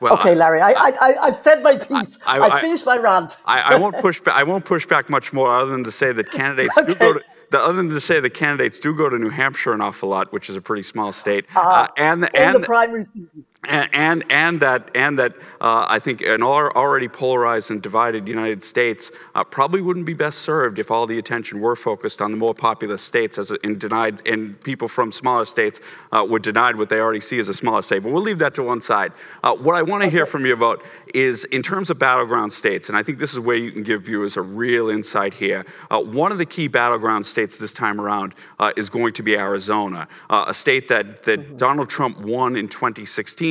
Well, 0.00 0.14
okay, 0.14 0.34
Larry, 0.34 0.62
I, 0.62 0.70
I, 0.70 1.16
I, 1.20 1.26
have 1.26 1.36
said 1.36 1.62
my 1.62 1.76
piece. 1.76 2.18
I, 2.26 2.38
I, 2.38 2.56
I 2.56 2.60
finished 2.62 2.86
my 2.86 2.96
rant. 2.96 3.36
I, 3.44 3.74
I, 3.74 3.78
won't 3.78 3.98
push 3.98 4.18
back. 4.18 4.34
I 4.34 4.44
won't 4.44 4.64
push 4.64 4.86
back 4.86 5.10
much 5.10 5.34
more, 5.34 5.54
other 5.54 5.70
than 5.70 5.84
to 5.84 5.90
say 5.90 6.10
that 6.12 6.30
candidates 6.30 6.78
okay. 6.78 6.94
do 6.94 6.98
go 6.98 7.12
to. 7.14 7.20
The, 7.50 7.60
other 7.60 7.74
than 7.74 7.90
to 7.90 8.00
say 8.00 8.18
the 8.18 8.30
candidates 8.30 8.80
do 8.80 8.94
go 8.94 9.10
to 9.10 9.18
New 9.18 9.28
Hampshire 9.28 9.74
an 9.74 9.82
awful 9.82 10.08
lot, 10.08 10.32
which 10.32 10.48
is 10.48 10.56
a 10.56 10.60
pretty 10.62 10.84
small 10.84 11.12
state, 11.12 11.44
uh, 11.54 11.60
uh, 11.60 11.88
and 11.98 12.22
the, 12.22 12.34
and 12.34 12.54
the 12.54 12.60
primary 12.60 13.04
season 13.04 13.44
and, 13.68 13.94
and, 13.94 14.24
and 14.30 14.60
that, 14.60 14.90
and 14.94 15.18
that 15.18 15.34
uh, 15.60 15.84
I 15.86 15.98
think 15.98 16.22
an 16.22 16.42
already 16.42 17.08
polarized 17.08 17.70
and 17.70 17.82
divided 17.82 18.26
United 18.26 18.64
States 18.64 19.10
uh, 19.34 19.44
probably 19.44 19.82
wouldn't 19.82 20.06
be 20.06 20.14
best 20.14 20.38
served 20.38 20.78
if 20.78 20.90
all 20.90 21.06
the 21.06 21.18
attention 21.18 21.60
were 21.60 21.76
focused 21.76 22.22
on 22.22 22.30
the 22.30 22.38
more 22.38 22.54
populous 22.54 23.02
states 23.02 23.36
as 23.36 23.50
in 23.62 23.78
denied, 23.78 24.26
and 24.26 24.58
people 24.62 24.88
from 24.88 25.12
smaller 25.12 25.44
states 25.44 25.80
uh, 26.12 26.26
were 26.26 26.38
denied 26.38 26.76
what 26.76 26.88
they 26.88 27.00
already 27.00 27.20
see 27.20 27.38
as 27.38 27.48
a 27.48 27.54
smaller 27.54 27.82
state. 27.82 28.02
But 28.02 28.12
we'll 28.12 28.22
leave 28.22 28.38
that 28.38 28.54
to 28.54 28.62
one 28.62 28.80
side. 28.80 29.12
Uh, 29.42 29.54
what 29.54 29.74
I 29.74 29.82
want 29.82 30.04
to 30.04 30.08
hear 30.08 30.24
from 30.24 30.46
you 30.46 30.54
about 30.54 30.82
is 31.12 31.44
in 31.46 31.62
terms 31.62 31.90
of 31.90 31.98
battleground 31.98 32.54
states, 32.54 32.88
and 32.88 32.96
I 32.96 33.02
think 33.02 33.18
this 33.18 33.34
is 33.34 33.40
where 33.40 33.56
you 33.56 33.72
can 33.72 33.82
give 33.82 34.02
viewers 34.02 34.38
a 34.38 34.42
real 34.42 34.88
insight 34.88 35.34
here. 35.34 35.66
Uh, 35.90 36.00
one 36.00 36.32
of 36.32 36.38
the 36.38 36.46
key 36.46 36.66
battleground 36.66 37.26
states 37.26 37.58
this 37.58 37.74
time 37.74 38.00
around 38.00 38.34
uh, 38.58 38.72
is 38.78 38.88
going 38.88 39.12
to 39.12 39.22
be 39.22 39.36
Arizona, 39.36 40.08
a 40.30 40.54
state 40.54 40.88
that, 40.88 41.24
that 41.24 41.40
mm-hmm. 41.40 41.56
Donald 41.58 41.90
Trump 41.90 42.18
won 42.20 42.56
in 42.56 42.66
2016 42.66 43.49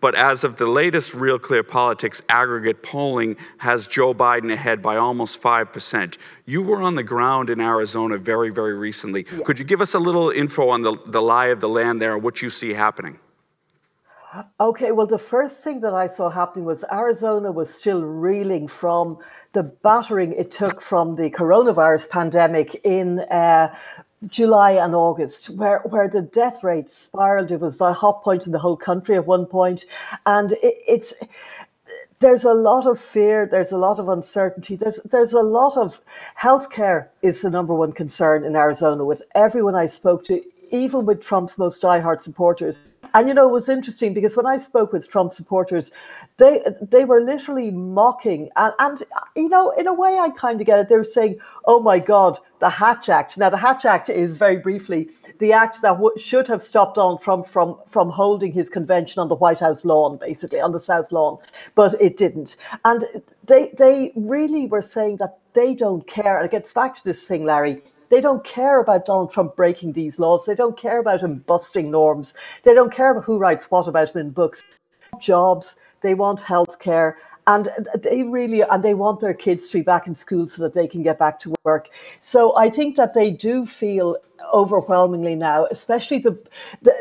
but 0.00 0.14
as 0.14 0.44
of 0.44 0.56
the 0.56 0.66
latest 0.66 1.14
Real 1.14 1.38
Clear 1.38 1.62
Politics 1.62 2.22
aggregate 2.28 2.82
polling, 2.82 3.36
has 3.58 3.86
Joe 3.86 4.14
Biden 4.14 4.52
ahead 4.52 4.82
by 4.82 4.96
almost 4.96 5.42
5%. 5.42 6.18
You 6.46 6.62
were 6.62 6.82
on 6.82 6.94
the 6.94 7.02
ground 7.02 7.50
in 7.50 7.60
Arizona 7.60 8.16
very, 8.16 8.50
very 8.50 8.74
recently. 8.74 9.26
Yeah. 9.30 9.44
Could 9.44 9.58
you 9.58 9.64
give 9.64 9.80
us 9.80 9.94
a 9.94 9.98
little 9.98 10.30
info 10.30 10.68
on 10.68 10.82
the, 10.82 10.96
the 11.06 11.22
lie 11.22 11.46
of 11.46 11.60
the 11.60 11.68
land 11.68 12.00
there 12.00 12.14
and 12.14 12.22
what 12.22 12.42
you 12.42 12.50
see 12.50 12.72
happening? 12.72 13.18
Okay, 14.60 14.92
well, 14.92 15.08
the 15.08 15.18
first 15.18 15.64
thing 15.64 15.80
that 15.80 15.92
I 15.92 16.06
saw 16.06 16.30
happening 16.30 16.64
was 16.64 16.84
Arizona 16.92 17.50
was 17.50 17.68
still 17.68 18.02
reeling 18.02 18.68
from 18.68 19.18
the 19.54 19.64
battering 19.64 20.32
it 20.32 20.52
took 20.52 20.80
from 20.80 21.16
the 21.16 21.30
coronavirus 21.30 22.08
pandemic 22.10 22.80
in 22.84 23.18
uh, 23.18 23.74
July 24.26 24.72
and 24.72 24.94
August, 24.94 25.50
where, 25.50 25.80
where 25.80 26.08
the 26.08 26.22
death 26.22 26.62
rate 26.62 26.90
spiraled. 26.90 27.50
It 27.50 27.60
was 27.60 27.78
the 27.78 27.92
hot 27.92 28.22
point 28.22 28.46
in 28.46 28.52
the 28.52 28.58
whole 28.58 28.76
country 28.76 29.16
at 29.16 29.26
one 29.26 29.46
point, 29.46 29.86
and 30.26 30.52
it, 30.52 30.74
it's 30.86 31.14
there's 32.20 32.44
a 32.44 32.52
lot 32.52 32.86
of 32.86 32.98
fear. 32.98 33.46
There's 33.46 33.72
a 33.72 33.78
lot 33.78 33.98
of 33.98 34.08
uncertainty. 34.08 34.76
There's 34.76 35.00
there's 35.04 35.32
a 35.32 35.40
lot 35.40 35.76
of 35.76 36.00
healthcare 36.40 37.08
is 37.22 37.42
the 37.42 37.50
number 37.50 37.74
one 37.74 37.92
concern 37.92 38.44
in 38.44 38.56
Arizona. 38.56 39.04
With 39.04 39.22
everyone 39.34 39.74
I 39.74 39.86
spoke 39.86 40.24
to, 40.26 40.42
even 40.70 41.06
with 41.06 41.20
Trump's 41.20 41.58
most 41.58 41.82
diehard 41.82 42.20
supporters. 42.20 42.98
And 43.14 43.28
you 43.28 43.34
know, 43.34 43.48
it 43.48 43.52
was 43.52 43.68
interesting 43.68 44.14
because 44.14 44.36
when 44.36 44.46
I 44.46 44.56
spoke 44.56 44.92
with 44.92 45.08
Trump 45.08 45.32
supporters, 45.32 45.90
they 46.36 46.62
they 46.80 47.04
were 47.04 47.20
literally 47.20 47.70
mocking, 47.70 48.50
and, 48.56 48.72
and 48.78 49.02
you 49.36 49.48
know, 49.48 49.70
in 49.72 49.86
a 49.86 49.94
way, 49.94 50.18
I 50.18 50.30
kind 50.30 50.60
of 50.60 50.66
get 50.66 50.78
it. 50.78 50.88
They 50.88 50.96
were 50.96 51.04
saying, 51.04 51.40
"Oh 51.66 51.80
my 51.80 51.98
God, 51.98 52.38
the 52.60 52.70
Hatch 52.70 53.08
Act." 53.08 53.36
Now, 53.36 53.50
the 53.50 53.56
Hatch 53.56 53.84
Act 53.84 54.10
is 54.10 54.34
very 54.36 54.58
briefly 54.58 55.10
the 55.38 55.52
act 55.52 55.82
that 55.82 55.94
w- 55.94 56.16
should 56.18 56.46
have 56.46 56.62
stopped 56.62 56.94
Donald 56.94 57.22
Trump 57.22 57.46
from 57.46 57.76
from 57.86 58.10
holding 58.10 58.52
his 58.52 58.70
convention 58.70 59.20
on 59.20 59.28
the 59.28 59.34
White 59.34 59.58
House 59.58 59.84
lawn, 59.84 60.16
basically 60.18 60.60
on 60.60 60.72
the 60.72 60.80
South 60.80 61.10
lawn, 61.10 61.38
but 61.74 61.94
it 62.00 62.16
didn't. 62.16 62.56
And 62.84 63.04
they 63.44 63.72
they 63.76 64.12
really 64.14 64.66
were 64.68 64.82
saying 64.82 65.16
that 65.16 65.38
they 65.54 65.74
don't 65.74 66.06
care. 66.06 66.36
And 66.36 66.46
it 66.46 66.52
gets 66.52 66.72
back 66.72 66.94
to 66.94 67.04
this 67.04 67.24
thing, 67.24 67.44
Larry 67.44 67.82
they 68.10 68.20
don't 68.20 68.44
care 68.44 68.80
about 68.80 69.06
Donald 69.06 69.32
Trump 69.32 69.56
breaking 69.56 69.92
these 69.92 70.18
laws. 70.18 70.44
They 70.44 70.54
don't 70.54 70.76
care 70.76 71.00
about 71.00 71.22
him 71.22 71.38
busting 71.46 71.90
norms. 71.90 72.34
They 72.64 72.74
don't 72.74 72.92
care 72.92 73.12
about 73.12 73.24
who 73.24 73.38
writes 73.38 73.70
what 73.70 73.88
about 73.88 74.14
him 74.14 74.20
in 74.20 74.30
books. 74.30 74.78
Jobs, 75.18 75.76
they 76.02 76.14
want 76.14 76.40
health 76.42 76.78
care 76.78 77.16
and 77.46 77.68
they 78.02 78.22
really 78.22 78.62
and 78.62 78.82
they 78.82 78.94
want 78.94 79.20
their 79.20 79.34
kids 79.34 79.68
to 79.68 79.78
be 79.78 79.82
back 79.82 80.06
in 80.06 80.14
school 80.14 80.48
so 80.48 80.62
that 80.62 80.74
they 80.74 80.86
can 80.86 81.02
get 81.02 81.18
back 81.18 81.38
to 81.38 81.54
work 81.64 81.88
so 82.20 82.56
i 82.56 82.68
think 82.68 82.96
that 82.96 83.14
they 83.14 83.30
do 83.30 83.66
feel 83.66 84.16
overwhelmingly 84.54 85.34
now 85.34 85.66
especially 85.70 86.18
the, 86.18 86.38
the 86.82 86.92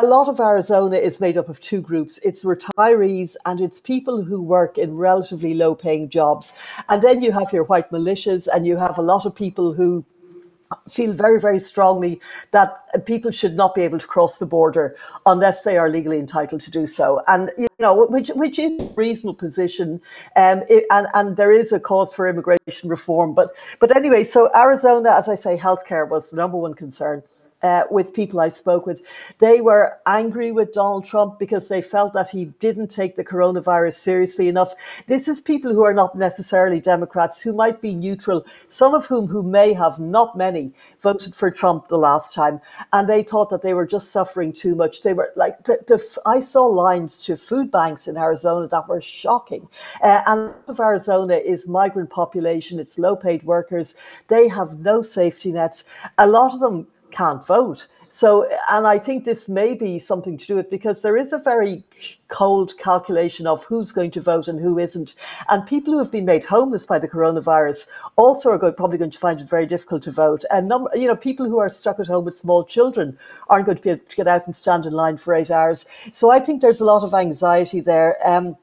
a 0.00 0.06
lot 0.06 0.28
of 0.28 0.40
arizona 0.40 0.96
is 0.96 1.20
made 1.20 1.36
up 1.36 1.48
of 1.48 1.60
two 1.60 1.80
groups 1.80 2.18
it's 2.22 2.44
retirees 2.44 3.36
and 3.44 3.60
it's 3.60 3.80
people 3.80 4.22
who 4.22 4.40
work 4.42 4.78
in 4.78 4.96
relatively 4.96 5.54
low 5.54 5.74
paying 5.74 6.08
jobs 6.08 6.52
and 6.88 7.02
then 7.02 7.22
you 7.22 7.32
have 7.32 7.52
your 7.52 7.64
white 7.64 7.90
militias 7.90 8.48
and 8.52 8.66
you 8.66 8.76
have 8.76 8.98
a 8.98 9.02
lot 9.02 9.26
of 9.26 9.34
people 9.34 9.72
who 9.72 10.04
feel 10.88 11.12
very, 11.12 11.40
very 11.40 11.60
strongly 11.60 12.20
that 12.50 13.04
people 13.06 13.30
should 13.30 13.54
not 13.54 13.74
be 13.74 13.82
able 13.82 13.98
to 13.98 14.06
cross 14.06 14.38
the 14.38 14.46
border 14.46 14.96
unless 15.26 15.64
they 15.64 15.78
are 15.78 15.88
legally 15.88 16.18
entitled 16.18 16.60
to 16.62 16.70
do 16.70 16.86
so. 16.86 17.22
And 17.26 17.50
you 17.56 17.68
know, 17.78 18.06
which 18.06 18.28
which 18.30 18.58
is 18.58 18.78
a 18.80 18.84
reasonable 18.96 19.34
position, 19.34 20.00
um, 20.36 20.62
it, 20.68 20.84
and 20.90 21.06
and 21.14 21.36
there 21.36 21.52
is 21.52 21.72
a 21.72 21.80
cause 21.80 22.12
for 22.12 22.28
immigration 22.28 22.88
reform. 22.88 23.34
But 23.34 23.50
but 23.80 23.96
anyway, 23.96 24.24
so 24.24 24.50
Arizona, 24.54 25.12
as 25.12 25.28
I 25.28 25.34
say, 25.34 25.56
healthcare 25.56 26.08
was 26.08 26.30
the 26.30 26.36
number 26.36 26.56
one 26.56 26.74
concern 26.74 27.22
uh, 27.62 27.84
with 27.90 28.14
people 28.14 28.40
I 28.40 28.48
spoke 28.48 28.86
with, 28.86 29.02
they 29.38 29.60
were 29.60 29.98
angry 30.06 30.52
with 30.52 30.72
Donald 30.72 31.04
Trump 31.04 31.38
because 31.38 31.68
they 31.68 31.82
felt 31.82 32.12
that 32.14 32.28
he 32.28 32.46
didn't 32.60 32.88
take 32.88 33.16
the 33.16 33.24
coronavirus 33.24 33.94
seriously 33.94 34.48
enough. 34.48 34.74
This 35.06 35.28
is 35.28 35.40
people 35.40 35.72
who 35.72 35.82
are 35.82 35.94
not 35.94 36.14
necessarily 36.16 36.80
Democrats, 36.80 37.40
who 37.40 37.52
might 37.52 37.80
be 37.80 37.94
neutral, 37.94 38.46
some 38.68 38.94
of 38.94 39.06
whom 39.06 39.26
who 39.26 39.42
may 39.42 39.72
have, 39.72 39.98
not 39.98 40.36
many, 40.36 40.72
voted 41.00 41.34
for 41.34 41.50
Trump 41.50 41.88
the 41.88 41.98
last 41.98 42.34
time. 42.34 42.60
And 42.92 43.08
they 43.08 43.22
thought 43.22 43.50
that 43.50 43.62
they 43.62 43.74
were 43.74 43.86
just 43.86 44.10
suffering 44.10 44.52
too 44.52 44.74
much. 44.74 45.02
They 45.02 45.12
were 45.12 45.32
like, 45.36 45.64
the, 45.64 45.78
the 45.86 45.98
I 46.26 46.40
saw 46.40 46.66
lines 46.66 47.20
to 47.24 47.36
food 47.36 47.70
banks 47.70 48.08
in 48.08 48.16
Arizona 48.16 48.68
that 48.68 48.88
were 48.88 49.00
shocking. 49.00 49.68
Uh, 50.02 50.22
and 50.26 50.54
of 50.68 50.80
Arizona 50.80 51.36
is 51.36 51.68
migrant 51.68 52.10
population, 52.10 52.78
it's 52.78 52.98
low 52.98 53.16
paid 53.16 53.42
workers. 53.42 53.94
They 54.28 54.48
have 54.48 54.78
no 54.80 55.02
safety 55.02 55.52
nets. 55.52 55.84
A 56.18 56.26
lot 56.26 56.54
of 56.54 56.60
them 56.60 56.86
can't 57.10 57.46
vote. 57.46 57.88
So, 58.10 58.48
and 58.70 58.86
I 58.86 58.98
think 58.98 59.24
this 59.24 59.48
may 59.48 59.74
be 59.74 59.98
something 59.98 60.38
to 60.38 60.46
do 60.46 60.56
with 60.56 60.70
because 60.70 61.02
there 61.02 61.16
is 61.16 61.32
a 61.32 61.38
very 61.38 61.84
cold 62.28 62.76
calculation 62.78 63.46
of 63.46 63.64
who's 63.64 63.92
going 63.92 64.10
to 64.12 64.20
vote 64.20 64.48
and 64.48 64.58
who 64.58 64.78
isn't. 64.78 65.14
And 65.48 65.66
people 65.66 65.92
who 65.92 65.98
have 65.98 66.10
been 66.10 66.24
made 66.24 66.44
homeless 66.44 66.86
by 66.86 66.98
the 66.98 67.08
coronavirus 67.08 67.86
also 68.16 68.50
are 68.50 68.58
going, 68.58 68.74
probably 68.74 68.98
going 68.98 69.10
to 69.10 69.18
find 69.18 69.40
it 69.40 69.48
very 69.48 69.66
difficult 69.66 70.02
to 70.04 70.10
vote. 70.10 70.44
And 70.50 70.68
number, 70.68 70.90
you 70.94 71.06
know, 71.06 71.16
people 71.16 71.46
who 71.46 71.58
are 71.58 71.68
stuck 71.68 72.00
at 72.00 72.06
home 72.06 72.24
with 72.24 72.38
small 72.38 72.64
children 72.64 73.18
aren't 73.48 73.66
going 73.66 73.76
to 73.76 73.82
be 73.82 73.90
able 73.90 74.04
to 74.08 74.16
get 74.16 74.28
out 74.28 74.46
and 74.46 74.56
stand 74.56 74.86
in 74.86 74.94
line 74.94 75.18
for 75.18 75.34
eight 75.34 75.50
hours. 75.50 75.84
So 76.10 76.30
I 76.30 76.40
think 76.40 76.62
there's 76.62 76.80
a 76.80 76.86
lot 76.86 77.02
of 77.02 77.12
anxiety 77.12 77.80
there. 77.80 78.16
Um, 78.26 78.56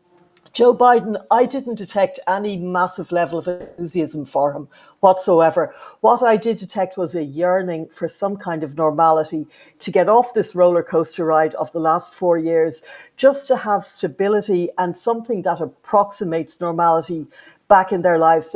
Joe 0.55 0.73
Biden, 0.73 1.21
I 1.31 1.45
didn't 1.45 1.75
detect 1.75 2.17
any 2.29 2.55
massive 2.55 3.11
level 3.11 3.37
of 3.37 3.49
enthusiasm 3.49 4.25
for 4.25 4.53
him 4.53 4.69
whatsoever. 5.01 5.75
What 5.99 6.23
I 6.23 6.37
did 6.37 6.55
detect 6.55 6.95
was 6.95 7.13
a 7.13 7.21
yearning 7.21 7.89
for 7.89 8.07
some 8.07 8.37
kind 8.37 8.63
of 8.63 8.77
normality 8.77 9.47
to 9.79 9.91
get 9.91 10.07
off 10.07 10.33
this 10.33 10.55
roller 10.55 10.81
coaster 10.81 11.25
ride 11.25 11.55
of 11.55 11.69
the 11.73 11.81
last 11.81 12.15
four 12.15 12.37
years, 12.37 12.83
just 13.17 13.49
to 13.49 13.57
have 13.57 13.83
stability 13.83 14.69
and 14.77 14.95
something 14.95 15.41
that 15.41 15.59
approximates 15.59 16.61
normality 16.61 17.27
back 17.67 17.91
in 17.91 18.01
their 18.01 18.17
lives. 18.17 18.55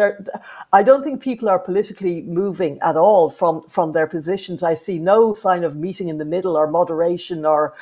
I 0.71 0.83
don't 0.83 1.03
think 1.03 1.21
people 1.21 1.49
are 1.49 1.59
politically 1.59 2.21
moving 2.21 2.79
at 2.81 2.95
all 2.95 3.29
from, 3.29 3.63
from 3.67 3.91
their 3.91 4.07
positions. 4.07 4.63
I 4.63 4.75
see 4.75 4.99
no 4.99 5.33
sign 5.33 5.65
of 5.65 5.75
meeting 5.75 6.07
in 6.07 6.17
the 6.17 6.23
middle 6.23 6.55
or 6.55 6.67
moderation 6.67 7.45
or 7.45 7.73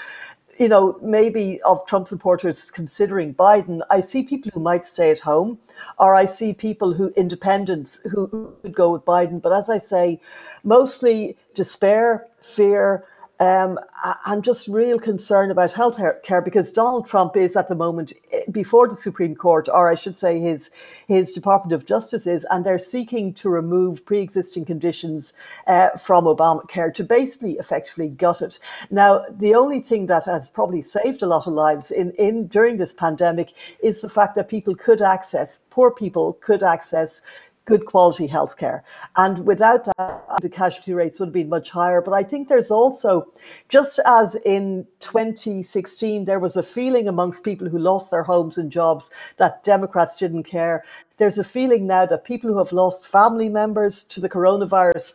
you 0.60 0.68
know, 0.68 0.98
maybe 1.02 1.62
of 1.62 1.86
Trump 1.86 2.08
supporters 2.08 2.72
considering 2.72 3.34
Biden, 3.34 3.82
I 3.90 4.02
see 4.02 4.24
people 4.24 4.52
who 4.54 4.60
might 4.60 4.86
stay 4.86 5.12
at 5.12 5.20
home, 5.20 5.60
or 6.00 6.16
I 6.16 6.26
see 6.26 6.54
people 6.54 6.94
who 6.94 7.10
independents 7.16 8.00
who, 8.12 8.28
who 8.28 8.54
would 8.64 8.74
go 8.74 8.92
with 8.92 9.06
Biden. 9.06 9.42
But 9.42 9.54
as 9.54 9.70
I 9.70 9.78
say, 9.78 10.20
mostly 10.64 11.38
despair, 11.54 12.28
fear, 12.42 13.06
um, 13.40 13.80
and 14.26 14.44
just 14.44 14.68
real 14.68 15.00
concern 15.00 15.52
about 15.52 15.74
health 15.74 16.00
care 16.24 16.42
because 16.42 16.72
Donald 16.72 17.08
Trump 17.08 17.36
is 17.36 17.56
at 17.56 17.68
the 17.68 17.76
moment 17.76 18.14
eh, 18.32 18.42
before 18.52 18.88
the 18.88 18.96
Supreme 18.96 19.36
Court, 19.36 19.70
or 19.70 19.90
I 19.90 19.96
should 19.96 20.18
say 20.18 20.40
his 20.40 20.70
his 21.08 21.32
Department 21.32 21.74
of 21.74 21.86
Justice 21.86 22.26
is, 22.26 22.46
and 22.50 22.66
they're 22.66 22.80
seeking 22.80 23.34
to 23.36 23.50
remove 23.50 24.06
pre-existing 24.06 24.66
conditions 24.66 25.34
uh, 25.68 25.90
from 25.92 26.26
Obamacare 26.26 26.94
to 26.94 27.04
basically 27.04 27.54
effectively 27.54 28.10
gut 28.10 28.42
it. 28.42 28.60
Now, 28.90 29.26
the 29.30 29.56
only 29.56 29.82
thing 29.82 30.08
that 30.08 30.26
has 30.26 30.50
probably 30.50 30.82
saved 30.82 31.22
a 31.22 31.28
lot 31.28 31.48
of 31.48 31.54
lives 31.54 31.92
in, 31.92 32.12
in 32.12 32.48
during 32.48 32.78
this 32.78 32.94
pandemic 32.94 33.54
is 33.82 34.02
the 34.02 34.10
fact 34.10 34.36
that 34.36 34.50
people 34.50 34.76
could 34.76 35.02
access, 35.02 35.60
poor 35.70 35.92
people 35.92 36.34
could 36.42 36.64
access 36.64 37.22
good 37.68 37.86
quality 37.86 38.28
healthcare. 38.28 38.82
And 39.18 39.46
without 39.46 39.84
that, 39.86 40.24
the 40.42 40.50
casualty 40.50 40.94
rates 40.94 41.20
would 41.20 41.28
have 41.28 41.34
been 41.34 41.50
much 41.50 41.70
higher. 41.70 42.02
But 42.02 42.14
I 42.14 42.24
think 42.24 42.48
there's 42.48 42.72
also, 42.72 43.32
just 43.68 44.00
as 44.06 44.36
in 44.46 44.88
2016, 45.02 46.26
there 46.26 46.40
was 46.40 46.56
a 46.56 46.64
feeling 46.64 47.08
amongst 47.08 47.44
people 47.44 47.70
who 47.70 47.78
lost 47.78 48.10
their 48.10 48.24
homes 48.24 48.58
and 48.58 48.72
jobs 48.72 49.12
that 49.36 49.64
Democrats 49.64 50.18
didn't 50.18 50.44
care. 50.44 50.84
There's 51.18 51.40
a 51.40 51.44
feeling 51.44 51.86
now 51.86 52.06
that 52.06 52.24
people 52.24 52.50
who 52.50 52.58
have 52.58 52.72
lost 52.72 53.06
family 53.06 53.50
members 53.50 54.04
to 54.04 54.22
the 54.22 54.30
coronavirus 54.30 55.14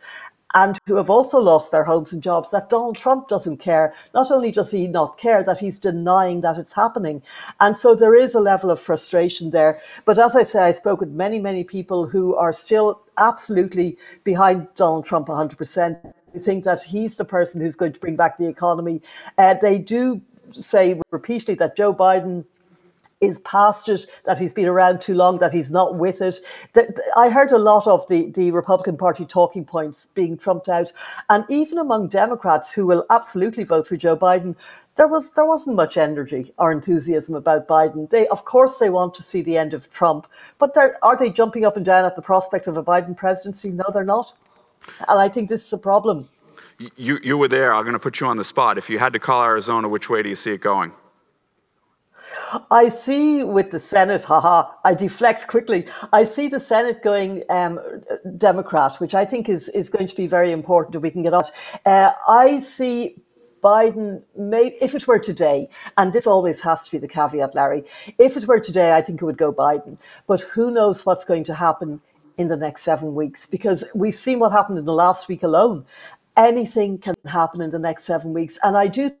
and 0.53 0.77
who 0.85 0.95
have 0.95 1.09
also 1.09 1.39
lost 1.39 1.71
their 1.71 1.83
homes 1.83 2.13
and 2.13 2.21
jobs 2.21 2.51
that 2.51 2.69
Donald 2.69 2.95
Trump 2.95 3.27
doesn't 3.27 3.57
care. 3.57 3.93
Not 4.13 4.31
only 4.31 4.51
does 4.51 4.71
he 4.71 4.87
not 4.87 5.17
care, 5.17 5.43
that 5.43 5.59
he's 5.59 5.79
denying 5.79 6.41
that 6.41 6.57
it's 6.57 6.73
happening. 6.73 7.21
And 7.59 7.77
so 7.77 7.95
there 7.95 8.15
is 8.15 8.35
a 8.35 8.39
level 8.39 8.69
of 8.69 8.79
frustration 8.79 9.49
there. 9.49 9.79
But 10.05 10.19
as 10.19 10.35
I 10.35 10.43
say, 10.43 10.61
I 10.63 10.71
spoke 10.71 10.99
with 10.99 11.09
many, 11.09 11.39
many 11.39 11.63
people 11.63 12.07
who 12.07 12.35
are 12.35 12.53
still 12.53 13.01
absolutely 13.17 13.97
behind 14.23 14.67
Donald 14.75 15.05
Trump 15.05 15.27
100%. 15.27 16.13
They 16.33 16.39
think 16.39 16.63
that 16.63 16.81
he's 16.83 17.15
the 17.15 17.25
person 17.25 17.61
who's 17.61 17.75
going 17.75 17.93
to 17.93 17.99
bring 17.99 18.15
back 18.15 18.37
the 18.37 18.47
economy. 18.47 19.01
Uh, 19.37 19.55
they 19.61 19.77
do 19.77 20.21
say 20.51 20.99
repeatedly 21.11 21.55
that 21.55 21.75
Joe 21.75 21.93
Biden 21.93 22.45
is 23.23 23.39
past 23.39 23.87
it, 23.87 24.05
that 24.25 24.37
he's 24.37 24.53
been 24.53 24.67
around 24.67 24.99
too 24.99 25.13
long, 25.13 25.39
that 25.39 25.53
he's 25.53 25.71
not 25.71 25.95
with 25.95 26.21
it. 26.21 26.39
I 27.15 27.29
heard 27.29 27.51
a 27.51 27.57
lot 27.57 27.87
of 27.87 28.05
the, 28.09 28.29
the 28.31 28.51
Republican 28.51 28.97
Party 28.97 29.25
talking 29.25 29.63
points 29.63 30.07
being 30.13 30.37
trumped 30.37 30.67
out. 30.67 30.91
And 31.29 31.45
even 31.49 31.77
among 31.77 32.09
Democrats 32.09 32.73
who 32.73 32.85
will 32.85 33.05
absolutely 33.09 33.63
vote 33.63 33.87
for 33.87 33.95
Joe 33.95 34.17
Biden, 34.17 34.55
there 34.95 35.07
was 35.07 35.31
there 35.31 35.45
wasn't 35.45 35.75
much 35.75 35.97
energy 35.97 36.53
or 36.57 36.71
enthusiasm 36.71 37.33
about 37.33 37.67
Biden. 37.67 38.09
They 38.09 38.27
of 38.27 38.45
course 38.45 38.77
they 38.77 38.89
want 38.89 39.15
to 39.15 39.23
see 39.23 39.41
the 39.41 39.57
end 39.57 39.73
of 39.73 39.89
Trump, 39.89 40.27
but 40.59 40.75
are 41.01 41.17
they 41.17 41.31
jumping 41.31 41.65
up 41.65 41.77
and 41.77 41.85
down 41.85 42.05
at 42.05 42.15
the 42.15 42.21
prospect 42.21 42.67
of 42.67 42.77
a 42.77 42.83
Biden 42.83 43.15
presidency? 43.15 43.71
No, 43.71 43.85
they're 43.91 44.03
not. 44.03 44.33
And 45.07 45.19
I 45.19 45.29
think 45.29 45.49
this 45.49 45.65
is 45.65 45.73
a 45.73 45.77
problem. 45.77 46.29
You, 46.97 47.19
you 47.23 47.37
were 47.37 47.47
there. 47.47 47.73
I'm 47.73 47.83
going 47.83 47.93
to 47.93 47.99
put 47.99 48.19
you 48.19 48.27
on 48.27 48.37
the 48.37 48.43
spot. 48.43 48.77
If 48.77 48.89
you 48.89 48.99
had 48.99 49.13
to 49.13 49.19
call 49.19 49.43
Arizona, 49.43 49.87
which 49.87 50.09
way 50.09 50.21
do 50.21 50.29
you 50.29 50.35
see 50.35 50.51
it 50.51 50.61
going? 50.61 50.91
I 52.71 52.89
see 52.89 53.43
with 53.43 53.71
the 53.71 53.79
Senate, 53.79 54.23
haha, 54.23 54.69
I 54.83 54.93
deflect 54.93 55.47
quickly. 55.47 55.85
I 56.11 56.23
see 56.23 56.47
the 56.47 56.59
Senate 56.59 57.01
going 57.03 57.43
um, 57.49 57.79
Democrat, 58.37 58.95
which 58.99 59.15
I 59.15 59.25
think 59.25 59.49
is, 59.49 59.69
is 59.69 59.89
going 59.89 60.07
to 60.07 60.15
be 60.15 60.27
very 60.27 60.51
important 60.51 60.95
if 60.95 61.01
we 61.01 61.11
can 61.11 61.23
get 61.23 61.33
on. 61.33 61.43
Uh, 61.85 62.11
I 62.27 62.59
see 62.59 63.23
Biden, 63.63 64.21
may, 64.37 64.77
if 64.81 64.93
it 64.93 65.07
were 65.07 65.19
today, 65.19 65.69
and 65.97 66.11
this 66.11 66.27
always 66.27 66.61
has 66.61 66.85
to 66.85 66.91
be 66.91 66.97
the 66.97 67.07
caveat, 67.07 67.55
Larry, 67.55 67.85
if 68.19 68.35
it 68.35 68.47
were 68.47 68.59
today, 68.59 68.93
I 68.93 69.01
think 69.01 69.21
it 69.21 69.25
would 69.25 69.37
go 69.37 69.53
Biden. 69.53 69.97
But 70.27 70.41
who 70.41 70.69
knows 70.69 71.05
what's 71.05 71.23
going 71.23 71.45
to 71.45 71.53
happen 71.53 72.01
in 72.37 72.49
the 72.49 72.57
next 72.57 72.83
seven 72.83 73.15
weeks? 73.15 73.45
Because 73.45 73.85
we've 73.95 74.15
seen 74.15 74.39
what 74.39 74.51
happened 74.51 74.79
in 74.79 74.85
the 74.85 74.93
last 74.93 75.29
week 75.29 75.43
alone. 75.43 75.85
Anything 76.35 76.97
can 76.97 77.15
happen 77.25 77.61
in 77.61 77.71
the 77.71 77.79
next 77.79 78.03
seven 78.03 78.33
weeks. 78.33 78.59
And 78.63 78.75
I 78.75 78.87
do 78.87 79.11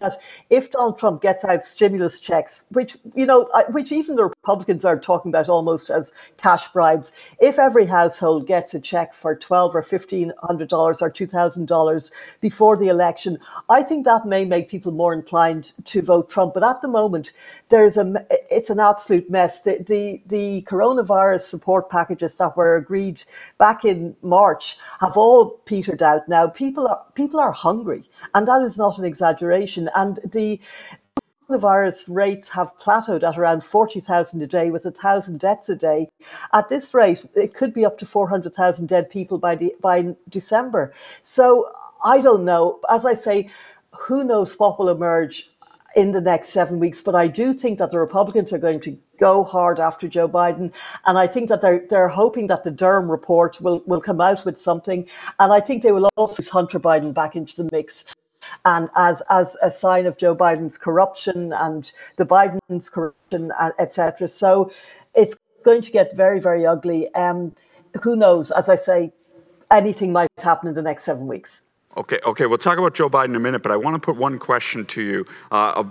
that 0.00 0.16
if 0.50 0.70
Donald 0.70 0.98
Trump 0.98 1.22
gets 1.22 1.44
out 1.44 1.64
stimulus 1.64 2.20
checks, 2.20 2.64
which 2.70 2.96
you 3.14 3.26
know, 3.26 3.48
uh, 3.54 3.64
which 3.70 3.92
even 3.92 4.16
the 4.16 4.24
Republicans 4.24 4.84
are 4.84 4.98
talking 4.98 5.30
about 5.30 5.48
almost 5.48 5.90
as 5.90 6.12
cash 6.36 6.68
bribes, 6.72 7.12
if 7.40 7.58
every 7.58 7.86
household 7.86 8.46
gets 8.46 8.74
a 8.74 8.80
check 8.80 9.14
for 9.14 9.34
twelve 9.34 9.74
or 9.74 9.82
fifteen 9.82 10.32
hundred 10.42 10.68
dollars 10.68 11.02
or 11.02 11.10
two 11.10 11.26
thousand 11.26 11.66
dollars 11.68 12.10
before 12.40 12.76
the 12.76 12.88
election, 12.88 13.38
I 13.68 13.82
think 13.82 14.04
that 14.04 14.26
may 14.26 14.44
make 14.44 14.68
people 14.68 14.92
more 14.92 15.12
inclined 15.12 15.72
to 15.84 16.02
vote 16.02 16.30
Trump. 16.30 16.54
But 16.54 16.64
at 16.64 16.82
the 16.82 16.88
moment, 16.88 17.32
there's 17.68 17.96
a 17.96 18.26
it's 18.50 18.70
an 18.70 18.80
absolute 18.80 19.30
mess. 19.30 19.62
The 19.62 19.84
the, 19.86 20.22
the 20.26 20.62
coronavirus 20.68 21.40
support 21.40 21.90
packages 21.90 22.36
that 22.36 22.56
were 22.56 22.76
agreed 22.76 23.22
back 23.58 23.84
in 23.84 24.16
March 24.22 24.76
have 25.00 25.16
all 25.16 25.50
petered 25.64 26.02
out 26.02 26.28
now. 26.28 26.46
People 26.46 26.88
are 26.88 27.02
people 27.14 27.40
are 27.40 27.52
hungry, 27.52 28.04
and 28.34 28.46
that 28.46 28.62
is 28.62 28.76
not 28.76 28.98
an 28.98 29.04
exaggeration 29.04 29.87
and 29.94 30.18
the 30.24 30.60
coronavirus 31.48 32.14
rates 32.14 32.48
have 32.50 32.76
plateaued 32.78 33.26
at 33.26 33.38
around 33.38 33.64
40,000 33.64 34.42
a 34.42 34.46
day 34.46 34.70
with 34.70 34.84
1,000 34.84 35.40
deaths 35.40 35.68
a 35.68 35.76
day. 35.76 36.08
At 36.52 36.68
this 36.68 36.92
rate, 36.92 37.24
it 37.34 37.54
could 37.54 37.72
be 37.72 37.84
up 37.84 37.98
to 37.98 38.06
400,000 38.06 38.86
dead 38.86 39.08
people 39.08 39.38
by, 39.38 39.56
the, 39.56 39.74
by 39.80 40.14
December. 40.28 40.92
So 41.22 41.70
I 42.04 42.20
don't 42.20 42.44
know. 42.44 42.80
As 42.90 43.06
I 43.06 43.14
say, 43.14 43.48
who 43.98 44.24
knows 44.24 44.58
what 44.58 44.78
will 44.78 44.90
emerge 44.90 45.50
in 45.96 46.12
the 46.12 46.20
next 46.20 46.50
seven 46.50 46.78
weeks. 46.78 47.02
But 47.02 47.14
I 47.14 47.26
do 47.28 47.52
think 47.54 47.78
that 47.78 47.90
the 47.90 47.98
Republicans 47.98 48.52
are 48.52 48.58
going 48.58 48.80
to 48.80 48.96
go 49.18 49.42
hard 49.42 49.80
after 49.80 50.06
Joe 50.06 50.28
Biden. 50.28 50.72
And 51.06 51.18
I 51.18 51.26
think 51.26 51.48
that 51.48 51.60
they're 51.60 51.84
they're 51.88 52.08
hoping 52.08 52.46
that 52.48 52.62
the 52.62 52.70
Durham 52.70 53.10
report 53.10 53.60
will, 53.60 53.82
will 53.86 54.00
come 54.00 54.20
out 54.20 54.44
with 54.44 54.60
something. 54.60 55.08
And 55.40 55.52
I 55.52 55.60
think 55.60 55.82
they 55.82 55.92
will 55.92 56.08
also 56.16 56.42
Hunter 56.52 56.78
Biden 56.78 57.12
back 57.12 57.34
into 57.34 57.56
the 57.56 57.68
mix 57.72 58.04
and 58.64 58.88
as 58.96 59.22
as 59.30 59.56
a 59.62 59.70
sign 59.70 60.06
of 60.06 60.16
Joe 60.16 60.34
Biden's 60.34 60.78
corruption 60.78 61.52
and 61.52 61.90
the 62.16 62.26
Biden's 62.26 62.90
corruption, 62.90 63.52
uh, 63.58 63.70
etc. 63.78 64.28
So 64.28 64.70
it's 65.14 65.36
going 65.64 65.82
to 65.82 65.90
get 65.90 66.16
very 66.16 66.40
very 66.40 66.66
ugly. 66.66 67.12
Um, 67.14 67.54
who 68.02 68.16
knows? 68.16 68.50
As 68.50 68.68
I 68.68 68.76
say, 68.76 69.12
anything 69.70 70.12
might 70.12 70.28
happen 70.42 70.68
in 70.68 70.74
the 70.74 70.82
next 70.82 71.04
seven 71.04 71.26
weeks. 71.26 71.62
Okay, 71.98 72.20
okay, 72.24 72.46
we'll 72.46 72.58
talk 72.58 72.78
about 72.78 72.94
Joe 72.94 73.10
Biden 73.10 73.30
in 73.30 73.34
a 73.36 73.40
minute, 73.40 73.60
but 73.60 73.72
I 73.72 73.76
want 73.76 73.94
to 73.94 73.98
put 73.98 74.14
one 74.14 74.38
question 74.38 74.86
to 74.86 75.02
you, 75.02 75.26
uh, 75.50 75.82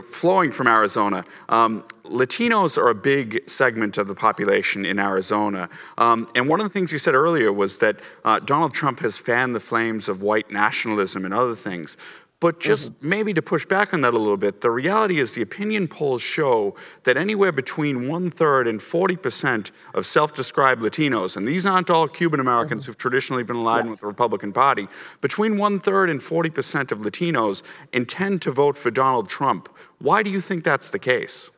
flowing 0.00 0.50
from 0.50 0.66
Arizona. 0.66 1.24
Um, 1.48 1.84
Latinos 2.02 2.76
are 2.76 2.88
a 2.88 2.94
big 2.94 3.48
segment 3.48 3.96
of 3.96 4.08
the 4.08 4.16
population 4.16 4.84
in 4.84 4.98
Arizona. 4.98 5.68
Um, 5.96 6.28
and 6.34 6.48
one 6.48 6.58
of 6.58 6.64
the 6.64 6.70
things 6.70 6.90
you 6.90 6.98
said 6.98 7.14
earlier 7.14 7.52
was 7.52 7.78
that 7.78 8.00
uh, 8.24 8.40
Donald 8.40 8.74
Trump 8.74 8.98
has 8.98 9.16
fanned 9.16 9.54
the 9.54 9.60
flames 9.60 10.08
of 10.08 10.22
white 10.22 10.50
nationalism 10.50 11.24
and 11.24 11.32
other 11.32 11.54
things. 11.54 11.96
But 12.44 12.60
just 12.60 12.92
mm-hmm. 12.92 13.08
maybe 13.08 13.32
to 13.32 13.40
push 13.40 13.64
back 13.64 13.94
on 13.94 14.02
that 14.02 14.12
a 14.12 14.18
little 14.18 14.36
bit, 14.36 14.60
the 14.60 14.70
reality 14.70 15.18
is 15.18 15.34
the 15.34 15.40
opinion 15.40 15.88
polls 15.88 16.20
show 16.20 16.74
that 17.04 17.16
anywhere 17.16 17.52
between 17.52 18.06
one 18.06 18.30
third 18.30 18.68
and 18.68 18.80
40% 18.80 19.70
of 19.94 20.04
self 20.04 20.34
described 20.34 20.82
Latinos, 20.82 21.38
and 21.38 21.48
these 21.48 21.64
aren't 21.64 21.88
all 21.88 22.06
Cuban 22.06 22.40
Americans 22.40 22.82
mm-hmm. 22.82 22.90
who've 22.90 22.98
traditionally 22.98 23.44
been 23.44 23.56
aligned 23.56 23.86
yeah. 23.86 23.92
with 23.92 24.00
the 24.00 24.06
Republican 24.06 24.52
Party, 24.52 24.88
between 25.22 25.56
one 25.56 25.80
third 25.80 26.10
and 26.10 26.20
40% 26.20 26.92
of 26.92 26.98
Latinos 26.98 27.62
intend 27.94 28.42
to 28.42 28.50
vote 28.50 28.76
for 28.76 28.90
Donald 28.90 29.30
Trump. 29.30 29.70
Why 30.00 30.22
do 30.22 30.28
you 30.28 30.42
think 30.42 30.64
that's 30.64 30.90
the 30.90 30.98
case? 30.98 31.50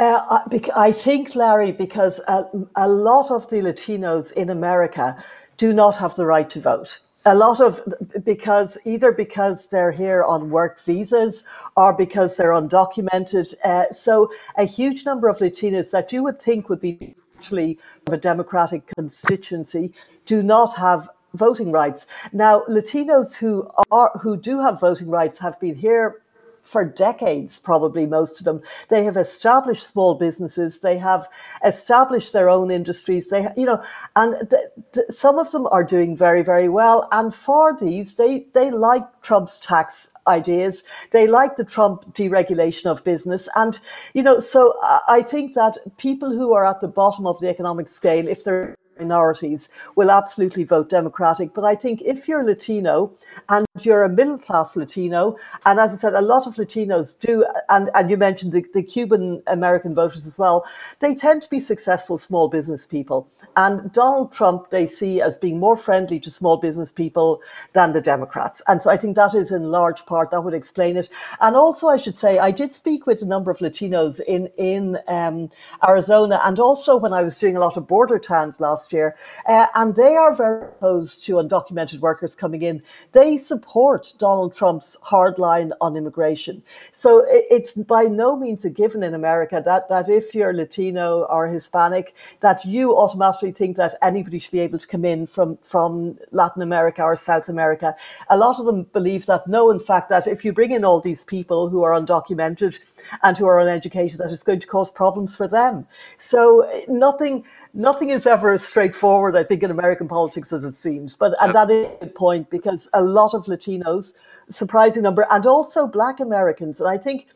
Uh, 0.00 0.40
I 0.74 0.90
think, 0.90 1.36
Larry, 1.36 1.70
because 1.70 2.18
a, 2.26 2.46
a 2.74 2.88
lot 2.88 3.30
of 3.30 3.48
the 3.48 3.58
Latinos 3.58 4.32
in 4.32 4.50
America 4.50 5.22
do 5.56 5.72
not 5.72 5.98
have 5.98 6.16
the 6.16 6.26
right 6.26 6.50
to 6.50 6.60
vote 6.60 6.98
a 7.26 7.34
lot 7.34 7.60
of 7.60 7.82
because 8.24 8.78
either 8.84 9.12
because 9.12 9.68
they're 9.68 9.92
here 9.92 10.22
on 10.22 10.50
work 10.50 10.80
visas 10.80 11.44
or 11.76 11.92
because 11.92 12.36
they're 12.36 12.52
undocumented. 12.52 13.54
Uh, 13.64 13.84
so 13.92 14.30
a 14.56 14.64
huge 14.64 15.04
number 15.04 15.28
of 15.28 15.38
Latinos 15.38 15.90
that 15.90 16.12
you 16.12 16.22
would 16.22 16.40
think 16.40 16.68
would 16.68 16.80
be 16.80 17.14
actually 17.36 17.78
of 18.06 18.12
a 18.12 18.16
democratic 18.16 18.86
constituency 18.96 19.92
do 20.26 20.42
not 20.42 20.74
have 20.76 21.08
voting 21.34 21.70
rights. 21.70 22.06
Now, 22.32 22.62
Latinos 22.68 23.36
who 23.36 23.68
are 23.90 24.10
who 24.20 24.36
do 24.36 24.60
have 24.60 24.80
voting 24.80 25.08
rights 25.08 25.38
have 25.38 25.58
been 25.60 25.74
here 25.74 26.22
for 26.68 26.84
decades, 26.84 27.58
probably 27.58 28.06
most 28.06 28.38
of 28.40 28.44
them. 28.44 28.60
They 28.88 29.04
have 29.04 29.16
established 29.16 29.86
small 29.86 30.14
businesses. 30.14 30.80
They 30.80 30.98
have 30.98 31.28
established 31.64 32.32
their 32.32 32.48
own 32.48 32.70
industries. 32.70 33.30
They, 33.30 33.48
you 33.56 33.66
know, 33.66 33.82
and 34.16 34.34
th- 34.50 34.62
th- 34.92 35.06
some 35.08 35.38
of 35.38 35.50
them 35.50 35.66
are 35.68 35.84
doing 35.84 36.16
very, 36.16 36.42
very 36.42 36.68
well. 36.68 37.08
And 37.12 37.34
for 37.34 37.76
these, 37.78 38.14
they 38.14 38.46
they 38.54 38.70
like 38.70 39.04
Trump's 39.22 39.58
tax 39.58 40.10
ideas. 40.28 40.84
They 41.10 41.26
like 41.26 41.56
the 41.56 41.64
Trump 41.64 42.14
deregulation 42.14 42.86
of 42.86 43.02
business. 43.02 43.48
And, 43.56 43.80
you 44.14 44.22
know, 44.22 44.38
so 44.38 44.78
uh, 44.82 45.00
I 45.08 45.22
think 45.22 45.54
that 45.54 45.78
people 45.96 46.30
who 46.30 46.52
are 46.52 46.66
at 46.66 46.80
the 46.80 46.88
bottom 46.88 47.26
of 47.26 47.40
the 47.40 47.48
economic 47.48 47.88
scale, 47.88 48.28
if 48.28 48.44
they're 48.44 48.76
minorities 48.98 49.68
will 49.96 50.10
absolutely 50.10 50.64
vote 50.64 50.90
Democratic. 50.90 51.54
But 51.54 51.64
I 51.64 51.74
think 51.74 52.02
if 52.02 52.28
you're 52.28 52.44
Latino 52.44 53.12
and 53.48 53.66
you're 53.80 54.04
a 54.04 54.08
middle 54.08 54.38
class 54.38 54.76
Latino, 54.76 55.36
and 55.66 55.78
as 55.78 55.92
I 55.92 55.96
said, 55.96 56.14
a 56.14 56.20
lot 56.20 56.46
of 56.46 56.56
Latinos 56.56 57.18
do, 57.18 57.44
and, 57.68 57.90
and 57.94 58.10
you 58.10 58.16
mentioned 58.16 58.52
the, 58.52 58.64
the 58.74 58.82
Cuban 58.82 59.42
American 59.46 59.94
voters 59.94 60.26
as 60.26 60.38
well, 60.38 60.64
they 61.00 61.14
tend 61.14 61.42
to 61.42 61.50
be 61.50 61.60
successful 61.60 62.18
small 62.18 62.48
business 62.48 62.86
people. 62.86 63.28
And 63.56 63.90
Donald 63.92 64.32
Trump, 64.32 64.70
they 64.70 64.86
see 64.86 65.20
as 65.20 65.38
being 65.38 65.58
more 65.58 65.76
friendly 65.76 66.20
to 66.20 66.30
small 66.30 66.56
business 66.56 66.92
people 66.92 67.40
than 67.72 67.92
the 67.92 68.00
Democrats. 68.00 68.62
And 68.66 68.82
so 68.82 68.90
I 68.90 68.96
think 68.96 69.16
that 69.16 69.34
is 69.34 69.52
in 69.52 69.70
large 69.70 70.04
part, 70.06 70.30
that 70.30 70.42
would 70.42 70.54
explain 70.54 70.96
it. 70.96 71.08
And 71.40 71.56
also, 71.56 71.88
I 71.88 71.96
should 71.96 72.16
say, 72.16 72.38
I 72.38 72.50
did 72.50 72.74
speak 72.74 73.06
with 73.06 73.22
a 73.22 73.26
number 73.26 73.50
of 73.50 73.58
Latinos 73.58 74.20
in, 74.26 74.48
in 74.56 74.98
um, 75.08 75.48
Arizona, 75.86 76.40
and 76.44 76.58
also 76.58 76.96
when 76.96 77.12
I 77.12 77.22
was 77.22 77.38
doing 77.38 77.56
a 77.56 77.60
lot 77.60 77.76
of 77.76 77.86
border 77.86 78.18
towns 78.18 78.60
last 78.60 78.87
last 78.88 78.92
year, 78.92 79.14
uh, 79.46 79.66
and 79.74 79.94
they 79.94 80.16
are 80.16 80.34
very 80.34 80.66
opposed 80.66 81.24
to 81.26 81.34
undocumented 81.34 82.00
workers 82.00 82.34
coming 82.34 82.62
in. 82.62 82.82
They 83.12 83.36
support 83.36 84.12
Donald 84.18 84.54
Trump's 84.54 84.96
hard 85.02 85.38
line 85.38 85.72
on 85.80 85.96
immigration. 85.96 86.62
So 86.92 87.24
it's 87.28 87.72
by 87.72 88.04
no 88.04 88.36
means 88.36 88.64
a 88.64 88.70
given 88.70 89.02
in 89.02 89.14
America 89.14 89.62
that, 89.64 89.88
that 89.88 90.08
if 90.08 90.34
you're 90.34 90.52
Latino 90.52 91.24
or 91.30 91.48
Hispanic, 91.48 92.14
that 92.40 92.64
you 92.64 92.96
automatically 92.96 93.52
think 93.52 93.76
that 93.76 93.94
anybody 94.02 94.38
should 94.38 94.52
be 94.52 94.60
able 94.60 94.78
to 94.78 94.86
come 94.86 95.04
in 95.04 95.26
from, 95.26 95.58
from 95.62 96.18
Latin 96.30 96.62
America 96.62 97.02
or 97.02 97.16
South 97.16 97.48
America. 97.48 97.94
A 98.30 98.36
lot 98.36 98.58
of 98.58 98.66
them 98.66 98.84
believe 98.92 99.26
that 99.26 99.46
no, 99.46 99.70
in 99.70 99.80
fact, 99.80 100.08
that 100.08 100.26
if 100.26 100.44
you 100.44 100.52
bring 100.52 100.72
in 100.72 100.84
all 100.84 101.00
these 101.00 101.24
people 101.24 101.68
who 101.68 101.82
are 101.82 101.92
undocumented 101.92 102.78
and 103.22 103.36
who 103.36 103.46
are 103.46 103.60
uneducated, 103.60 104.18
that 104.18 104.32
it's 104.32 104.44
going 104.44 104.60
to 104.60 104.66
cause 104.66 104.90
problems 104.90 105.34
for 105.34 105.48
them. 105.48 105.86
So 106.16 106.68
nothing, 106.88 107.44
nothing 107.74 108.10
is 108.10 108.26
ever 108.26 108.52
as 108.52 108.68
straightforward, 108.78 109.36
I 109.36 109.42
think, 109.42 109.64
in 109.64 109.72
American 109.72 110.06
politics 110.06 110.52
as 110.52 110.62
it 110.62 110.74
seems. 110.74 111.16
But 111.16 111.34
and 111.40 111.52
that 111.52 111.68
is 111.68 111.86
a 111.86 111.96
good 111.98 112.14
point 112.14 112.48
because 112.48 112.88
a 112.92 113.02
lot 113.02 113.34
of 113.34 113.46
Latinos, 113.46 114.14
surprising 114.48 115.02
number, 115.02 115.26
and 115.30 115.44
also 115.46 115.88
Black 115.88 116.20
Americans, 116.20 116.80
and 116.80 116.88
I 116.88 116.96
think 116.96 117.26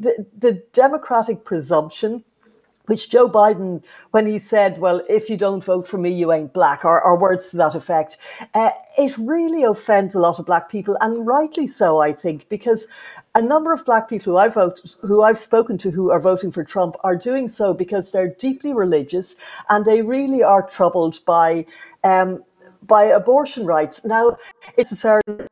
the 0.00 0.26
the 0.36 0.54
democratic 0.72 1.44
presumption 1.44 2.24
which 2.88 3.08
Joe 3.08 3.28
Biden, 3.28 3.82
when 4.10 4.26
he 4.26 4.38
said, 4.38 4.78
well, 4.78 5.02
if 5.08 5.30
you 5.30 5.36
don't 5.36 5.64
vote 5.64 5.86
for 5.86 5.98
me, 5.98 6.10
you 6.10 6.32
ain't 6.32 6.52
black, 6.52 6.84
or, 6.84 7.00
or 7.00 7.18
words 7.18 7.50
to 7.50 7.56
that 7.58 7.74
effect, 7.74 8.18
uh, 8.54 8.70
it 8.98 9.16
really 9.16 9.62
offends 9.62 10.14
a 10.14 10.20
lot 10.20 10.38
of 10.38 10.46
black 10.46 10.68
people, 10.68 10.96
and 11.00 11.26
rightly 11.26 11.66
so, 11.66 12.00
I 12.00 12.12
think, 12.12 12.48
because 12.48 12.86
a 13.34 13.42
number 13.42 13.72
of 13.72 13.84
black 13.84 14.08
people 14.08 14.32
who 14.32 14.38
I've, 14.38 14.54
voted, 14.54 14.92
who 15.02 15.22
I've 15.22 15.38
spoken 15.38 15.78
to 15.78 15.90
who 15.90 16.10
are 16.10 16.20
voting 16.20 16.50
for 16.50 16.64
Trump 16.64 16.96
are 17.04 17.16
doing 17.16 17.48
so 17.48 17.72
because 17.72 18.10
they're 18.10 18.34
deeply 18.34 18.72
religious 18.74 19.36
and 19.68 19.84
they 19.84 20.02
really 20.02 20.42
are 20.42 20.62
troubled 20.68 21.24
by 21.24 21.64
um, 22.04 22.42
by 22.82 23.04
abortion 23.04 23.66
rights. 23.66 24.04
Now, 24.04 24.36
it's 24.76 24.90
necessarily 24.90 25.22
uh, 25.28 25.44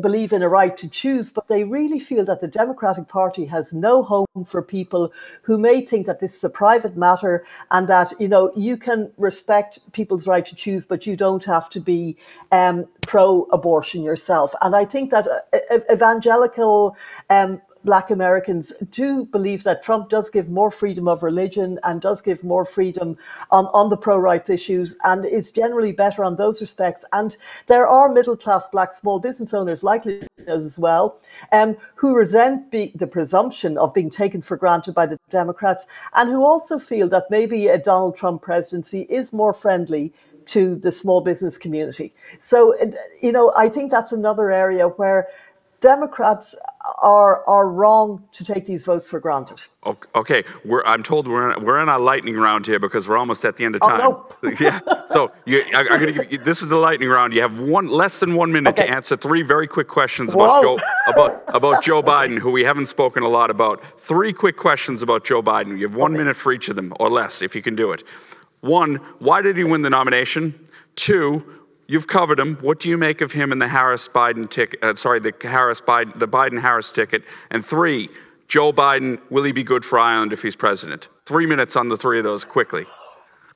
believe 0.00 0.32
in 0.32 0.42
a 0.42 0.48
right 0.48 0.76
to 0.76 0.88
choose, 0.88 1.32
but 1.32 1.48
they 1.48 1.64
really 1.64 1.98
feel 1.98 2.24
that 2.24 2.40
the 2.40 2.48
Democratic 2.48 3.08
Party 3.08 3.44
has 3.46 3.72
no 3.72 4.02
home 4.02 4.26
for 4.44 4.62
people 4.62 5.12
who 5.42 5.58
may 5.58 5.84
think 5.84 6.06
that 6.06 6.20
this 6.20 6.36
is 6.36 6.44
a 6.44 6.50
private 6.50 6.96
matter 6.96 7.44
and 7.70 7.88
that 7.88 8.12
you 8.20 8.28
know 8.28 8.52
you 8.56 8.76
can 8.76 9.10
respect 9.16 9.78
people's 9.92 10.26
right 10.26 10.46
to 10.46 10.54
choose, 10.54 10.86
but 10.86 11.06
you 11.06 11.16
don't 11.16 11.44
have 11.44 11.68
to 11.70 11.80
be 11.80 12.16
um, 12.52 12.86
pro-abortion 13.02 14.02
yourself. 14.02 14.54
And 14.62 14.74
I 14.74 14.84
think 14.84 15.10
that 15.10 15.26
uh, 15.28 15.78
evangelical 15.90 16.96
um, 17.30 17.60
Black 17.86 18.10
Americans 18.10 18.72
do 18.90 19.24
believe 19.24 19.62
that 19.62 19.82
Trump 19.82 20.10
does 20.10 20.28
give 20.28 20.50
more 20.50 20.70
freedom 20.70 21.08
of 21.08 21.22
religion 21.22 21.78
and 21.84 22.02
does 22.02 22.20
give 22.20 22.44
more 22.44 22.66
freedom 22.66 23.16
on, 23.50 23.66
on 23.66 23.88
the 23.88 23.96
pro 23.96 24.18
rights 24.18 24.50
issues 24.50 24.96
and 25.04 25.24
is 25.24 25.50
generally 25.50 25.92
better 25.92 26.22
on 26.22 26.36
those 26.36 26.60
respects. 26.60 27.04
And 27.12 27.36
there 27.68 27.86
are 27.86 28.12
middle 28.12 28.36
class 28.36 28.68
Black 28.68 28.92
small 28.92 29.18
business 29.20 29.54
owners, 29.54 29.82
likely 29.82 30.26
as 30.46 30.78
well, 30.78 31.18
um, 31.52 31.76
who 31.94 32.16
resent 32.16 32.70
be, 32.70 32.92
the 32.94 33.06
presumption 33.06 33.78
of 33.78 33.94
being 33.94 34.10
taken 34.10 34.42
for 34.42 34.56
granted 34.56 34.94
by 34.94 35.06
the 35.06 35.18
Democrats 35.30 35.86
and 36.14 36.28
who 36.28 36.44
also 36.44 36.78
feel 36.78 37.08
that 37.08 37.30
maybe 37.30 37.68
a 37.68 37.78
Donald 37.78 38.16
Trump 38.16 38.42
presidency 38.42 39.02
is 39.08 39.32
more 39.32 39.54
friendly 39.54 40.12
to 40.46 40.76
the 40.76 40.92
small 40.92 41.20
business 41.20 41.58
community. 41.58 42.14
So, 42.38 42.74
you 43.20 43.32
know, 43.32 43.52
I 43.56 43.68
think 43.68 43.90
that's 43.90 44.12
another 44.12 44.50
area 44.50 44.88
where 44.88 45.28
Democrats 45.86 46.56
are 47.00 47.48
are 47.48 47.70
wrong 47.70 48.24
to 48.32 48.42
take 48.42 48.66
these 48.66 48.84
votes 48.84 49.08
for 49.08 49.20
granted. 49.20 49.62
Okay, 50.16 50.42
we're, 50.64 50.84
I'm 50.84 51.04
told 51.04 51.28
we're 51.28 51.52
in, 51.52 51.64
we're 51.64 51.78
in 51.78 51.88
a 51.88 51.96
lightning 51.96 52.34
round 52.34 52.66
here 52.66 52.80
because 52.80 53.08
we're 53.08 53.16
almost 53.16 53.44
at 53.44 53.56
the 53.56 53.64
end 53.64 53.76
of 53.76 53.82
oh, 53.84 53.88
time. 53.88 54.00
Oh, 54.02 54.26
no. 54.42 54.52
yeah. 54.60 54.80
So 55.06 55.30
you, 55.44 55.62
I, 55.72 55.82
am 55.82 55.86
going 55.86 56.12
to 56.12 56.12
give 56.12 56.32
you, 56.32 56.38
this 56.38 56.60
is 56.60 56.66
the 56.66 56.76
lightning 56.76 57.08
round. 57.08 57.32
You 57.32 57.40
have 57.42 57.60
one 57.60 57.86
less 57.86 58.18
than 58.18 58.34
one 58.34 58.50
minute 58.50 58.70
okay. 58.70 58.88
to 58.88 58.92
answer 58.92 59.16
three 59.16 59.42
very 59.42 59.68
quick 59.68 59.86
questions 59.86 60.34
about 60.34 60.60
Joe 60.60 60.78
about 61.06 61.44
about 61.46 61.84
Joe 61.84 62.02
Biden, 62.02 62.36
who 62.36 62.50
we 62.50 62.64
haven't 62.64 62.86
spoken 62.86 63.22
a 63.22 63.28
lot 63.28 63.50
about. 63.50 64.00
Three 64.00 64.32
quick 64.32 64.56
questions 64.56 65.02
about 65.02 65.24
Joe 65.24 65.40
Biden. 65.40 65.78
You 65.78 65.86
have 65.86 65.94
one 65.96 66.14
okay. 66.14 66.18
minute 66.18 66.36
for 66.36 66.52
each 66.52 66.68
of 66.68 66.74
them, 66.74 66.92
or 66.98 67.08
less, 67.08 67.42
if 67.42 67.54
you 67.54 67.62
can 67.62 67.76
do 67.76 67.92
it. 67.92 68.02
One, 68.60 68.96
why 69.20 69.40
did 69.40 69.56
he 69.56 69.62
win 69.62 69.82
the 69.82 69.90
nomination? 69.90 70.58
Two, 70.96 71.44
You've 71.88 72.08
covered 72.08 72.40
him. 72.40 72.56
What 72.56 72.80
do 72.80 72.88
you 72.88 72.96
make 72.96 73.20
of 73.20 73.32
him 73.32 73.52
in 73.52 73.60
the 73.60 73.68
Harris 73.68 74.08
Biden 74.08 74.50
ticket? 74.50 74.82
Uh, 74.82 74.94
sorry, 74.94 75.20
the 75.20 75.32
Harris 75.42 75.80
Biden, 75.80 76.18
the 76.18 76.26
Biden 76.26 76.60
Harris 76.60 76.90
ticket. 76.90 77.22
And 77.50 77.64
three, 77.64 78.08
Joe 78.48 78.72
Biden, 78.72 79.20
will 79.30 79.44
he 79.44 79.52
be 79.52 79.62
good 79.62 79.84
for 79.84 79.98
Ireland 79.98 80.32
if 80.32 80.42
he's 80.42 80.56
president? 80.56 81.08
Three 81.24 81.46
minutes 81.46 81.76
on 81.76 81.88
the 81.88 81.96
three 81.96 82.18
of 82.18 82.24
those 82.24 82.44
quickly. 82.44 82.86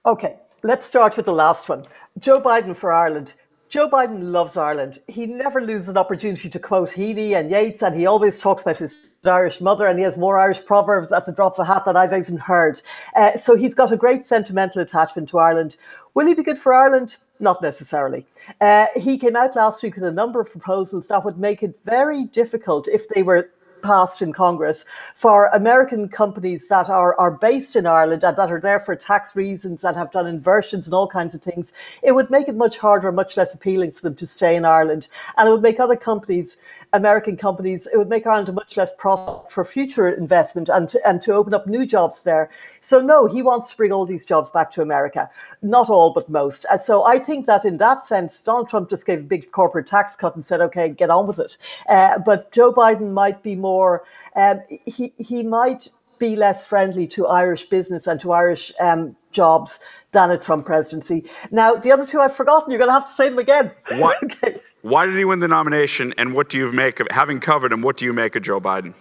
Okay, 0.07 0.37
let's 0.62 0.87
start 0.87 1.16
with 1.16 1.26
the 1.26 1.33
last 1.33 1.68
one. 1.68 1.87
Joe 2.18 2.41
Biden 2.41 2.76
for 2.76 2.93
Ireland. 2.93 3.35
Joe 3.71 3.89
Biden 3.89 4.33
loves 4.33 4.57
Ireland. 4.57 5.01
He 5.07 5.27
never 5.27 5.61
loses 5.61 5.89
an 5.89 5.97
opportunity 5.97 6.51
to 6.51 6.59
quote 6.59 6.91
Heaney 6.91 7.39
and 7.39 7.53
Yeats, 7.53 7.83
and 7.83 7.95
he 7.95 8.05
always 8.05 8.41
talks 8.41 8.62
about 8.62 8.79
his 8.79 9.18
Irish 9.25 9.61
mother, 9.61 9.87
and 9.87 9.97
he 9.97 10.03
has 10.03 10.18
more 10.18 10.41
Irish 10.41 10.64
proverbs 10.64 11.12
at 11.12 11.25
the 11.25 11.31
drop 11.31 11.53
of 11.53 11.61
a 11.61 11.64
hat 11.64 11.85
than 11.85 11.97
I've 11.97 12.12
even 12.12 12.37
heard. 12.37 12.83
Uh, 13.14 13.37
so 13.37 13.55
he's 13.55 13.73
got 13.73 13.93
a 13.93 13.97
great 13.97 14.27
sentimental 14.27 14.83
attachment 14.83 15.29
to 15.29 15.39
Ireland. 15.39 15.77
Will 16.14 16.27
he 16.27 16.35
be 16.35 16.43
good 16.43 16.59
for 16.59 16.75
Ireland? 16.75 17.16
Not 17.39 17.62
necessarily. 17.62 18.27
Uh, 18.61 18.87
he 18.97 19.16
came 19.16 19.37
out 19.37 19.55
last 19.55 19.85
week 19.85 19.95
with 19.95 20.05
a 20.05 20.11
number 20.11 20.41
of 20.41 20.51
proposals 20.51 21.07
that 21.07 21.25
would 21.25 21.39
make 21.39 21.62
it 21.62 21.79
very 21.85 22.25
difficult 22.25 22.89
if 22.89 23.09
they 23.11 23.23
were 23.23 23.51
passed 23.83 24.22
in 24.22 24.33
Congress 24.33 24.85
for 25.14 25.47
American 25.49 26.09
companies 26.09 26.68
that 26.68 26.89
are, 26.89 27.18
are 27.18 27.33
based 27.33 27.76
in 27.76 27.87
Ireland 27.87 28.24
and 28.24 28.37
that 28.37 28.51
are 28.51 28.61
there 28.61 28.81
for 28.81 28.97
tax 28.97 29.35
reasons 29.37 29.85
and 29.85 29.97
have 29.97 30.11
done 30.11 30.26
inversions 30.26 30.87
and 30.87 30.95
all 30.95 31.07
kinds 31.07 31.35
of 31.35 31.43
things, 31.43 31.72
it 32.03 32.14
would 32.14 32.31
make 32.31 32.49
it 32.49 32.57
much 32.57 32.78
harder, 32.78 33.12
much 33.12 33.37
less 33.37 33.55
appealing 33.55 33.93
for 33.93 34.03
them 34.03 34.14
to 34.16 34.26
stay 34.26 34.57
in 34.57 34.64
Ireland. 34.64 35.09
And 35.37 35.49
it 35.49 35.53
would 35.53 35.62
make 35.62 35.81
other 35.81 35.97
companies, 35.97 36.59
American 36.93 37.37
companies, 37.37 37.87
it 37.93 37.97
would 37.97 38.09
make 38.09 38.26
Ireland 38.26 38.49
a 38.49 38.53
much 38.53 38.76
less 38.76 38.95
prospect 38.97 39.53
for 39.53 39.64
future 39.64 40.09
investment 40.09 40.68
and 40.68 40.89
to, 40.89 41.01
and 41.07 41.20
to 41.22 41.35
open 41.35 41.55
up 41.55 41.66
new 41.66 41.87
jobs 41.87 42.22
there. 42.22 42.51
So 42.81 43.01
no, 43.01 43.26
he 43.26 43.43
wants 43.43 43.70
to 43.70 43.76
bring 43.76 43.93
all 43.93 44.07
these 44.07 44.24
jobs 44.24 44.51
back 44.51 44.70
to 44.72 44.83
America. 44.83 45.28
Not 45.62 45.89
all, 45.89 46.12
but 46.12 46.28
most. 46.28 46.66
And 46.70 46.81
so 46.81 47.05
I 47.05 47.18
think 47.18 47.47
that 47.47 47.64
in 47.64 47.78
that 47.78 48.03
sense, 48.03 48.43
Donald 48.43 48.68
Trump 48.68 48.91
just 48.91 49.07
gave 49.07 49.20
a 49.20 49.22
big 49.22 49.51
corporate 49.53 49.87
tax 49.87 50.16
cut 50.16 50.35
and 50.35 50.45
said, 50.45 50.61
okay, 50.61 50.89
get 50.89 51.11
on 51.11 51.26
with 51.26 51.39
it. 51.39 51.57
Uh, 51.89 52.18
but 52.18 52.53
Joe 52.53 52.72
Biden 52.72 53.12
might 53.12 53.43
be 53.43 53.55
more 53.55 53.70
more, 53.71 54.05
um, 54.37 54.61
he, 54.68 55.12
he 55.18 55.43
might 55.43 55.89
be 56.18 56.37
less 56.37 56.66
friendly 56.66 57.07
to 57.07 57.27
Irish 57.27 57.64
business 57.66 58.07
and 58.07 58.21
to 58.21 58.33
Irish 58.33 58.73
um, 58.79 59.16
jobs 59.33 59.79
than 60.12 60.31
a 60.31 60.39
Trump 60.39 60.66
presidency. 60.66 61.25
Now, 61.51 61.75
the 61.75 61.91
other 61.91 62.07
two 62.07 62.21
I've 62.21 62.35
forgotten. 62.35 62.71
You're 62.71 62.79
going 62.79 62.95
to 62.95 62.99
have 63.01 63.07
to 63.07 63.12
say 63.12 63.29
them 63.29 63.39
again. 63.39 63.73
Why, 64.03 64.14
okay. 64.25 64.61
why 64.83 65.07
did 65.07 65.16
he 65.16 65.25
win 65.25 65.41
the 65.41 65.49
nomination, 65.49 66.14
and 66.18 66.35
what 66.35 66.49
do 66.49 66.59
you 66.59 66.71
make 66.73 67.01
of 67.01 67.09
having 67.11 67.41
covered 67.41 67.73
him? 67.73 67.81
What 67.83 67.97
do 67.97 68.05
you 68.05 68.12
make 68.12 68.37
of 68.37 68.43
Joe 68.43 68.61
Biden? 68.61 68.95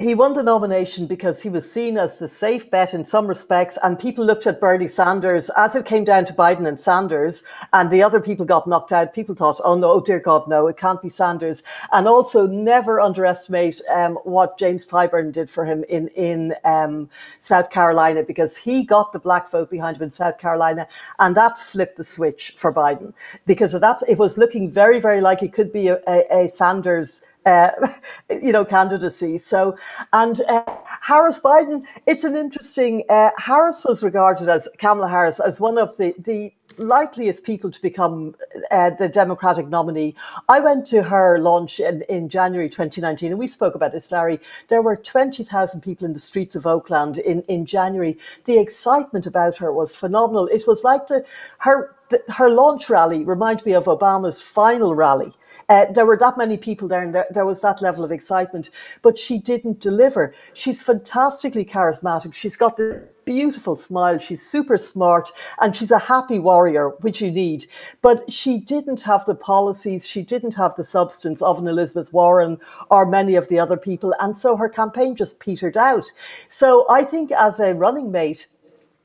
He 0.00 0.14
won 0.14 0.32
the 0.32 0.42
nomination 0.42 1.06
because 1.06 1.42
he 1.42 1.50
was 1.50 1.70
seen 1.70 1.98
as 1.98 2.18
the 2.18 2.26
safe 2.26 2.70
bet 2.70 2.94
in 2.94 3.04
some 3.04 3.26
respects, 3.26 3.78
and 3.82 3.98
people 3.98 4.24
looked 4.24 4.46
at 4.46 4.58
Bernie 4.58 4.88
Sanders 4.88 5.50
as 5.58 5.76
it 5.76 5.84
came 5.84 6.04
down 6.04 6.24
to 6.24 6.32
Biden 6.32 6.66
and 6.66 6.80
Sanders, 6.80 7.44
and 7.74 7.90
the 7.90 8.02
other 8.02 8.18
people 8.18 8.46
got 8.46 8.66
knocked 8.66 8.92
out. 8.92 9.12
People 9.12 9.34
thought, 9.34 9.60
"Oh 9.62 9.74
no, 9.74 9.92
oh 9.92 10.00
dear 10.00 10.18
God, 10.18 10.48
no, 10.48 10.68
it 10.68 10.78
can't 10.78 11.02
be 11.02 11.10
Sanders." 11.10 11.62
And 11.92 12.08
also, 12.08 12.46
never 12.46 12.98
underestimate 12.98 13.82
um, 13.94 14.14
what 14.24 14.58
James 14.58 14.86
Clyburn 14.86 15.32
did 15.32 15.50
for 15.50 15.66
him 15.66 15.84
in 15.90 16.08
in 16.08 16.54
um, 16.64 17.10
South 17.38 17.70
Carolina 17.70 18.22
because 18.22 18.56
he 18.56 18.84
got 18.84 19.12
the 19.12 19.18
black 19.18 19.50
vote 19.50 19.70
behind 19.70 19.98
him 19.98 20.04
in 20.04 20.10
South 20.10 20.38
Carolina, 20.38 20.88
and 21.18 21.36
that 21.36 21.58
flipped 21.58 21.98
the 21.98 22.04
switch 22.04 22.54
for 22.56 22.72
Biden 22.72 23.12
because 23.46 23.74
of 23.74 23.82
that. 23.82 23.98
It 24.08 24.16
was 24.16 24.38
looking 24.38 24.70
very, 24.70 24.98
very 24.98 25.20
like 25.20 25.42
it 25.42 25.52
could 25.52 25.72
be 25.72 25.88
a, 25.88 26.00
a, 26.08 26.44
a 26.44 26.48
Sanders 26.48 27.22
uh, 27.46 27.70
you 28.30 28.52
know, 28.52 28.64
candidacy. 28.64 29.38
So, 29.38 29.76
and 30.12 30.40
uh, 30.42 30.64
Harris 30.84 31.40
Biden, 31.40 31.86
it's 32.06 32.24
an 32.24 32.36
interesting. 32.36 33.04
Uh, 33.08 33.30
Harris 33.38 33.84
was 33.84 34.02
regarded 34.02 34.48
as 34.48 34.68
Kamala 34.78 35.08
Harris 35.08 35.40
as 35.40 35.60
one 35.60 35.78
of 35.78 35.96
the 35.96 36.14
the 36.18 36.52
likeliest 36.78 37.44
people 37.44 37.70
to 37.70 37.82
become 37.82 38.34
uh, 38.70 38.90
the 38.90 39.08
Democratic 39.08 39.68
nominee. 39.68 40.14
I 40.48 40.60
went 40.60 40.86
to 40.86 41.02
her 41.02 41.38
launch 41.38 41.80
in, 41.80 42.02
in 42.08 42.28
January 42.28 42.68
2019, 42.68 43.32
and 43.32 43.38
we 43.38 43.46
spoke 43.46 43.74
about 43.74 43.92
this, 43.92 44.10
Larry. 44.10 44.40
There 44.68 44.82
were 44.82 44.96
20,000 44.96 45.80
people 45.80 46.06
in 46.06 46.12
the 46.12 46.18
streets 46.18 46.56
of 46.56 46.66
Oakland 46.66 47.18
in, 47.18 47.42
in 47.42 47.66
January. 47.66 48.18
The 48.44 48.58
excitement 48.58 49.26
about 49.26 49.56
her 49.58 49.72
was 49.72 49.94
phenomenal. 49.94 50.46
It 50.46 50.66
was 50.66 50.84
like 50.84 51.06
the 51.06 51.24
her 51.58 51.94
the, 52.10 52.22
her 52.32 52.50
launch 52.50 52.90
rally 52.90 53.24
reminded 53.24 53.64
me 53.64 53.72
of 53.72 53.84
Obama's 53.84 54.40
final 54.40 54.94
rally. 54.94 55.32
Uh, 55.68 55.86
there 55.92 56.04
were 56.06 56.16
that 56.16 56.36
many 56.36 56.56
people 56.56 56.88
there, 56.88 57.02
and 57.02 57.14
there, 57.14 57.26
there, 57.30 57.46
was 57.46 57.60
that 57.60 57.80
level 57.80 58.04
of 58.04 58.10
excitement, 58.10 58.70
but 59.02 59.16
she 59.16 59.38
didn't 59.38 59.78
deliver. 59.78 60.34
She's 60.52 60.82
fantastically 60.82 61.64
charismatic. 61.64 62.34
She's 62.34 62.56
got 62.56 62.76
the 62.76 63.08
beautiful 63.24 63.76
smile. 63.76 64.18
She's 64.18 64.44
super 64.44 64.76
smart, 64.76 65.30
and 65.60 65.74
she's 65.74 65.92
a 65.92 65.98
happy 65.98 66.40
warrior, 66.40 66.88
which 67.02 67.20
you 67.20 67.30
need. 67.30 67.66
But 68.02 68.32
she 68.32 68.58
didn't 68.58 69.00
have 69.02 69.24
the 69.26 69.36
policies, 69.36 70.04
she 70.06 70.22
didn't 70.22 70.56
have 70.56 70.74
the 70.74 70.84
substance 70.84 71.40
of 71.40 71.60
an 71.60 71.68
Elizabeth 71.68 72.12
Warren 72.12 72.58
or 72.90 73.06
many 73.06 73.36
of 73.36 73.46
the 73.46 73.60
other 73.60 73.76
people, 73.76 74.12
and 74.18 74.36
so 74.36 74.56
her 74.56 74.68
campaign 74.68 75.14
just 75.14 75.38
petered 75.38 75.76
out. 75.76 76.10
So 76.48 76.86
I 76.90 77.04
think 77.04 77.30
as 77.30 77.60
a 77.60 77.74
running 77.74 78.10
mate, 78.10 78.48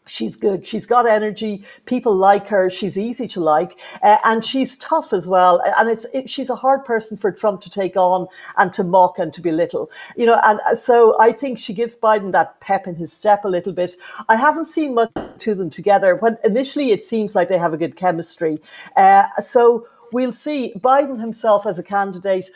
She's 0.08 0.36
good. 0.36 0.66
She's 0.66 0.86
got 0.86 1.08
energy. 1.08 1.64
People 1.86 2.16
like 2.16 2.47
her. 2.47 2.70
She's 2.70 2.97
easy 2.97 3.28
to 3.30 3.39
like, 3.39 3.80
uh, 4.03 4.18
and 4.24 4.43
she's 4.43 4.78
tough 4.78 5.14
as 5.14 5.28
well. 5.28 5.62
And 5.78 5.89
it's 5.89 6.06
it, 6.14 6.30
she's 6.30 6.49
a 6.49 6.56
hard 6.56 6.86
person 6.86 7.18
for 7.18 7.32
Trump 7.32 7.62
to 7.62 7.70
take 7.70 7.97
on 7.97 8.28
and 8.58 8.72
to 8.74 8.84
mock 8.84 9.18
and 9.18 9.34
to 9.34 9.41
belittle. 9.41 9.89
You 10.16 10.28
know, 10.28 10.39
and 10.43 10.60
uh, 10.68 10.76
so 10.76 11.20
I 11.20 11.32
think 11.32 11.60
she 11.60 11.74
gives 11.74 11.97
Biden 11.97 12.32
that 12.34 12.60
pep 12.60 12.88
in 12.88 12.95
his 12.95 13.12
step 13.12 13.45
a 13.45 13.49
little 13.49 13.74
bit. 13.74 13.95
I 14.30 14.36
haven't 14.36 14.68
seen 14.68 14.93
much 14.93 15.12
to 15.39 15.56
them 15.56 15.70
together. 15.70 16.16
When 16.16 16.38
initially 16.43 16.91
it 16.91 17.06
seems 17.06 17.36
like 17.36 17.49
they 17.49 17.58
have 17.58 17.74
a 17.74 17.78
good 17.78 17.95
chemistry. 17.95 18.60
Uh, 18.95 19.26
so 19.41 19.88
we'll 20.12 20.34
see. 20.34 20.74
Biden 20.78 21.20
himself 21.20 21.66
as 21.66 21.80
a 21.80 21.84
candidate, 21.84 22.49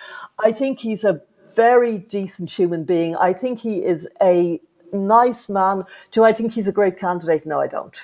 I 0.43 0.51
think 0.51 0.79
he's 0.79 1.03
a 1.03 1.21
very 1.55 1.97
decent 1.97 2.51
human 2.51 2.83
being. 2.83 3.15
I 3.15 3.33
think 3.33 3.59
he 3.59 3.83
is 3.83 4.07
a 4.21 4.61
nice 4.93 5.49
man. 5.49 5.83
Do 6.11 6.23
I 6.23 6.31
think 6.31 6.53
he's 6.53 6.67
a 6.67 6.71
great 6.71 6.97
candidate? 6.97 7.45
No, 7.45 7.59
I 7.59 7.67
don't. 7.67 7.95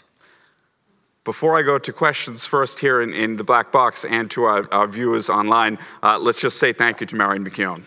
Before 1.24 1.58
I 1.58 1.64
go 1.64 1.80
to 1.80 1.92
questions 1.92 2.46
first 2.46 2.80
here 2.80 3.02
in, 3.02 3.12
in 3.12 3.38
the 3.38 3.44
black 3.44 3.72
box 3.72 4.06
and 4.06 4.30
to 4.32 4.44
our, 4.44 4.72
our 4.72 4.88
viewers 4.88 5.30
online, 5.30 5.80
uh, 6.04 6.20
let's 6.20 6.40
just 6.40 6.58
say 6.58 6.72
thank 6.72 7.02
you 7.02 7.08
to 7.08 7.16
Marion 7.16 7.44
McKeone. 7.44 7.84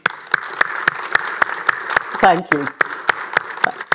Thank 2.20 2.52
you. 2.52 2.66
Thanks. 3.62 3.92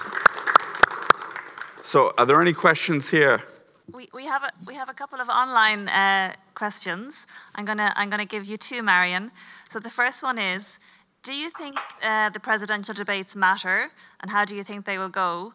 So, 1.84 2.14
are 2.18 2.26
there 2.26 2.42
any 2.42 2.54
questions 2.54 3.10
here? 3.10 3.44
We, 3.92 4.08
we 4.14 4.26
have 4.28 4.44
a 4.44 4.52
we 4.66 4.76
have 4.76 4.88
a 4.88 4.94
couple 4.94 5.20
of 5.20 5.28
online 5.28 5.90
uh, 5.90 6.34
questions. 6.56 7.28
I'm 7.54 7.66
gonna 7.66 7.92
I'm 7.98 8.10
gonna 8.10 8.26
give 8.26 8.46
you 8.46 8.56
two, 8.56 8.82
Marion. 8.82 9.32
So 9.70 9.80
the 9.80 9.90
first 9.90 10.24
one 10.24 10.40
is 10.40 10.80
do 11.24 11.34
you 11.34 11.50
think 11.50 11.76
uh, 12.04 12.30
the 12.30 12.40
presidential 12.40 12.94
debates 12.94 13.36
matter, 13.36 13.92
and 14.20 14.32
how 14.32 14.44
do 14.46 14.56
you 14.56 14.64
think 14.64 14.86
they 14.86 14.98
will 14.98 15.10
go? 15.10 15.54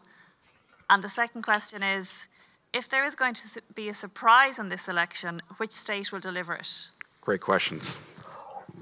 And 0.89 1.03
the 1.03 1.09
second 1.09 1.43
question 1.43 1.83
is 1.83 2.27
if 2.73 2.89
there 2.89 3.05
is 3.05 3.15
going 3.15 3.35
to 3.35 3.61
be 3.75 3.87
a 3.87 3.93
surprise 3.93 4.59
in 4.59 4.69
this 4.69 4.87
election, 4.87 5.41
which 5.57 5.71
state 5.71 6.11
will 6.11 6.19
deliver 6.19 6.55
it? 6.55 6.87
Great 7.21 7.41
questions. 7.41 7.97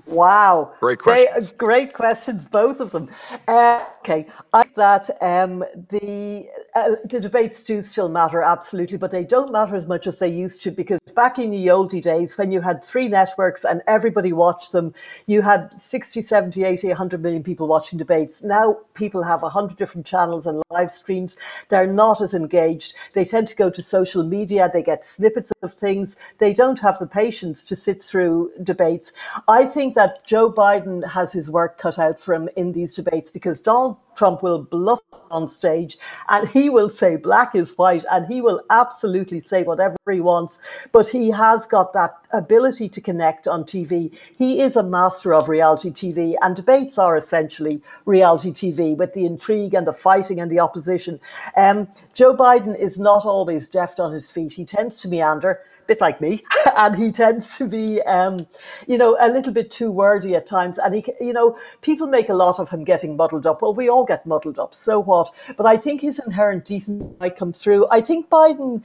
Wow. 0.07 0.73
Great 0.79 0.99
questions. 0.99 1.51
Great, 1.51 1.57
great 1.57 1.93
questions, 1.93 2.45
both 2.45 2.79
of 2.79 2.91
them. 2.91 3.09
Uh, 3.47 3.83
okay. 3.99 4.25
I 4.53 4.63
think 4.63 4.75
that 4.75 5.09
um, 5.21 5.59
the, 5.89 6.47
uh, 6.75 6.95
the 7.05 7.19
debates 7.19 7.61
do 7.61 7.81
still 7.81 8.07
matter, 8.07 8.41
absolutely, 8.41 8.97
but 8.97 9.11
they 9.11 9.25
don't 9.25 9.51
matter 9.51 9.75
as 9.75 9.85
much 9.85 10.07
as 10.07 10.19
they 10.19 10.29
used 10.29 10.63
to 10.63 10.71
because 10.71 10.99
back 11.13 11.37
in 11.37 11.51
the 11.51 11.67
oldie 11.67 12.01
days 12.01 12.37
when 12.37 12.51
you 12.51 12.61
had 12.61 12.83
three 12.83 13.07
networks 13.09 13.65
and 13.65 13.81
everybody 13.87 14.31
watched 14.31 14.71
them, 14.71 14.93
you 15.25 15.41
had 15.41 15.73
60, 15.73 16.21
70, 16.21 16.63
80, 16.63 16.87
100 16.87 17.21
million 17.21 17.43
people 17.43 17.67
watching 17.67 17.97
debates. 17.97 18.43
Now 18.43 18.77
people 18.93 19.23
have 19.23 19.41
100 19.41 19.77
different 19.77 20.07
channels 20.07 20.45
and 20.45 20.61
live 20.69 20.91
streams. 20.91 21.35
They're 21.67 21.91
not 21.91 22.21
as 22.21 22.33
engaged. 22.33 22.93
They 23.13 23.25
tend 23.25 23.47
to 23.49 23.55
go 23.55 23.69
to 23.69 23.81
social 23.81 24.23
media. 24.23 24.69
They 24.71 24.83
get 24.83 25.03
snippets 25.03 25.51
of 25.61 25.73
things. 25.73 26.15
They 26.37 26.53
don't 26.53 26.79
have 26.79 26.97
the 26.97 27.07
patience 27.07 27.65
to 27.65 27.75
sit 27.75 28.01
through 28.01 28.51
debates. 28.63 29.11
I 29.47 29.65
think 29.65 29.96
that 29.97 30.23
Joe 30.27 30.51
Biden 30.51 31.03
has 31.09 31.33
his 31.33 31.49
work 31.49 31.79
cut 31.79 31.97
out 31.97 32.19
for 32.19 32.35
him 32.35 32.47
in 32.55 32.71
these 32.71 32.93
debates 32.93 33.31
because 33.31 33.59
Donald 33.59 33.97
Trump 34.15 34.43
will 34.43 34.61
bluster 34.61 35.17
on 35.31 35.47
stage 35.47 35.97
and 36.29 36.47
he 36.47 36.69
will 36.69 36.91
say 36.91 37.17
black 37.17 37.55
is 37.55 37.75
white 37.79 38.05
and 38.11 38.27
he 38.27 38.39
will 38.39 38.61
absolutely 38.69 39.39
say 39.39 39.63
whatever 39.63 39.97
he 40.11 40.21
wants. 40.21 40.59
But 40.91 41.07
he 41.07 41.31
has 41.31 41.65
got 41.65 41.93
that 41.93 42.15
ability 42.31 42.89
to 42.89 43.01
connect 43.01 43.47
on 43.47 43.63
TV. 43.63 44.15
He 44.37 44.61
is 44.61 44.75
a 44.75 44.83
master 44.83 45.33
of 45.33 45.49
reality 45.49 45.89
TV 45.89 46.35
and 46.43 46.55
debates 46.55 46.99
are 46.99 47.17
essentially 47.17 47.81
reality 48.05 48.51
TV 48.51 48.95
with 48.95 49.13
the 49.13 49.25
intrigue 49.25 49.73
and 49.73 49.87
the 49.87 49.93
fighting 49.93 50.39
and 50.39 50.51
the 50.51 50.59
opposition. 50.59 51.19
Um, 51.55 51.87
Joe 52.13 52.35
Biden 52.35 52.77
is 52.77 52.99
not 52.99 53.25
always 53.25 53.67
deft 53.67 53.99
on 53.99 54.13
his 54.13 54.29
feet. 54.29 54.53
He 54.53 54.63
tends 54.63 55.01
to 55.01 55.07
meander 55.07 55.59
bit 55.87 56.01
like 56.01 56.21
me, 56.21 56.43
and 56.75 56.95
he 56.95 57.11
tends 57.11 57.57
to 57.57 57.67
be, 57.67 58.01
um, 58.03 58.45
you 58.87 58.97
know, 58.97 59.17
a 59.19 59.29
little 59.29 59.53
bit 59.53 59.71
too 59.71 59.91
wordy 59.91 60.35
at 60.35 60.47
times. 60.47 60.77
And 60.77 60.95
he, 60.95 61.05
you 61.19 61.33
know, 61.33 61.57
people 61.81 62.07
make 62.07 62.29
a 62.29 62.33
lot 62.33 62.59
of 62.59 62.69
him 62.69 62.83
getting 62.83 63.15
muddled 63.17 63.45
up. 63.45 63.61
Well, 63.61 63.73
we 63.73 63.89
all 63.89 64.05
get 64.05 64.25
muddled 64.25 64.59
up. 64.59 64.75
So 64.75 64.99
what? 64.99 65.31
But 65.55 65.65
I 65.65 65.77
think 65.77 66.01
his 66.01 66.19
inherent 66.19 66.65
decency 66.65 67.07
might 67.19 67.37
come 67.37 67.53
through. 67.53 67.87
I 67.89 68.01
think 68.01 68.29
Biden 68.29 68.83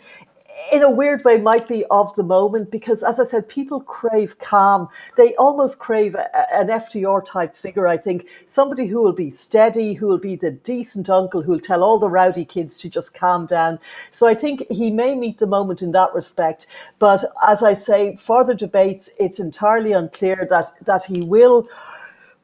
in 0.73 0.83
a 0.83 0.91
weird 0.91 1.25
way 1.25 1.39
might 1.39 1.69
be 1.69 1.85
of 1.91 2.15
the 2.15 2.23
moment 2.23 2.71
because 2.71 3.03
as 3.03 3.21
i 3.21 3.25
said 3.25 3.49
people 3.49 3.81
crave 3.81 4.39
calm. 4.39 4.89
They 5.17 5.35
almost 5.37 5.79
crave 5.79 6.15
a, 6.15 6.55
an 6.55 6.69
FDR 6.69 7.25
type 7.25 7.55
figure 7.55 7.87
i 7.87 7.97
think. 7.97 8.29
Somebody 8.47 8.87
who 8.87 9.03
will 9.03 9.13
be 9.13 9.31
steady 9.31 9.95
who 9.95 10.07
will 10.07 10.19
be 10.19 10.37
the 10.37 10.51
decent 10.51 11.11
uncle 11.11 11.43
who 11.43 11.53
will 11.53 11.61
tell 11.61 11.83
all 11.83 11.99
the 11.99 12.09
rowdy 12.09 12.45
kids 12.45 12.79
to 12.79 12.89
just 12.89 13.15
calm 13.15 13.47
down. 13.47 13.79
So 14.11 14.27
i 14.27 14.35
think 14.35 14.65
he 14.71 14.91
may 14.91 15.15
meet 15.15 15.39
the 15.39 15.47
moment 15.47 15.83
in 15.83 15.93
that 15.93 16.15
respect. 16.15 16.67
But 16.99 17.25
as 17.47 17.63
i 17.63 17.75
say 17.75 18.17
for 18.17 18.45
the 18.45 18.55
debates 18.55 19.11
it's 19.19 19.41
entirely 19.41 19.93
unclear 19.93 20.47
that 20.51 20.73
that 20.85 21.05
he 21.05 21.23
will 21.23 21.69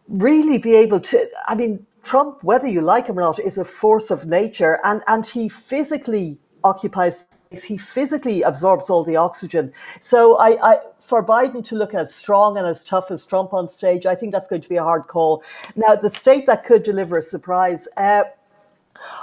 really 0.09 0.59
be 0.59 0.75
able 0.75 1.01
to 1.01 1.29
i 1.49 1.55
mean 1.55 1.85
trump 2.03 2.43
whether 2.43 2.67
you 2.67 2.81
like 2.81 3.07
him 3.07 3.19
or 3.19 3.23
not 3.23 3.39
is 3.39 3.59
a 3.59 3.65
force 3.65 4.11
of 4.11 4.27
nature. 4.27 4.79
And 4.85 5.03
and 5.07 5.27
he 5.27 5.49
physically 5.49 6.39
occupies 6.71 7.27
space. 7.49 7.65
He 7.65 7.77
physically 7.77 8.43
absorbs 8.43 8.91
all 8.91 9.05
the 9.05 9.17
oxygen. 9.17 9.73
So 10.01 10.37
I, 10.37 10.51
I, 10.71 10.79
for 11.01 11.25
Biden 11.25 11.65
to 11.67 11.75
look 11.75 11.95
as 11.95 12.15
strong 12.15 12.59
and 12.59 12.67
as 12.67 12.85
tough 12.85 13.11
as 13.11 13.25
Trump 13.25 13.53
on 13.53 13.69
stage, 13.69 14.07
I 14.07 14.15
think 14.15 14.33
that's 14.33 14.49
going 14.49 14.63
to 14.63 14.69
be 14.69 14.77
a 14.77 14.83
hard 14.83 15.07
call. 15.07 15.43
Now, 15.77 15.97
the 15.97 16.11
state 16.11 16.47
that 16.47 16.65
could 16.65 16.83
deliver 16.83 17.17
a 17.19 17.23
surprise. 17.23 17.89
Uh, 17.97 18.25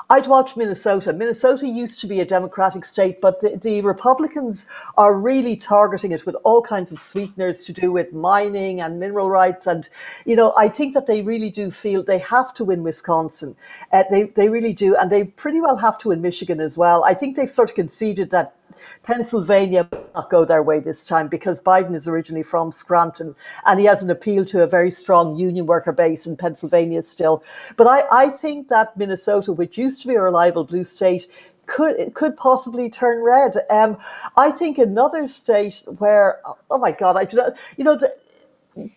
I'd 0.09 0.27
watch 0.27 0.55
Minnesota. 0.55 1.13
Minnesota 1.13 1.67
used 1.67 1.99
to 2.01 2.07
be 2.07 2.21
a 2.21 2.25
Democratic 2.25 2.85
state, 2.85 3.21
but 3.21 3.41
the, 3.41 3.57
the, 3.61 3.81
Republicans 3.81 4.67
are 4.97 5.15
really 5.15 5.55
targeting 5.55 6.11
it 6.11 6.25
with 6.25 6.35
all 6.43 6.61
kinds 6.61 6.91
of 6.91 6.99
sweeteners 6.99 7.63
to 7.65 7.73
do 7.73 7.91
with 7.91 8.13
mining 8.13 8.81
and 8.81 8.99
mineral 8.99 9.29
rights. 9.29 9.67
And, 9.67 9.87
you 10.25 10.35
know, 10.35 10.53
I 10.57 10.69
think 10.69 10.93
that 10.93 11.07
they 11.07 11.21
really 11.21 11.49
do 11.49 11.71
feel 11.71 12.03
they 12.03 12.19
have 12.19 12.53
to 12.55 12.65
win 12.65 12.83
Wisconsin. 12.83 13.55
Uh, 13.91 14.03
they, 14.09 14.23
they 14.23 14.49
really 14.49 14.73
do. 14.73 14.95
And 14.95 15.11
they 15.11 15.25
pretty 15.25 15.61
well 15.61 15.77
have 15.77 15.97
to 15.99 16.09
win 16.09 16.21
Michigan 16.21 16.59
as 16.59 16.77
well. 16.77 17.03
I 17.03 17.13
think 17.13 17.35
they've 17.35 17.49
sort 17.49 17.69
of 17.69 17.75
conceded 17.75 18.31
that 18.31 18.55
Pennsylvania 19.03 19.87
will 19.91 20.09
not 20.15 20.29
go 20.29 20.45
their 20.45 20.63
way 20.63 20.79
this 20.79 21.03
time 21.03 21.27
because 21.27 21.61
Biden 21.61 21.95
is 21.95 22.07
originally 22.07 22.43
from 22.43 22.71
Scranton 22.71 23.35
and 23.65 23.79
he 23.79 23.85
has 23.85 24.03
an 24.03 24.09
appeal 24.09 24.45
to 24.45 24.63
a 24.63 24.67
very 24.67 24.91
strong 24.91 25.35
union 25.35 25.65
worker 25.65 25.91
base 25.91 26.25
in 26.25 26.37
Pennsylvania 26.37 27.03
still. 27.03 27.43
But 27.77 27.87
I, 27.87 28.03
I 28.11 28.29
think 28.29 28.69
that 28.69 28.95
Minnesota, 28.97 29.53
which 29.53 29.77
used 29.77 30.01
to 30.01 30.07
be 30.07 30.15
a 30.15 30.21
reliable 30.21 30.63
blue 30.63 30.83
state, 30.83 31.27
could 31.65 32.13
could 32.13 32.37
possibly 32.37 32.89
turn 32.89 33.23
red. 33.23 33.55
Um, 33.69 33.97
I 34.37 34.51
think 34.51 34.77
another 34.77 35.27
state 35.27 35.81
where, 35.97 36.39
oh 36.69 36.77
my 36.77 36.91
God, 36.91 37.17
I 37.17 37.25
do 37.25 37.37
not, 37.37 37.57
you 37.77 37.83
know, 37.83 37.95
the, 37.95 38.15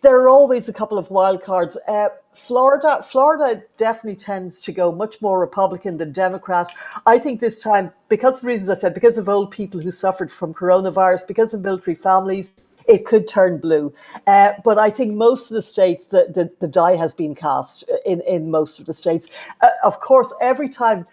there 0.02 0.16
are 0.16 0.28
always 0.28 0.68
a 0.68 0.72
couple 0.72 0.98
of 0.98 1.10
wild 1.10 1.42
cards. 1.42 1.76
Uh, 1.86 2.08
Florida, 2.32 3.02
Florida 3.02 3.62
definitely 3.76 4.16
tends 4.16 4.60
to 4.62 4.72
go 4.72 4.90
much 4.90 5.20
more 5.20 5.38
Republican 5.40 5.98
than 5.98 6.12
Democrat. 6.12 6.68
I 7.06 7.18
think 7.18 7.40
this 7.40 7.62
time, 7.62 7.92
because 8.08 8.36
of 8.36 8.40
the 8.42 8.46
reasons 8.48 8.70
I 8.70 8.74
said, 8.74 8.94
because 8.94 9.18
of 9.18 9.28
old 9.28 9.50
people 9.50 9.80
who 9.80 9.90
suffered 9.90 10.32
from 10.32 10.52
coronavirus, 10.52 11.26
because 11.26 11.54
of 11.54 11.62
military 11.62 11.94
families, 11.94 12.68
it 12.88 13.04
could 13.04 13.28
turn 13.28 13.58
blue. 13.58 13.92
Uh, 14.26 14.52
but 14.64 14.78
I 14.78 14.90
think 14.90 15.14
most 15.14 15.50
of 15.50 15.54
the 15.54 15.62
states, 15.62 16.08
the, 16.08 16.26
the, 16.34 16.50
the, 16.58 16.66
die 16.66 16.96
has 16.96 17.12
been 17.12 17.34
cast 17.34 17.84
in, 18.04 18.20
in 18.22 18.50
most 18.50 18.80
of 18.80 18.86
the 18.86 18.94
states. 18.94 19.28
Uh, 19.60 19.68
of 19.84 20.00
course, 20.00 20.32
every 20.40 20.68
time 20.68 21.06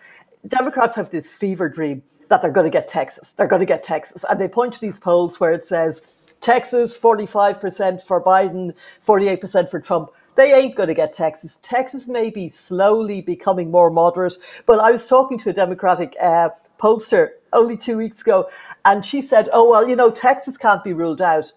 Democrats 0.47 0.95
have 0.95 1.09
this 1.09 1.32
fever 1.32 1.68
dream 1.68 2.01
that 2.30 2.41
they're 2.41 2.51
going 2.51 2.66
to 2.66 2.72
get 2.72 2.88
Texas, 2.88 3.34
they're 3.38 3.47
going 3.47 3.59
to 3.59 3.66
get 3.66 3.84
Texas. 3.84 4.24
And 4.30 4.39
they 4.39 4.47
point 4.47 4.74
to 4.76 4.82
these 4.82 4.97
polls 4.97 5.39
where 5.39 5.53
it 5.53 5.66
says, 5.66 6.01
Texas, 6.46 6.96
45% 6.96 8.04
for 8.04 8.24
Biden, 8.24 8.72
48% 9.04 9.68
for 9.68 9.80
Trump. 9.80 10.12
They 10.36 10.54
ain't 10.54 10.76
going 10.76 10.89
to 10.89 10.93
get 10.93 11.12
Texas. 11.12 11.60
Texas 11.64 12.08
may 12.08 12.30
be 12.30 12.50
slowly 12.50 13.20
becoming 13.20 13.72
more 13.72 13.89
moderate, 13.89 14.38
but 14.68 14.80
I 14.80 14.91
was 14.91 15.08
talking 15.08 15.39
to 15.39 15.50
a 15.50 15.54
Democratic 15.54 16.16
uh, 16.22 16.50
pollster 16.80 17.30
only 17.52 17.76
two 17.76 17.98
weeks 17.98 18.22
ago, 18.22 18.48
and 18.84 19.04
she 19.04 19.24
said, 19.24 19.50
"Oh 19.54 19.68
well, 19.68 19.89
you 19.89 19.96
know, 19.96 20.12
Texas 20.12 20.56
can't 20.56 20.84
be 20.84 20.93
ruled 20.93 21.20
out." 21.20 21.52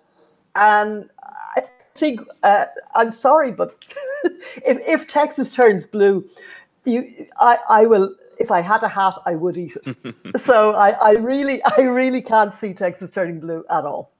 And 0.54 1.10
I 1.56 1.64
think 1.94 2.20
uh, 2.42 2.64
I'm 2.94 3.12
sorry, 3.12 3.52
but 3.52 3.84
if, 4.24 4.78
if 4.88 5.06
Texas 5.06 5.52
turns 5.52 5.86
blue, 5.86 6.26
you, 6.86 7.26
I, 7.38 7.58
I 7.68 7.84
will 7.84 8.14
if 8.38 8.50
I 8.50 8.62
had 8.62 8.82
a 8.82 8.88
hat, 8.88 9.16
I 9.26 9.34
would 9.34 9.58
eat 9.58 9.76
it. 9.84 10.14
so 10.40 10.74
I, 10.76 10.90
I, 10.92 11.12
really, 11.14 11.60
I 11.64 11.82
really 11.82 12.22
can't 12.22 12.54
see 12.54 12.72
Texas 12.72 13.10
turning 13.10 13.40
blue 13.40 13.64
at 13.68 13.84
all. 13.84 14.12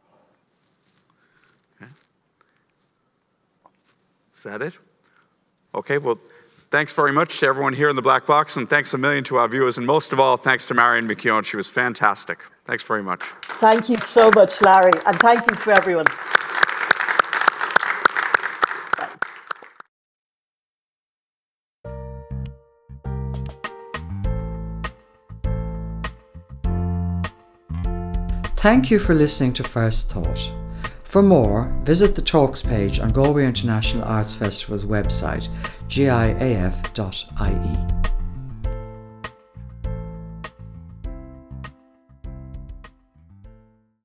That 4.48 4.62
it? 4.62 4.72
Okay, 5.74 5.98
well, 5.98 6.18
thanks 6.70 6.94
very 6.94 7.12
much 7.12 7.38
to 7.40 7.46
everyone 7.46 7.74
here 7.74 7.90
in 7.90 7.96
the 7.96 8.00
black 8.00 8.24
box, 8.24 8.56
and 8.56 8.68
thanks 8.68 8.94
a 8.94 8.98
million 8.98 9.22
to 9.24 9.36
our 9.36 9.46
viewers, 9.46 9.76
and 9.76 9.86
most 9.86 10.10
of 10.14 10.18
all, 10.18 10.38
thanks 10.38 10.66
to 10.68 10.74
Marion 10.74 11.06
McKeone. 11.06 11.44
She 11.44 11.58
was 11.58 11.68
fantastic. 11.68 12.38
Thanks 12.64 12.82
very 12.82 13.02
much. 13.02 13.20
Thank 13.60 13.90
you 13.90 13.98
so 13.98 14.30
much, 14.34 14.62
Larry, 14.62 14.92
and 15.04 15.20
thank 15.20 15.50
you 15.50 15.54
to 15.54 15.70
everyone. 15.70 16.06
Thank 28.56 28.90
you 28.90 28.98
for 28.98 29.14
listening 29.14 29.52
to 29.52 29.62
First 29.62 30.10
Thought. 30.10 30.50
For 31.08 31.22
more, 31.22 31.74
visit 31.84 32.14
the 32.14 32.20
Talks 32.20 32.60
page 32.60 33.00
on 33.00 33.08
Galway 33.08 33.46
International 33.46 34.04
Arts 34.04 34.34
Festival's 34.34 34.84
website, 34.84 35.48
giaf.ie. 35.88 36.78